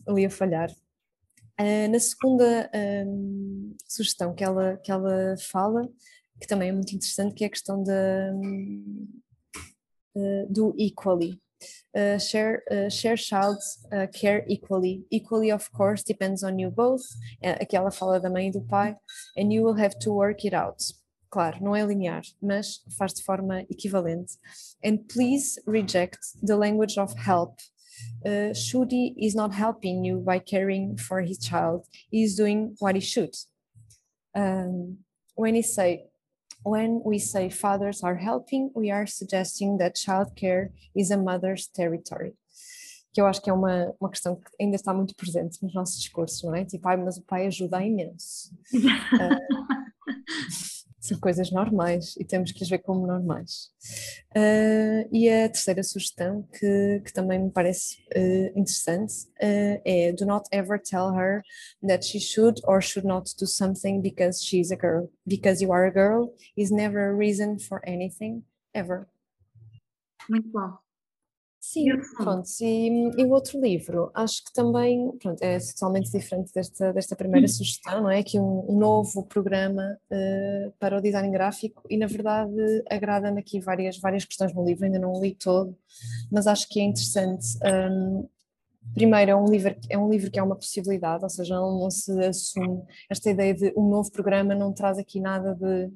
ali 0.06 0.26
a 0.26 0.30
falhar. 0.30 0.70
Uh, 1.60 1.88
na 1.90 2.00
segunda 2.00 2.68
um, 3.06 3.76
sugestão 3.87 4.34
que 4.34 4.42
ela, 4.42 4.76
que 4.78 4.90
ela 4.90 5.37
fala, 5.38 5.88
que 6.40 6.48
também 6.48 6.70
é 6.70 6.72
muito 6.72 6.92
interessante, 6.92 7.32
que 7.32 7.44
é 7.44 7.46
a 7.46 7.50
questão 7.50 7.80
da, 7.82 8.32
uh, 8.34 9.23
do 10.50 10.74
equally. 10.77 11.40
Uh, 11.96 12.18
share, 12.18 12.62
uh, 12.70 12.90
share 12.90 13.16
child 13.16 13.57
uh, 13.92 14.07
care 14.12 14.44
equally. 14.48 15.05
Equally, 15.11 15.50
of 15.50 15.70
course, 15.72 16.03
depends 16.03 16.42
on 16.42 16.59
you 16.59 16.70
both. 16.70 17.05
aqui 17.42 17.77
ela 17.77 17.90
fala 17.90 18.20
da 18.20 18.29
mãe 18.29 18.48
e 18.48 18.50
do 18.50 18.61
pai. 18.61 18.96
And 19.37 19.53
you 19.53 19.62
will 19.62 19.79
have 19.79 19.98
to 20.00 20.12
work 20.12 20.44
it 20.44 20.55
out 20.55 20.83
claro, 21.35 21.61
não 21.61 21.74
é 21.74 21.85
linear, 21.85 22.22
mas 22.40 22.81
faz 22.96 23.12
de 23.12 23.24
forma 23.24 23.62
equivalente. 23.62 24.38
And 24.85 24.98
please 24.98 25.61
reject 25.66 26.20
the 26.40 26.55
language 26.55 26.96
of 26.96 27.12
help. 27.18 27.59
Uh, 28.24 28.53
is 29.16 29.35
not 29.35 29.53
helping 29.53 30.05
you 30.05 30.20
by 30.20 30.38
caring 30.38 30.96
for 30.96 31.22
his 31.22 31.38
child. 31.38 31.87
He 32.11 32.22
is 32.22 32.37
doing 32.37 32.74
what 32.79 32.94
he 32.94 33.00
should. 33.00 33.35
Um, 34.35 34.98
when 35.37 35.55
he 35.55 35.62
say, 35.62 36.07
when 36.64 37.03
we 37.05 37.18
say 37.18 37.50
fathers 37.50 38.03
are 38.03 38.16
helping, 38.16 38.70
we 38.74 38.90
are 38.90 39.07
suggesting 39.07 39.79
that 39.79 39.94
childcare 39.94 40.70
is 40.96 41.11
a 41.11 41.16
mother's 41.16 41.66
territory. 41.68 42.33
Que 43.12 43.20
eu 43.20 43.27
acho 43.27 43.40
que 43.40 43.50
é 43.50 43.53
uma, 43.53 43.94
uma 44.00 44.11
questão 44.11 44.35
que 44.35 44.50
ainda 44.61 44.74
está 44.74 44.92
muito 44.92 45.14
presente 45.14 45.62
nos 45.62 45.72
nossos 45.72 46.00
discursos, 46.00 46.42
não 46.42 46.55
é? 46.55 46.64
Tipo, 46.64 46.88
ai, 46.88 46.96
mas 46.96 47.16
o 47.16 47.22
pai 47.22 47.46
ajuda 47.46 47.81
imenso. 47.85 48.50
uh, 48.74 49.38
são 51.04 51.18
coisas 51.18 51.50
normais 51.50 52.14
e 52.18 52.24
temos 52.24 52.50
que 52.50 52.62
as 52.62 52.70
ver 52.70 52.78
como 52.78 53.06
normais. 53.06 53.70
Uh, 54.34 55.06
e 55.12 55.28
a 55.28 55.50
terceira 55.50 55.82
sugestão, 55.82 56.48
que, 56.58 57.02
que 57.04 57.12
também 57.12 57.38
me 57.38 57.50
parece 57.50 57.98
uh, 58.16 58.58
interessante, 58.58 59.12
uh, 59.42 59.80
é 59.84 60.12
do 60.12 60.24
not 60.24 60.48
ever 60.50 60.80
tell 60.80 61.14
her 61.14 61.42
that 61.86 62.06
she 62.06 62.18
should 62.18 62.58
or 62.64 62.80
should 62.80 63.06
not 63.06 63.34
do 63.38 63.46
something 63.46 64.00
because 64.00 64.42
she's 64.42 64.72
a 64.72 64.76
girl. 64.76 65.10
Because 65.26 65.62
you 65.62 65.72
are 65.72 65.86
a 65.86 65.92
girl 65.92 66.32
is 66.56 66.70
never 66.70 67.10
a 67.10 67.14
reason 67.14 67.58
for 67.58 67.82
anything, 67.86 68.42
ever. 68.72 69.06
Muito 70.30 70.48
bom. 70.48 70.78
Sim, 71.74 71.87
pronto. 72.16 72.48
E, 72.60 73.10
e, 73.18 73.25
o 73.25 73.31
outro 73.31 73.60
livro, 73.60 74.08
acho 74.14 74.44
que 74.44 74.52
também 74.52 75.10
pronto, 75.20 75.42
é 75.42 75.58
totalmente 75.58 76.08
diferente 76.08 76.52
desta, 76.54 76.92
desta 76.92 77.16
primeira 77.16 77.46
hum. 77.46 77.48
sugestão, 77.48 78.02
não 78.02 78.10
é? 78.10 78.22
Que 78.22 78.38
um, 78.38 78.64
um 78.68 78.79
novo 78.79 79.25
programa 79.25 79.98
uh, 80.08 80.72
para 80.79 80.96
o 80.96 81.00
design 81.00 81.29
gráfico 81.33 81.83
e, 81.90 81.96
na 81.96 82.06
verdade, 82.06 82.54
agrada-me 82.88 83.40
aqui 83.40 83.58
várias, 83.58 83.98
várias 83.98 84.25
questões 84.25 84.54
no 84.54 84.64
livro, 84.64 84.85
ainda 84.85 85.00
não 85.00 85.12
o 85.12 85.20
li 85.20 85.35
todo, 85.35 85.77
mas 86.31 86.46
acho 86.46 86.68
que 86.68 86.79
é 86.79 86.85
interessante. 86.85 87.58
Um, 87.64 88.29
primeiro, 88.94 89.33
é 89.33 89.37
um, 89.37 89.46
livro, 89.46 89.75
é 89.90 89.98
um 89.98 90.08
livro 90.08 90.31
que 90.31 90.38
é 90.38 90.42
uma 90.44 90.54
possibilidade, 90.54 91.25
ou 91.25 91.31
seja, 91.31 91.56
não, 91.56 91.81
não 91.81 91.90
se 91.90 92.12
assume 92.25 92.85
esta 93.10 93.31
ideia 93.31 93.52
de 93.52 93.75
um 93.77 93.88
novo 93.88 94.12
programa, 94.12 94.54
não 94.54 94.72
traz 94.72 94.96
aqui 94.96 95.18
nada 95.18 95.56
de 95.56 95.90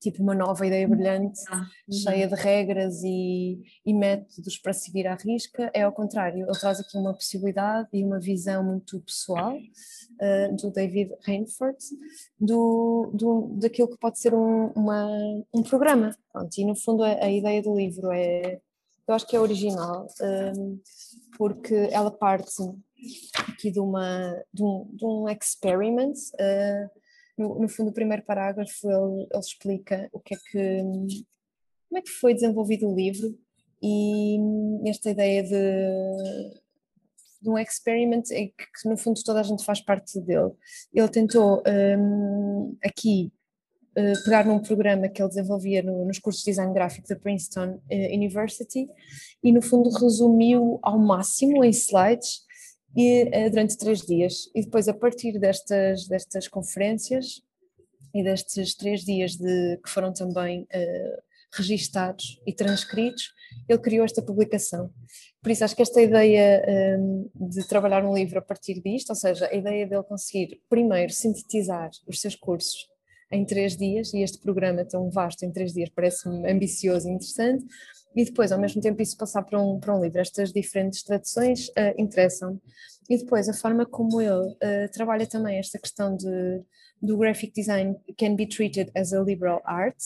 tipo 0.00 0.22
uma 0.22 0.34
nova 0.34 0.66
ideia 0.66 0.86
brilhante, 0.86 1.40
uhum. 1.50 1.92
cheia 1.92 2.28
de 2.28 2.34
regras 2.34 3.02
e, 3.02 3.60
e, 3.84 3.92
métodos 3.92 4.56
para 4.58 4.72
seguir 4.72 5.06
à 5.06 5.14
risca, 5.14 5.70
é 5.74 5.82
ao 5.82 5.92
contrário, 5.92 6.44
ele 6.44 6.58
traz 6.58 6.80
aqui 6.80 6.96
uma 6.96 7.12
possibilidade 7.12 7.88
e 7.92 8.04
uma 8.04 8.20
visão 8.20 8.62
muito 8.64 9.00
pessoal 9.00 9.56
uh, 9.56 10.56
do 10.56 10.70
David 10.70 11.14
Rainford, 11.26 11.78
do, 12.38 13.10
do, 13.12 13.56
daquilo 13.60 13.88
que 13.88 13.98
pode 13.98 14.18
ser 14.18 14.34
um, 14.34 14.68
uma, 14.68 15.08
um 15.52 15.62
programa. 15.62 16.16
Pronto, 16.32 16.56
e 16.56 16.64
no 16.64 16.76
fundo 16.76 17.02
a, 17.02 17.24
a, 17.24 17.30
ideia 17.30 17.60
do 17.60 17.74
livro 17.74 18.12
é, 18.12 18.60
eu 19.06 19.14
acho 19.14 19.26
que 19.26 19.34
é 19.34 19.40
original, 19.40 20.06
um, 20.56 20.80
porque 21.36 21.88
ela 21.90 22.10
parte 22.10 22.62
aqui 23.48 23.70
de, 23.70 23.80
uma, 23.80 24.42
de, 24.52 24.62
um, 24.62 24.88
de 24.92 25.04
um 25.04 25.28
experiment. 25.28 26.14
Uh, 26.34 26.98
no, 27.38 27.60
no 27.60 27.68
fundo, 27.68 27.90
o 27.90 27.94
primeiro 27.94 28.22
parágrafo 28.24 28.90
ele, 28.90 29.26
ele 29.30 29.40
explica 29.40 30.08
o 30.12 30.20
que 30.20 30.34
é 30.34 30.38
que 30.50 30.82
como 31.88 31.98
é 31.98 32.02
que 32.02 32.10
foi 32.10 32.34
desenvolvido 32.34 32.86
o 32.86 32.94
livro 32.94 33.34
e 33.82 34.36
esta 34.86 35.10
ideia 35.10 35.42
de, 35.42 36.60
de 37.40 37.48
um 37.48 37.58
experiment 37.58 38.24
em 38.32 38.48
que, 38.48 38.64
que, 38.82 38.88
no 38.88 38.96
fundo 38.96 39.20
toda 39.24 39.40
a 39.40 39.44
gente 39.44 39.64
faz 39.64 39.80
parte 39.80 40.20
dele. 40.20 40.50
Ele 40.92 41.08
tentou 41.08 41.62
um, 41.66 42.76
aqui 42.84 43.32
uh, 43.96 44.24
pegar 44.24 44.44
num 44.44 44.60
programa 44.60 45.08
que 45.08 45.22
ele 45.22 45.28
desenvolvia 45.28 45.82
no, 45.82 46.04
nos 46.04 46.18
cursos 46.18 46.42
de 46.42 46.50
design 46.50 46.74
gráfico 46.74 47.08
da 47.08 47.16
Princeton 47.16 47.80
uh, 47.90 48.14
University 48.14 48.88
e 49.42 49.52
no 49.52 49.62
fundo 49.62 49.90
resumiu 49.90 50.78
ao 50.82 50.98
máximo 50.98 51.64
em 51.64 51.70
slides 51.70 52.47
e, 52.98 53.22
uh, 53.22 53.50
durante 53.50 53.78
três 53.78 54.00
dias. 54.02 54.50
E 54.52 54.62
depois, 54.62 54.88
a 54.88 54.94
partir 54.94 55.38
destas, 55.38 56.08
destas 56.08 56.48
conferências 56.48 57.40
e 58.12 58.24
destes 58.24 58.74
três 58.74 59.04
dias 59.04 59.36
de, 59.36 59.78
que 59.84 59.88
foram 59.88 60.12
também 60.12 60.62
uh, 60.62 61.22
registados 61.54 62.40
e 62.44 62.52
transcritos, 62.52 63.32
ele 63.68 63.78
criou 63.78 64.04
esta 64.04 64.20
publicação. 64.20 64.90
Por 65.40 65.52
isso, 65.52 65.64
acho 65.64 65.76
que 65.76 65.82
esta 65.82 66.02
ideia 66.02 66.64
um, 66.98 67.30
ehm, 67.40 67.48
de 67.48 67.66
trabalhar 67.68 68.04
um 68.04 68.12
livro 68.12 68.40
a 68.40 68.42
partir 68.42 68.82
disto, 68.82 69.10
ou 69.10 69.16
seja, 69.16 69.46
a 69.46 69.54
ideia 69.54 69.86
dele 69.86 70.02
conseguir, 70.02 70.60
primeiro, 70.68 71.12
sintetizar 71.12 71.90
os 72.06 72.20
seus 72.20 72.34
cursos 72.34 72.88
em 73.30 73.44
três 73.44 73.76
dias, 73.76 74.12
e 74.12 74.22
este 74.22 74.38
programa 74.38 74.84
tão 74.84 75.08
vasto 75.08 75.44
em 75.44 75.52
três 75.52 75.72
dias 75.72 75.90
parece-me 75.94 76.50
ambicioso 76.50 77.08
e 77.08 77.12
interessante, 77.12 77.64
e 78.14 78.24
depois, 78.24 78.52
ao 78.52 78.58
mesmo 78.58 78.80
tempo, 78.80 79.00
isso 79.00 79.16
passar 79.16 79.42
para 79.42 79.60
um, 79.60 79.78
para 79.78 79.96
um 79.96 80.02
livro. 80.02 80.20
Estas 80.20 80.52
diferentes 80.52 81.02
traduções 81.02 81.68
uh, 81.68 81.94
interessam. 81.96 82.60
E 83.08 83.16
depois, 83.16 83.48
a 83.48 83.54
forma 83.54 83.86
como 83.86 84.20
ele 84.20 84.48
uh, 84.52 84.90
trabalha 84.92 85.26
também 85.26 85.58
esta 85.58 85.78
questão 85.78 86.16
de, 86.16 86.62
do 87.00 87.16
graphic 87.16 87.52
design 87.54 87.96
can 88.18 88.34
be 88.34 88.46
treated 88.46 88.90
as 88.96 89.12
a 89.12 89.20
liberal 89.20 89.62
art, 89.64 89.96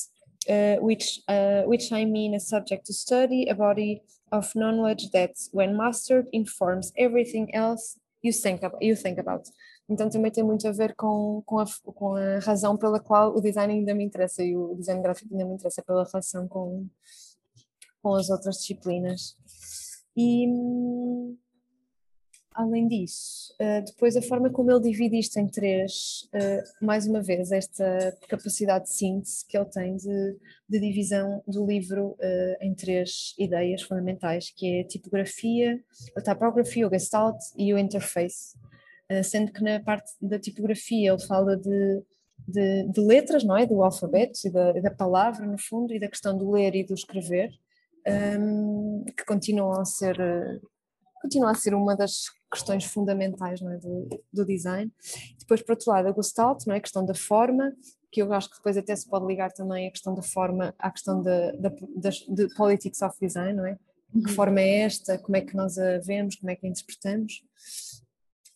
uh, 0.49 0.85
which, 0.85 1.23
which 1.67 1.93
I 1.93 2.05
mean 2.05 2.35
a 2.35 2.41
subject 2.41 2.85
to 2.87 2.93
study, 2.93 3.49
a 3.49 3.55
body 3.55 4.03
of 4.31 4.51
knowledge 4.55 5.11
that, 5.11 5.33
when 5.53 5.77
mastered, 5.77 6.29
informs 6.33 6.93
everything 6.97 7.49
else 7.55 7.99
you 8.23 8.33
think, 8.33 8.63
about, 8.63 8.83
you 8.83 8.97
think 8.97 9.19
about. 9.19 9.49
Então 9.89 10.09
também 10.09 10.31
tem 10.31 10.45
muito 10.45 10.67
a 10.67 10.73
ver 10.73 10.95
com, 10.95 11.43
com, 11.45 11.59
a, 11.59 11.65
com 11.95 12.15
a 12.15 12.39
razão 12.39 12.77
pela 12.77 13.01
qual 13.01 13.35
o 13.37 13.41
design 13.41 13.73
ainda 13.73 13.95
me 13.95 14.05
interessa 14.05 14.43
e 14.43 14.57
o 14.57 14.75
design 14.75 15.03
gráfico 15.03 15.33
ainda 15.33 15.45
me 15.45 15.55
interessa 15.55 15.83
pela 15.83 16.05
relação 16.05 16.49
com, 16.49 16.87
com 18.03 18.15
as 18.15 18.29
outras 18.29 18.57
disciplinas. 18.57 19.37
E 20.17 20.47
além 22.55 22.87
disso, 22.87 23.55
eh, 23.59 23.81
depois 23.81 24.17
a 24.17 24.23
forma 24.23 24.51
como 24.51 24.71
ele 24.71 24.81
divide 24.81 25.19
isto 25.19 25.39
em 25.39 25.47
três, 25.47 26.29
eh, 26.35 26.63
mais 26.81 27.07
uma 27.07 27.23
vez, 27.23 27.51
esta 27.51 28.17
capacidade 28.29 28.85
de 28.85 28.91
síntese 28.91 29.47
que 29.47 29.57
ele 29.57 29.67
tem 29.67 29.97
de, 29.97 30.37
de 30.69 30.81
divisão 30.81 31.43
do 31.47 31.67
livro 31.67 32.17
eh, 32.21 32.59
em 32.61 32.75
três 32.75 33.35
ideias 33.39 33.83
fundamentais, 33.83 34.51
que 34.51 34.67
é 34.67 34.81
a 34.83 34.87
tipografia, 34.87 35.81
a 36.17 36.21
typography, 36.21 36.85
o 36.85 36.91
gestalt 36.91 37.39
e 37.57 37.73
o 37.73 37.79
interface. 37.79 38.57
Sendo 39.25 39.53
que 39.53 39.63
na 39.63 39.79
parte 39.79 40.11
da 40.23 40.39
tipografia 40.39 41.13
ele 41.13 41.21
fala 41.27 41.55
de, 41.55 42.03
de, 42.49 42.89
de 42.89 43.01
letras, 43.03 43.45
não 43.45 43.55
é? 43.55 43.67
Do 43.67 43.83
alfabeto 43.83 44.39
e 44.47 44.51
da, 44.51 44.73
da 44.73 44.91
palavra, 44.91 45.45
no 45.45 45.59
fundo, 45.59 45.93
e 45.93 46.01
da 46.01 46.09
questão 46.09 46.37
do 46.39 46.51
ler 46.51 46.75
e 46.75 46.83
do 46.83 46.95
escrever 46.95 47.51
um, 48.07 49.05
que 49.17 49.25
continuam 49.25 49.81
a 49.81 49.85
ser 49.85 50.17
continua 51.23 51.53
a 51.53 51.55
ser 51.55 51.73
uma 51.73 51.97
das 51.97 52.25
questões 52.53 52.85
fundamentais 52.85 53.63
é, 53.63 53.77
do, 53.79 54.09
do, 54.33 54.45
design. 54.45 54.93
Depois, 55.39 55.63
por 55.63 55.73
outro 55.73 55.91
lado, 55.91 56.09
a 56.09 56.13
Gestalt, 56.13 56.67
não 56.67 56.75
é? 56.75 56.79
a 56.79 56.81
questão 56.81 57.07
da 57.07 57.15
forma, 57.15 57.73
que 58.11 58.21
eu 58.21 58.33
acho 58.33 58.51
que 58.51 58.57
depois 58.57 58.77
até 58.77 58.95
se 58.95 59.09
pode 59.09 59.27
ligar 59.27 59.53
também 59.53 59.87
a 59.87 59.91
questão 59.91 60.15
da 60.15 60.23
forma 60.23 60.75
à 60.79 60.91
questão 60.91 61.23
de, 61.23 61.53
de, 61.53 62.35
de 62.35 62.55
politics 62.57 63.01
of 63.01 63.17
design, 63.21 63.55
não 63.55 63.67
é? 63.67 63.79
Uhum. 64.13 64.23
Que 64.25 64.33
forma 64.33 64.61
é 64.61 64.81
esta? 64.81 65.17
Como 65.17 65.37
é 65.37 65.41
que 65.41 65.57
nós 65.57 65.79
a 65.79 65.99
vemos? 66.01 66.37
Como 66.37 66.51
é 66.51 66.57
que 66.57 66.67
a 66.67 66.69
interpretamos? 66.69 67.43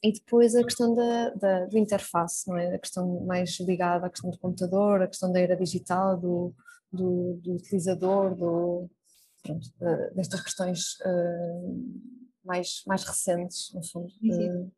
E 0.02 0.12
depois 0.12 0.54
a 0.54 0.62
questão 0.62 0.94
da, 0.94 1.30
da, 1.30 1.66
do 1.66 1.78
interface, 1.78 2.46
não 2.48 2.58
é? 2.58 2.74
A 2.74 2.78
questão 2.78 3.24
mais 3.24 3.58
ligada 3.60 4.06
à 4.06 4.10
questão 4.10 4.30
do 4.30 4.38
computador, 4.38 5.00
a 5.00 5.06
questão 5.06 5.32
da 5.32 5.40
era 5.40 5.56
digital, 5.56 6.18
do, 6.18 6.54
do, 6.92 7.40
do 7.42 7.54
utilizador, 7.54 8.34
do, 8.34 8.90
pronto, 9.46 9.68
destas 10.14 10.40
questões 10.40 10.98
uh, 11.04 12.00
mais, 12.44 12.82
mais 12.86 13.04
recentes, 13.04 13.72
no 13.74 13.84
fundo. 13.84 14.08
Uh, 14.22 14.70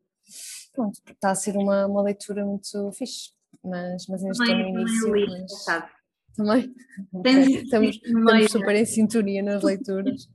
pronto, 0.73 0.99
está 1.09 1.31
a 1.31 1.35
ser 1.35 1.57
uma, 1.57 1.85
uma 1.85 2.01
leitura 2.01 2.45
muito 2.45 2.91
fixe, 2.93 3.31
mas, 3.63 4.05
mas 4.07 4.23
ainda 4.23 4.31
estou 4.31 4.55
no 4.55 5.17
início. 5.17 5.67
mas... 5.67 5.99
Também? 6.35 6.73
Estamos, 7.63 7.95
estamos 7.95 8.51
super 8.51 8.75
em 8.75 8.85
sintonia 8.85 9.43
nas 9.43 9.61
leituras. 9.61 10.29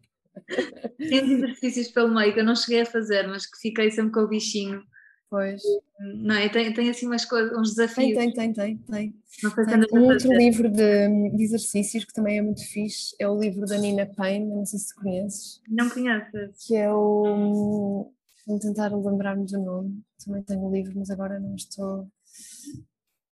Tens 0.98 1.30
exercícios 1.30 1.88
pelo 1.92 2.12
meio 2.12 2.34
que 2.34 2.40
eu 2.40 2.44
não 2.44 2.54
cheguei 2.54 2.82
a 2.82 2.86
fazer, 2.86 3.26
mas 3.26 3.46
que 3.46 3.58
fiquei 3.58 3.90
sempre 3.90 4.12
com 4.12 4.20
o 4.20 4.28
bichinho 4.28 4.82
Pois. 5.30 5.62
Não 5.98 6.34
é? 6.34 6.48
Tem, 6.48 6.72
tem 6.72 6.90
assim 6.90 7.06
umas 7.06 7.24
coisas, 7.24 7.56
uns 7.56 7.70
desafios. 7.74 8.16
Tem, 8.16 8.32
tem, 8.32 8.52
tem, 8.52 8.76
tem. 8.78 9.14
tem. 9.42 9.90
Um 9.92 10.04
outro 10.04 10.32
livro 10.32 10.70
de, 10.70 11.30
de, 11.30 11.42
exercícios 11.42 12.04
que 12.04 12.12
também 12.12 12.38
é 12.38 12.42
muito 12.42 12.64
fixe 12.64 13.16
é 13.18 13.28
o 13.28 13.38
livro 13.38 13.66
da 13.66 13.76
Nina 13.76 14.06
Payne, 14.06 14.46
não 14.46 14.64
sei 14.64 14.78
se 14.78 14.94
conheces. 14.94 15.60
Não 15.68 15.90
conheces. 15.90 16.66
Que 16.66 16.76
é 16.76 16.92
o. 16.92 18.12
Vou 18.46 18.58
tentar 18.58 18.94
lembrar-me 18.94 19.46
do 19.46 19.58
nome. 19.58 20.02
Também 20.24 20.42
tenho 20.42 20.60
o 20.60 20.72
livro, 20.72 20.92
mas 20.96 21.10
agora 21.10 21.40
não 21.40 21.54
estou. 21.56 22.02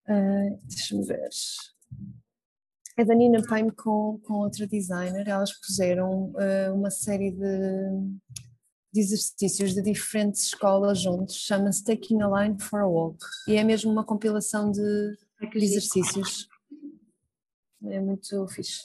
Uh, 0.09 0.59
Deixa-me 0.65 1.05
ver. 1.05 1.29
É 2.99 3.05
da 3.05 3.15
Nina 3.15 3.43
Payne 3.43 3.71
com, 3.73 4.21
com 4.25 4.35
outra 4.35 4.67
designer. 4.67 5.29
Elas 5.29 5.53
puseram 5.53 6.33
uh, 6.33 6.75
uma 6.75 6.91
série 6.91 7.31
de 7.31 7.47
de 8.97 9.03
exercícios 9.03 9.75
de 9.75 9.83
diferentes 9.83 10.45
escolas 10.45 11.03
juntos, 11.03 11.37
chama-se 11.37 11.85
Taking 11.85 12.23
a 12.23 12.29
Line 12.29 12.59
for 12.59 12.81
a 12.81 12.87
Walk 12.87 13.19
e 13.47 13.57
é 13.57 13.63
mesmo 13.63 13.93
uma 13.93 14.05
compilação 14.05 14.71
de, 14.71 15.17
de 15.53 15.65
exercícios. 15.65 16.49
É 17.85 18.01
muito 18.01 18.49
fixe. 18.49 18.81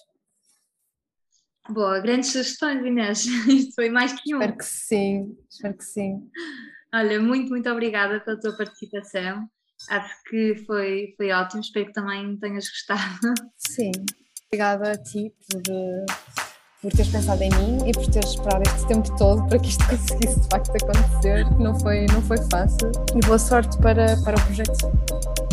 Boa, 1.69 1.99
grandes 2.01 2.31
sugestões, 2.31 2.85
Inês. 2.85 3.25
Isto 3.25 3.73
foi 3.75 3.89
mais 3.89 4.11
que 4.11 4.35
um. 4.35 4.39
Espero 4.39 4.57
que 4.57 4.65
sim, 4.65 5.37
espero 5.49 5.77
que 5.77 5.85
sim. 5.85 6.29
Olha, 6.93 7.21
muito, 7.21 7.49
muito 7.49 7.69
obrigada 7.69 8.19
pela 8.19 8.37
tua 8.37 8.57
participação. 8.57 9.49
Acho 9.89 10.23
que 10.29 10.55
foi, 10.67 11.13
foi 11.15 11.31
ótimo, 11.31 11.61
espero 11.61 11.85
que 11.87 11.93
também 11.93 12.37
tenhas 12.37 12.67
gostado. 12.67 13.33
Sim, 13.57 13.91
obrigada 14.47 14.91
a 14.91 14.97
ti 14.97 15.33
por 15.49 15.61
por 16.81 16.91
teres 16.91 17.11
pensado 17.11 17.43
em 17.43 17.49
mim 17.51 17.77
e 17.87 17.91
por 17.91 18.07
teres 18.07 18.31
esperado 18.31 18.63
este 18.65 18.87
tempo 18.87 19.15
todo 19.15 19.47
para 19.47 19.59
que 19.59 19.69
isto 19.69 19.85
conseguisse 19.87 20.39
de 20.39 20.47
facto 20.49 20.71
acontecer, 20.75 21.49
não 21.59 21.79
foi, 21.79 22.07
não 22.07 22.21
foi 22.23 22.37
fácil. 22.49 22.91
E 23.15 23.19
boa 23.25 23.37
sorte 23.37 23.77
para, 23.77 24.17
para 24.23 24.35
o 24.35 24.41
projeto. 24.45 25.50